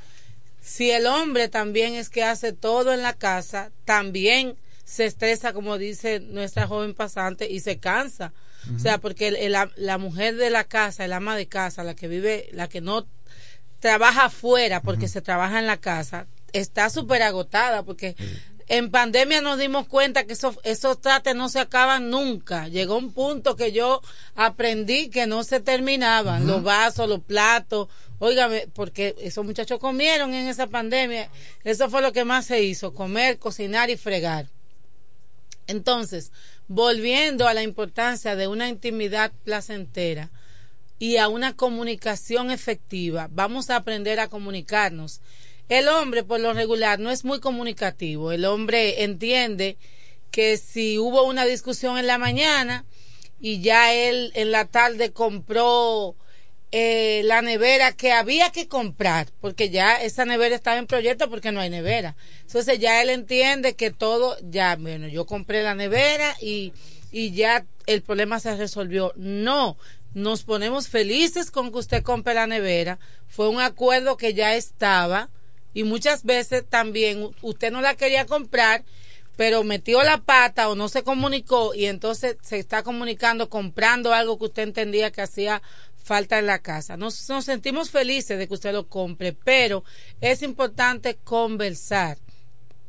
[0.62, 5.80] si el hombre también es que hace todo en la casa, también se estresa, como
[5.80, 8.32] dice nuestra joven pasante, y se cansa.
[8.76, 11.84] O sea, porque el- el- la, la mujer de la casa, el ama de casa,
[11.84, 13.06] la que vive, la que no
[13.80, 18.16] trabaja afuera porque se trabaja en la casa, está súper agotada porque
[18.68, 22.68] en pandemia nos dimos cuenta que esos, esos trates no se acaban nunca.
[22.68, 24.02] Llegó un punto que yo
[24.36, 27.90] aprendí que no se terminaban los vasos, los platos.
[28.18, 31.30] Óigame, porque esos muchachos comieron en esa pandemia.
[31.64, 34.48] Eso fue lo que más se hizo, comer, cocinar y fregar.
[35.68, 36.32] Entonces,
[36.68, 40.32] volviendo a la importancia de una intimidad placentera
[40.98, 45.22] y a una comunicación efectiva, vamos a aprender a comunicarnos.
[45.68, 48.32] El hombre, por lo regular, no es muy comunicativo.
[48.32, 49.78] El hombre entiende
[50.32, 52.86] que si hubo una discusión en la mañana
[53.40, 56.16] y ya él en la tarde compró
[56.78, 61.54] eh, la nevera que había que comprar, porque ya esa nevera estaba en proyecto porque
[61.54, 62.18] no hay nevera.
[62.42, 66.74] Entonces ya él entiende que todo, ya, bueno, yo compré la nevera y,
[67.14, 69.14] y ya el problema se resolvió.
[69.16, 69.78] No,
[70.14, 73.00] nos ponemos felices con que usted compre la nevera.
[73.30, 75.30] Fue un acuerdo que ya estaba
[75.74, 78.84] y muchas veces también usted no la quería comprar
[79.38, 84.38] pero metió la pata o no se comunicó y entonces se está comunicando comprando algo
[84.38, 85.62] que usted entendía que hacía
[86.06, 86.96] falta en la casa.
[86.98, 89.84] Nos, nos sentimos felices de que usted lo compre, pero
[90.22, 92.20] es importante conversar.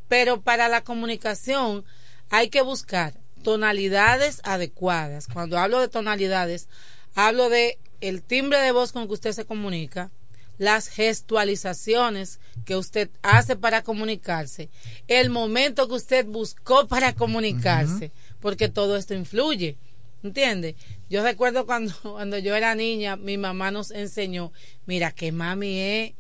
[0.07, 1.85] Pero para la comunicación
[2.29, 5.29] hay que buscar tonalidades adecuadas.
[5.33, 6.69] Cuando hablo de tonalidades,
[7.15, 10.11] hablo de el timbre de voz con que usted se comunica,
[10.59, 14.69] las gestualizaciones que usted hace para comunicarse,
[15.09, 19.79] el momento que usted buscó para comunicarse, porque todo esto influye.
[20.27, 20.75] ¿Entiende?
[21.09, 24.53] Yo recuerdo cuando, cuando yo era niña, mi mamá nos enseñó,
[24.87, 26.13] mira que mami es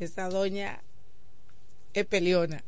[0.00, 0.82] esa doña
[1.92, 2.64] es peleona.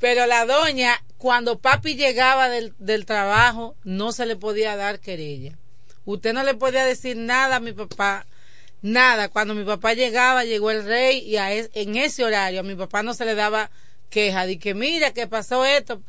[0.00, 5.56] Pero la doña, cuando papi llegaba del, del trabajo, no se le podía dar querella.
[6.04, 8.26] Usted no le podía decir nada a mi papá,
[8.82, 9.28] nada.
[9.28, 12.74] Cuando mi papá llegaba, llegó el rey y a es- en ese horario a mi
[12.74, 13.70] papá no se le daba
[14.10, 16.02] queja de que mira que pasó esto.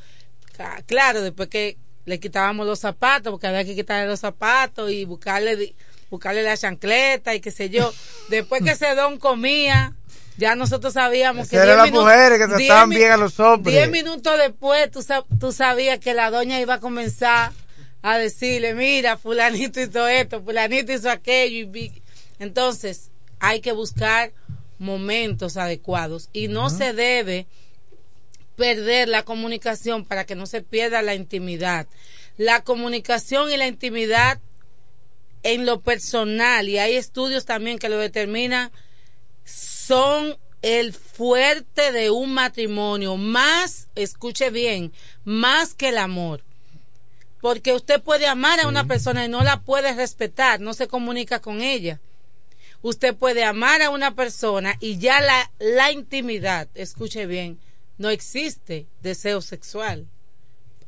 [0.88, 5.73] Claro, después que le quitábamos los zapatos, porque había que quitarle los zapatos y buscarle,
[6.10, 7.91] buscarle la chancleta y qué sé yo.
[8.30, 9.94] Después que ese don comía,
[10.38, 13.73] ya nosotros sabíamos que eran las minutos- mujeres que trataban bien a los hombres.
[13.76, 17.52] Diez minutos después, tú, sab- tú sabías que la doña iba a comenzar
[18.02, 21.57] a decirle, mira, fulanito hizo esto, fulanito hizo aquello.
[21.57, 22.02] y vi-".
[22.38, 23.10] Entonces,
[23.40, 24.32] hay que buscar
[24.77, 27.48] momentos adecuados y no se debe
[28.56, 31.88] perder la comunicación para que no se pierda la intimidad.
[32.38, 34.40] La comunicación y la intimidad
[35.44, 38.72] en lo personal, y hay estudios también que lo determinan,
[39.44, 44.91] son el fuerte de un matrimonio, más, escuche bien,
[45.23, 46.41] más que el amor.
[47.40, 51.40] Porque usted puede amar a una persona y no la puede respetar, no se comunica
[51.40, 51.99] con ella.
[52.82, 57.60] Usted puede amar a una persona y ya la, la intimidad, escuche bien,
[57.98, 60.08] no existe deseo sexual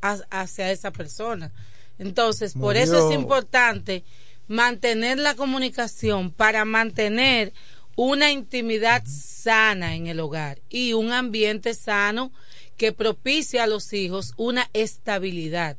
[0.02, 1.52] ha- hacia esa persona.
[1.98, 4.04] Entonces, por eso es importante
[4.46, 7.52] mantener la comunicación para mantener
[7.96, 12.32] una intimidad sana en el hogar y un ambiente sano
[12.76, 15.76] que propicie a los hijos una estabilidad,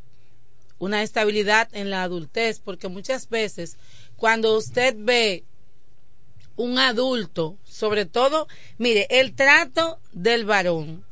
[0.80, 3.78] una estabilidad en la adultez, porque muchas veces
[4.18, 5.46] cuando usted ve
[6.58, 8.48] un adulto, sobre todo,
[8.78, 11.06] mire, el trato del varón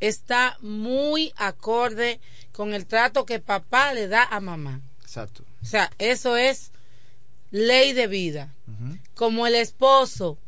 [0.00, 2.20] está muy acorde
[2.52, 4.80] con el trato que papá le da a mamá.
[5.02, 5.44] Exacto.
[5.62, 6.72] O sea, eso es
[7.50, 8.54] ley de vida.
[9.14, 10.38] Como el esposo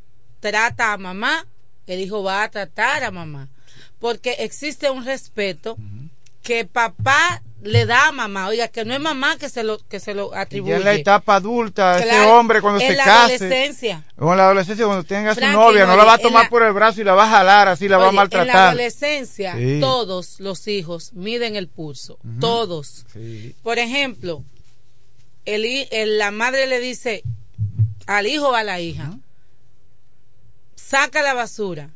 [0.41, 1.47] trata a mamá,
[1.87, 3.49] el hijo va a tratar a mamá.
[3.99, 5.77] Porque existe un respeto
[6.43, 8.49] que papá le da a mamá.
[8.49, 10.73] Oiga, que no es mamá que se lo, que se lo Y atribuye.
[10.73, 13.35] ya en la etapa adulta, ese Claro, hombre cuando en se la case.
[13.35, 14.05] adolescencia.
[14.19, 16.23] O en la adolescencia, cuando tenga su Frankie, novia, no oye, la va a en
[16.23, 18.11] tomar la- por el brazo y la va a jalar, así la va a Oye,
[18.11, 18.57] En la maltratar.
[18.69, 19.79] adolescencia, Sí.
[19.81, 22.19] todos los hijos miden el pulso.
[22.41, 23.05] Todos.
[23.13, 23.55] Sí.
[23.63, 24.43] Por ejemplo,
[25.45, 27.23] el- la madre le dice
[28.07, 29.13] al hijo o a la hija,
[30.75, 31.91] saca la basura.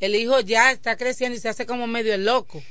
[0.00, 2.62] El hijo ya está creciendo y se hace como medio el loco.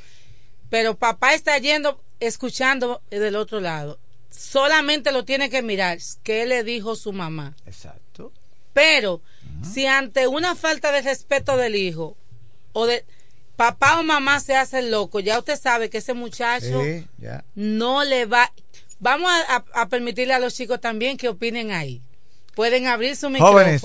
[0.75, 3.97] Pero papá está yendo, escuchando del otro lado.
[4.29, 5.99] Solamente lo tiene que mirar.
[6.21, 7.55] ¿Qué le dijo su mamá?
[7.65, 8.33] Exacto.
[8.73, 9.21] Pero
[9.63, 12.17] si ante una falta de respeto del hijo
[12.73, 13.05] o de
[13.55, 17.45] papá o mamá se hace el loco, ya usted sabe que ese muchacho Sí, ya.
[17.55, 18.51] no le va.
[18.99, 22.01] Vamos a, a- a permitirle a los chicos también que opinen ahí.
[22.53, 23.81] Pueden abrir su Jóvenes.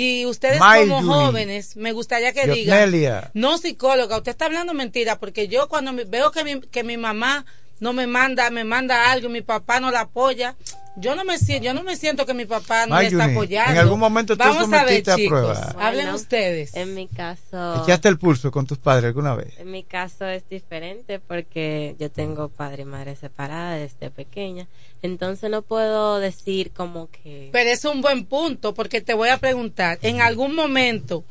[0.00, 3.30] Y ustedes May como jóvenes, me gustaría que digan, Yotnelia.
[3.34, 6.96] no psicóloga, usted está hablando mentira, porque yo cuando me- veo que mi, que mi
[6.96, 7.44] mamá
[7.80, 10.56] no me manda, me manda algo, mi papá no la apoya,
[10.96, 13.24] yo no me siento, yo no me siento que mi papá no May me está
[13.26, 13.70] apoyando.
[13.72, 15.74] en algún momento tú Vamos a ver, sometiste a chicos, prueba.
[15.78, 16.74] hablen Bueno, ustedes.
[16.74, 19.56] En mi caso, ¿Echaste el pulso con tus padres alguna vez?
[19.58, 24.66] en mi caso es diferente porque yo tengo padre y madre separada desde pequeña,
[25.02, 29.38] entonces no puedo decir como que Pero es un buen punto, porque te voy a
[29.38, 31.22] preguntar, en algún momento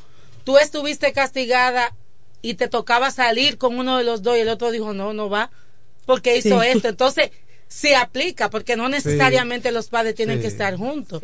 [0.46, 1.94] tú estuviste castigada
[2.42, 5.30] y te tocaba salir con uno de los dos y el otro dijo, no, no
[5.30, 5.50] va,
[6.08, 6.68] porque hizo Sí.
[6.70, 6.88] esto.
[6.88, 7.30] Entonces,
[7.68, 10.42] se aplica, porque no necesariamente los padres tienen Sí.
[10.42, 11.22] que estar juntos.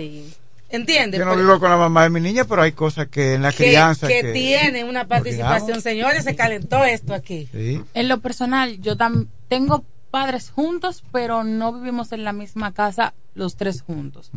[0.70, 1.20] ¿Entiendes?
[1.20, 3.52] Yo no vivo con la mamá de mi niña, pero hay cosas que en la
[3.52, 5.82] que, crianza que que, tienen una participación.
[5.82, 7.48] Señores, se calentó esto aquí.
[7.52, 7.82] Sí.
[7.94, 13.14] En lo personal, yo tam tengo padres juntos, pero no vivimos en la misma casa
[13.36, 14.32] los tres juntos.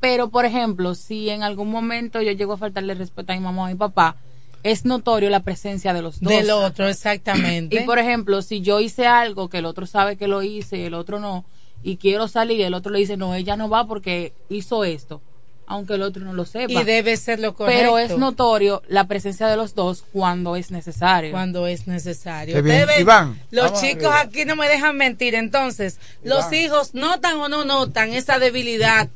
[0.00, 3.62] Pero, por ejemplo, si en algún momento yo llego a faltarle respeto a mi mamá
[3.62, 4.16] o a mi papá,
[4.64, 6.32] es notorio la presencia de los dos.
[6.32, 7.76] Del otro, exactamente.
[7.76, 10.82] Y, por ejemplo, si yo hice algo que el otro sabe que lo hice y
[10.82, 11.44] el otro no,
[11.82, 15.20] y quiero salir y el otro le dice, no, ella no va porque hizo esto,
[15.66, 16.72] aunque el otro no lo sepa.
[16.72, 17.80] Y debe ser lo correcto.
[17.80, 21.30] Pero es notorio la presencia de los dos cuando es necesario.
[21.30, 22.58] Cuando es necesario.
[22.98, 24.20] Iván, los chicos arriba.
[24.20, 25.34] aquí no me dejan mentir.
[25.34, 29.08] Entonces, los hijos notan o no notan esa debilidad.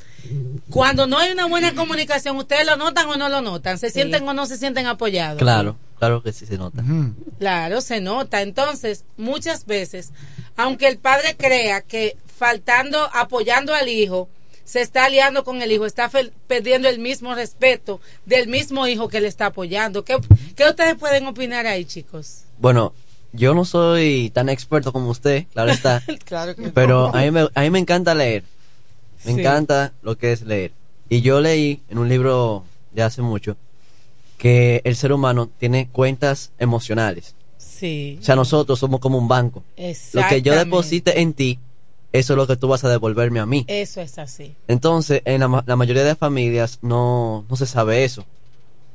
[0.71, 3.79] Cuando no hay una buena comunicación, ¿ustedes lo notan o no lo notan?
[3.79, 5.39] ¿Se sienten o no se sienten apoyados?
[5.39, 6.83] Claro, claro que sí se nota.
[7.39, 8.43] Claro, se nota.
[8.43, 10.13] Entonces, muchas veces,
[10.57, 14.29] aunque el padre crea que faltando, apoyando al hijo,
[14.69, 16.11] se está aliando con el hijo, está
[16.47, 20.05] perdiendo el mismo respeto del mismo hijo que le está apoyando.
[20.05, 20.19] ¿Qué,
[20.55, 22.43] qué ustedes pueden opinar ahí, chicos?
[22.59, 22.93] Bueno,
[23.33, 26.03] yo no soy tan experto como usted, claro está.
[26.27, 26.73] Claro que no.
[26.75, 28.43] Pero a mí, me, a mí me encanta leer.
[29.25, 29.41] Me Sí.
[29.41, 30.73] encanta lo que es leer.
[31.09, 33.57] Y yo leí en un libro de hace mucho
[34.37, 37.35] que el ser humano tiene cuentas emocionales.
[37.57, 38.19] Sí.
[38.21, 39.65] O sea, nosotros somos como un banco.
[40.13, 41.59] Lo que yo deposite en ti,
[42.13, 43.65] eso es lo que tú vas a devolverme a mí.
[43.69, 44.57] Eso es así.
[44.67, 48.25] Entonces, en la, ma- la mayoría de familias no, no se sabe eso.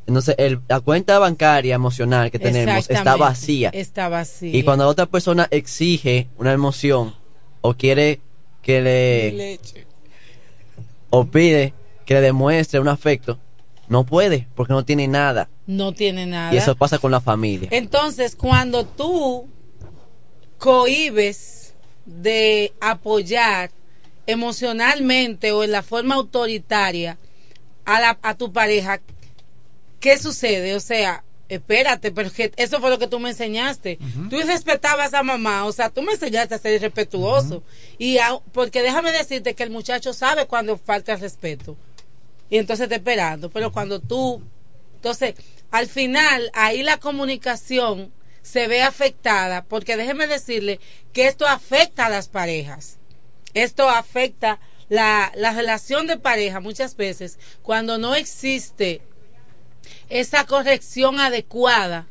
[0.08, 3.70] Entonces, el- la cuenta bancaria emocional que tenemos está vacía.
[3.74, 4.58] Está vacía.
[4.58, 7.16] Y cuando la otra persona exige una emoción
[7.62, 8.20] o quiere
[8.62, 9.60] que le...
[11.10, 11.74] o pide
[12.06, 13.38] que le demuestre un afecto,
[13.88, 15.50] no puede porque no tiene nada.
[15.68, 16.54] No tiene nada.
[16.54, 17.70] Y eso pasa con la familia.
[17.72, 19.48] Entonces, cuando tú
[20.58, 21.63] cohibes
[22.06, 23.72] de apoyar
[24.26, 27.18] emocionalmente o en la forma autoritaria
[27.86, 29.02] a, la, a tu pareja,
[30.00, 30.76] ¿qué sucede?
[30.76, 34.00] O sea, espérate, pero es que eso fue lo que tú me enseñaste.
[34.30, 37.64] Tú respetabas a mamá, o sea, tú me enseñaste a ser respetuoso.
[37.98, 41.76] Y a- porque déjame decirte que el muchacho sabe cuando falta el respeto.
[42.50, 43.50] Y entonces está esperando.
[43.50, 44.42] Pero cuando tú
[44.96, 45.36] entonces,
[45.72, 48.14] al final, ahí la comunicación
[48.44, 50.80] se ve afectada, porque déjeme decirle
[51.14, 53.00] que esto afecta a las parejas.
[53.56, 54.60] Esto afecta
[54.90, 59.02] la, la relación de pareja muchas veces cuando no existe
[60.10, 62.08] esa corrección adecuada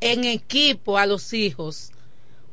[0.00, 1.90] en equipo a los hijos.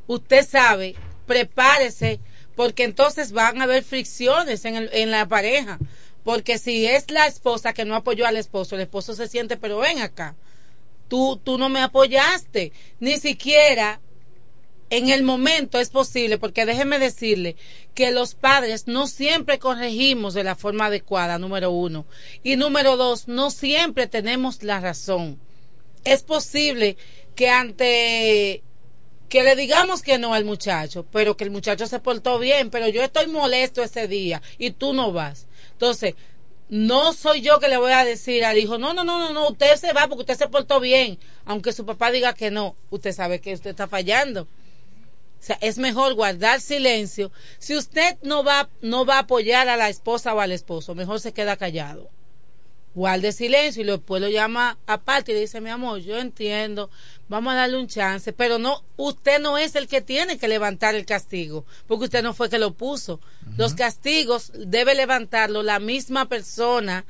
[0.06, 0.94] Usted sabe,
[1.26, 2.20] prepárese,
[2.54, 5.78] porque entonces van a haber fricciones en, el- en la pareja.
[6.24, 9.78] Porque si es la esposa que no apoyó al esposo, el esposo se siente, pero
[9.78, 10.34] ven acá,
[11.08, 14.00] tú, tú no me apoyaste, ni siquiera
[14.90, 17.56] en el momento es posible, porque déjeme decirle
[17.94, 22.06] que los padres no siempre corregimos de la forma adecuada, número uno.
[22.42, 25.40] Y número dos, no siempre tenemos la razón.
[26.04, 26.96] Es posible
[27.34, 28.62] que ante
[29.28, 32.86] que le digamos que no al muchacho, pero que el muchacho se portó bien, pero
[32.86, 35.48] yo estoy molesto ese día y tú no vas.
[35.72, 36.14] Entonces,
[36.68, 39.48] no soy yo que le voy a decir al hijo, no, no, no, no, no,
[39.48, 43.12] usted se va porque usted se portó bien, aunque su papá diga que no, usted
[43.12, 44.42] sabe que usted está fallando.
[45.38, 47.30] O sea, es mejor guardar silencio.
[47.58, 51.20] Si usted no va, no va a apoyar a la esposa o al esposo, mejor
[51.20, 52.08] se queda callado.
[52.94, 56.90] Guarde silencio y después lo llama aparte y le dice, mi amor, yo entiendo,
[57.28, 60.94] vamos a darle un chance, pero no, usted no es el que tiene que levantar
[60.94, 63.20] el castigo, porque usted no fue que lo puso.
[63.56, 67.04] Los castigos debe levantarlo la misma persona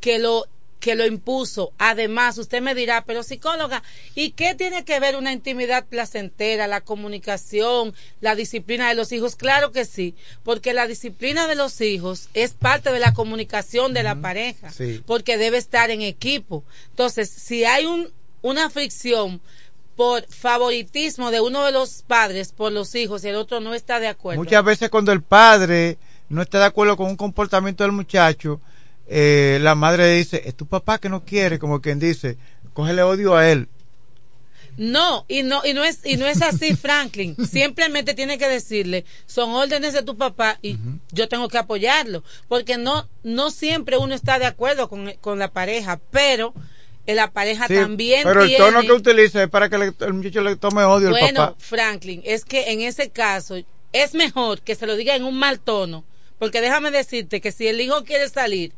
[0.00, 0.46] que lo
[0.80, 1.74] que lo impuso.
[1.76, 3.82] Además, usted me dirá, pero psicóloga,
[4.14, 9.36] ¿y qué tiene que ver una intimidad placentera, la comunicación, la disciplina de los hijos?
[9.36, 14.02] Claro que sí, porque la disciplina de los hijos es parte de la comunicación de
[14.02, 15.02] la pareja, Sí.
[15.06, 16.64] porque debe estar en equipo.
[16.88, 18.10] Entonces, si hay un,
[18.40, 19.42] una fricción
[20.00, 24.00] por favoritismo de uno de los padres por los hijos y el otro no está
[24.00, 24.42] de acuerdo.
[24.42, 25.98] Muchas veces cuando el padre
[26.30, 28.62] no está de acuerdo con un comportamiento del muchacho,
[29.08, 32.38] eh, la madre dice, es tu papá que no quiere, como quien dice,
[32.72, 33.68] cógele odio a él.
[34.78, 37.36] No, y no, y no es, y no es así, Franklin.
[37.46, 40.78] Simplemente tiene que decirle, son órdenes de tu papá y
[41.12, 42.24] yo tengo que apoyarlo.
[42.48, 46.54] Porque no, no siempre uno está de acuerdo con, con la pareja, pero
[47.14, 50.40] la pareja Sí, también pero el tono que utiliza es para que le- el muchacho
[50.42, 51.56] le tome odio al Bueno, papá.
[51.58, 53.56] Franklin, es que en ese caso
[53.92, 56.04] es mejor que se lo diga en un mal tono,
[56.38, 58.72] porque déjame decirte que si el hijo quiere salir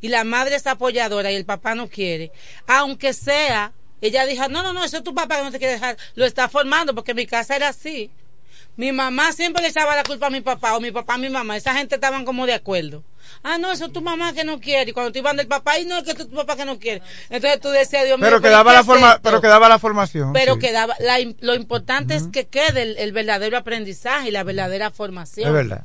[0.00, 2.30] y la madre es apoyadora y el papá no quiere,
[2.66, 5.74] aunque sea, ella dijo, no, no, no, eso es tu papá que no te quiere
[5.74, 8.10] dejar, lo está formando porque mi casa era así.
[8.76, 11.28] Mi mamá siempre le echaba la culpa a mi papá o mi papá a mi
[11.30, 13.02] mamá, esa gente estaban como de acuerdo.
[13.42, 14.90] Ah, no, eso es tu mamá que no quiere.
[14.90, 16.78] Y cuando te iban del papá, y no, es que es tu papá que no
[16.78, 17.02] quiere.
[17.30, 20.32] Entonces tú decías, Dios mío, Pero ¿y quedaba la forma, pero quedaba la formación.
[20.32, 20.60] Pero sí.
[20.60, 25.48] quedaba, la lo importante es que quede el, el verdadero aprendizaje y la verdadera formación.
[25.48, 25.84] Es verdad.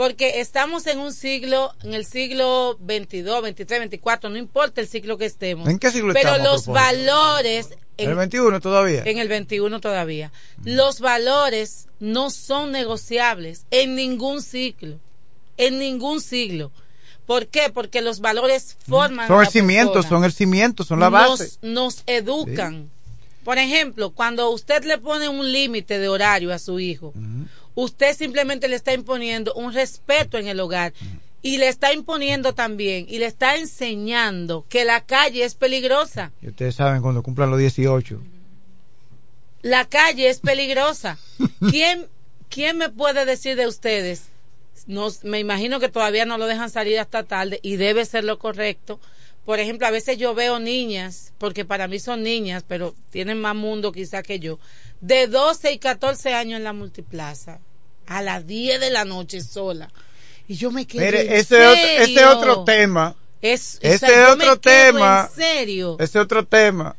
[0.00, 5.18] Porque estamos en un siglo, en el siglo 22, 23, 24, no importa el siglo
[5.18, 5.68] que estemos.
[5.68, 7.68] ¿En qué siglo Pero estamos, los valores...
[7.98, 9.02] El 21 todavía.
[9.04, 10.32] En el 21 todavía.
[10.64, 14.98] Los valores no son negociables en ningún ciclo.
[15.66, 16.72] En ningún siglo.
[17.26, 17.70] ¿Por qué?
[17.72, 21.58] Porque los valores forman Son el cimiento, persona son el cimiento, son la nos, base.
[21.62, 22.90] nos educan.
[23.44, 27.14] Por ejemplo, cuando usted le pone un límite de horario a su hijo,
[27.74, 30.92] usted simplemente le está imponiendo un respeto en el hogar
[31.42, 36.32] y le está imponiendo también y le está enseñando que la calle es peligrosa.
[36.42, 38.20] Y ustedes saben cuando cumplan los 18.
[39.62, 41.18] La calle es peligrosa.
[41.70, 42.06] ¿Quién,
[42.48, 44.24] quién me puede decir de ustedes?
[44.86, 48.38] No, me imagino que todavía no lo dejan salir hasta tarde y debe ser lo
[48.38, 49.00] correcto.
[49.44, 53.54] Por ejemplo, a veces yo veo niñas, porque para mí son niñas, pero tienen más
[53.54, 54.58] mundo quizá que yo,
[55.00, 57.60] de 12 y 14 años en la multiplaza,
[58.06, 59.90] a las 10 de la noche sola.
[60.46, 61.06] Y yo me quedé.
[61.06, 65.28] Mire, ¿en ese, otro, ese otro tema Es, o sea, otro tema.
[65.30, 65.96] En serio.
[65.98, 66.96] Ese es otro tema.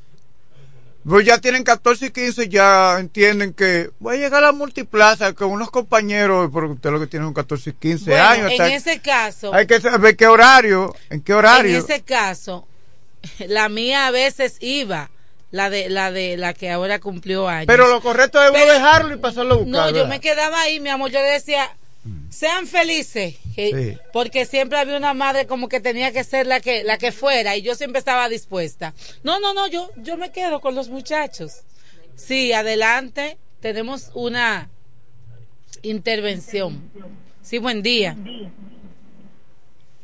[1.08, 5.34] Pues ya tienen 14 y 15, ya entienden que voy a llegar a la multiplaza
[5.34, 8.52] con unos compañeros, porque usted lo que tiene son 14 y 15 Bueno, años.
[8.52, 11.72] en ese caso, hay que saber qué horario, en qué horario.
[11.72, 12.68] en ese caso,
[13.40, 15.10] la mía a veces iba,
[15.50, 17.66] la de la de la que ahora cumplió años.
[17.68, 19.72] Pero lo correcto es uno Pero- dejarlo y pasarlo a buscar.
[19.72, 21.10] No, yo me quedaba ahí, mi amor.
[21.10, 21.68] Yo decía,
[22.30, 23.36] sean felices.
[23.56, 24.00] Que- Sí.
[24.14, 27.56] Porque siempre había una madre como que tenía que ser la que, la que fuera
[27.56, 28.94] y yo siempre estaba dispuesta.
[29.24, 31.62] No, no, no, yo, yo me quedo con los muchachos.
[32.16, 33.38] Sí, adelante.
[33.60, 34.70] Tenemos una
[35.84, 36.82] intervención.
[37.42, 38.16] Sí, buen día.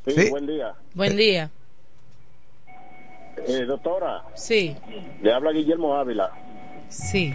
[0.06, 0.30] Sí, Sí.
[0.30, 0.74] buen día.
[0.94, 1.49] Buen día.
[3.48, 4.76] Eh, doctora, Sí,
[5.22, 6.32] le habla Guillermo Ávila.
[6.90, 7.34] sí.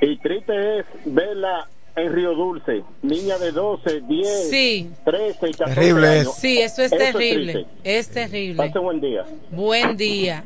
[0.00, 1.66] Y triste es verla
[2.00, 4.90] en Río Dulce, niña de 12, 10, Sí.
[5.04, 6.34] 13 y 14 Terrible años.
[6.40, 7.52] Sí, eso es terrible.
[7.52, 7.70] triste.
[7.84, 8.56] Es terrible.
[8.56, 9.24] Pase buen día.
[9.50, 10.44] Buen día.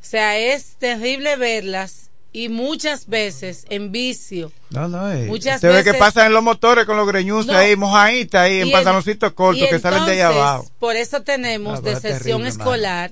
[0.00, 4.52] O sea, es terrible verlas y muchas veces en vicio.
[4.70, 5.24] No, no, eh.
[5.26, 7.58] Muchas Usted ve que veces- pasan en los motores con los greñuces No.
[7.58, 10.70] ahí, mojaditas ahí, en pantaloncitos cortos que salen de ahí entonces, abajo.
[10.78, 13.10] Por eso tenemos de pero es sesión terrible, escolar,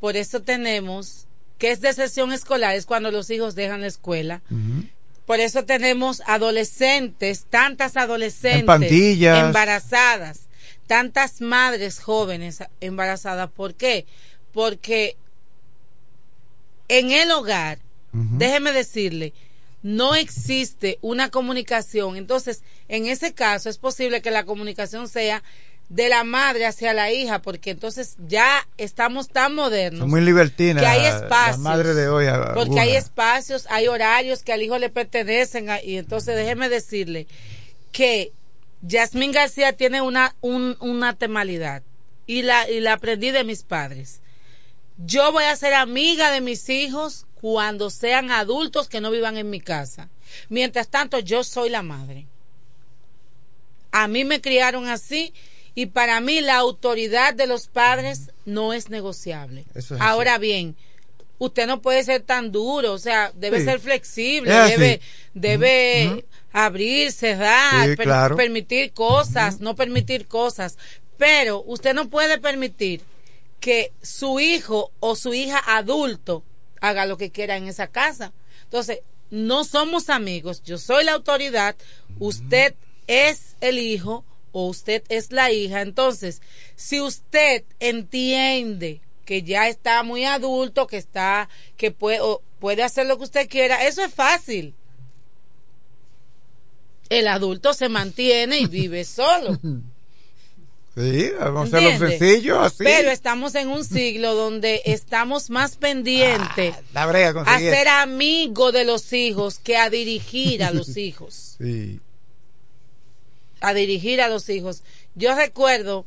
[0.00, 1.26] por eso tenemos,
[1.56, 2.74] que es de sesión escolar?
[2.76, 4.42] Es cuando los hijos dejan la escuela.
[5.28, 10.48] Por eso tenemos adolescentes, tantas adolescentes En embarazadas,
[10.86, 13.50] tantas madres jóvenes embarazadas.
[13.50, 14.06] ¿Por qué?
[14.54, 15.18] Porque
[16.88, 17.78] en el hogar,
[18.12, 19.34] déjeme decirle,
[19.82, 22.16] no existe una comunicación.
[22.16, 25.42] Entonces, en ese caso es posible que la comunicación sea
[25.88, 30.82] de la madre hacia la hija, porque entonces ya estamos tan modernos Son muy libertinas.
[30.82, 31.56] que hay espacios.
[31.56, 32.26] La madre de hoy.
[32.54, 35.70] Porque hay espacios, hay horarios que al hijo le pertenecen.
[35.70, 37.26] a- y entonces déjeme decirle
[37.92, 38.32] que
[38.82, 41.82] Yasmín García tiene una, un- una temalidad.
[42.26, 44.20] Y la, y la aprendí de mis padres.
[44.98, 49.48] Yo voy a ser amiga de mis hijos cuando sean adultos que no vivan en
[49.48, 50.10] mi casa.
[50.50, 52.26] Mientras tanto, yo soy la madre.
[53.92, 55.32] A mí me criaron así
[55.78, 59.64] y para mí la autoridad de los padres no es negociable.
[59.76, 60.74] Es Ahora bien,
[61.38, 63.66] usted no puede ser tan duro, o sea, debe Sí.
[63.66, 65.00] ser flexible, debe,
[65.34, 68.34] debe abrir, cerrar, Sí, per- claro.
[68.34, 70.76] permitir cosas, no permitir cosas,
[71.16, 73.02] pero usted no puede permitir
[73.60, 76.42] que su hijo o su hija adulto
[76.80, 78.32] haga lo que quiera en esa casa.
[78.64, 78.98] Entonces,
[79.30, 81.76] no somos amigos, yo soy la autoridad,
[82.18, 82.74] usted
[83.06, 85.82] es el hijo o usted es la hija.
[85.82, 86.40] Entonces,
[86.76, 93.06] si usted entiende que ya está muy adulto, que está, que puede, o puede hacer
[93.06, 94.74] lo que usted quiera, eso es fácil.
[97.10, 99.58] El adulto se mantiene y vive solo.
[100.94, 102.82] Sí, vamos a hacerlo sencillo, así.
[102.82, 109.12] Pero estamos en un siglo donde estamos más pendientes brega a ser amigo de los
[109.12, 111.56] hijos que a dirigir a los hijos.
[111.58, 112.00] Sí.
[113.60, 114.82] A dirigir a los hijos.
[115.14, 116.04] Yo recuerdo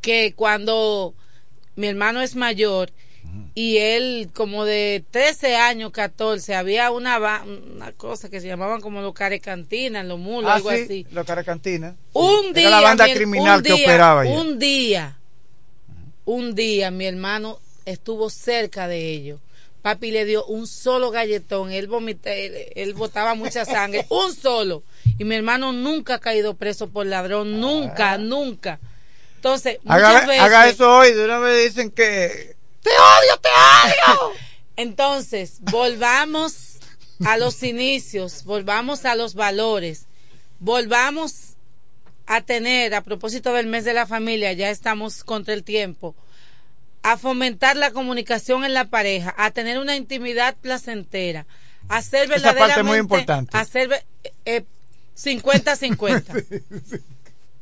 [0.00, 1.14] que cuando
[1.76, 2.90] mi hermano es mayor
[3.54, 9.02] y él como de 13 años, 14, había una, una cosa que se llamaban como
[9.02, 11.06] los carecantinas, los mulos, Ah, algo sí, así.
[11.10, 11.94] los caracantinas.
[12.14, 12.70] Un Era día.
[12.70, 14.22] la banda mi- criminal un que día- operaba.
[14.24, 15.18] Un día,
[16.24, 19.40] un día, mi hermano estuvo cerca de ellos.
[19.82, 24.82] Papi le dio un solo galletón, él vomita, él, él botaba mucha sangre, un solo.
[25.18, 28.78] Y mi hermano nunca ha caído preso por ladrón, nunca, nunca.
[29.36, 33.48] Entonces, muchas Haga, veces, haga eso hoy, de una vez dicen que te odio, te
[33.48, 34.32] odio.
[34.76, 36.78] Entonces, volvamos
[37.24, 40.06] a los inicios, volvamos a los valores,
[40.60, 41.56] volvamos
[42.26, 46.14] a tener, a propósito del mes de la familia, ya estamos contra el tiempo,
[47.02, 51.46] a fomentar la comunicación en la pareja, a tener una intimidad placentera,
[51.88, 52.80] a ser Esa parte verdaderamente...
[52.80, 53.56] es muy importante.
[53.56, 54.04] A ser
[54.44, 54.64] eh,
[55.22, 56.44] 50-50.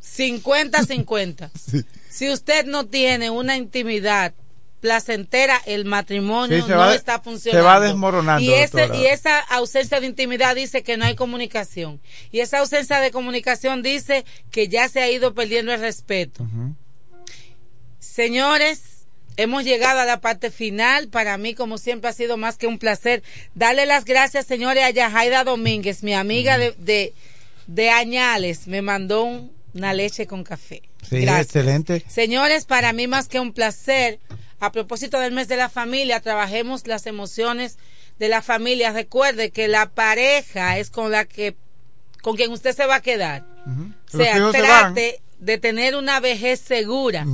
[0.02, 1.50] 50-50.
[2.16, 4.32] Si usted no tiene una intimidad
[4.80, 7.64] placentera, el matrimonio Sí, se no de- está se funcionando.
[7.66, 12.00] va desmoronando, Y, ese, y esa ausencia de intimidad dice que no hay comunicación.
[12.32, 16.46] Y esa ausencia de comunicación dice que ya se ha ido perdiendo el respeto.
[17.98, 19.06] Señores,
[19.36, 21.08] hemos llegado a la parte final.
[21.08, 23.22] Para mí, como siempre, ha sido más que un placer.
[23.54, 27.12] Darle las gracias, señores, a Yajaida Domínguez, mi amiga de, de,
[27.66, 28.66] de Añales.
[28.66, 30.82] Me mandó un- una leche con café.
[31.08, 31.46] Sí, Gracias.
[31.46, 32.04] excelente.
[32.08, 34.18] Señores, para mí más que un placer.
[34.58, 37.76] A propósito del mes de la familia, trabajemos las emociones
[38.18, 38.90] de la familia.
[38.92, 41.54] Recuerde que la pareja es con la que,
[42.22, 43.44] con quien usted se va a quedar.
[44.14, 47.26] O sea, se trate de tener una vejez segura.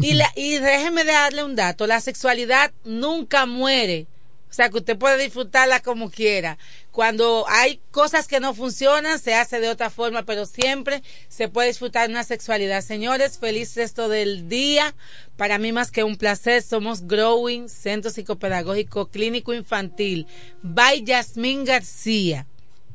[0.00, 4.06] Y, la, y déjeme darle un dato, la sexualidad nunca muere.
[4.50, 6.58] O sea, que usted puede disfrutarla como quiera.
[6.90, 11.68] Cuando hay cosas que no funcionan, se hace de otra forma, pero siempre se puede
[11.68, 12.82] disfrutar una sexualidad.
[12.82, 14.94] Señores, feliz resto del día.
[15.36, 20.26] Para mí más que un placer, somos Growing, Centro Psicopedagógico Clínico Infantil,
[20.62, 22.46] by Yasmín García.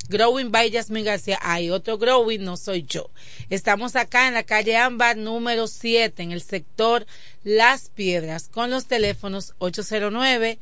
[0.09, 1.39] Growing by Yasmín García.
[1.41, 3.09] Hay otro Growing, no soy yo.
[3.49, 7.05] Estamos acá en la calle Ámbar número 7, en el sector
[7.43, 10.59] Las Piedras, con los teléfonos 809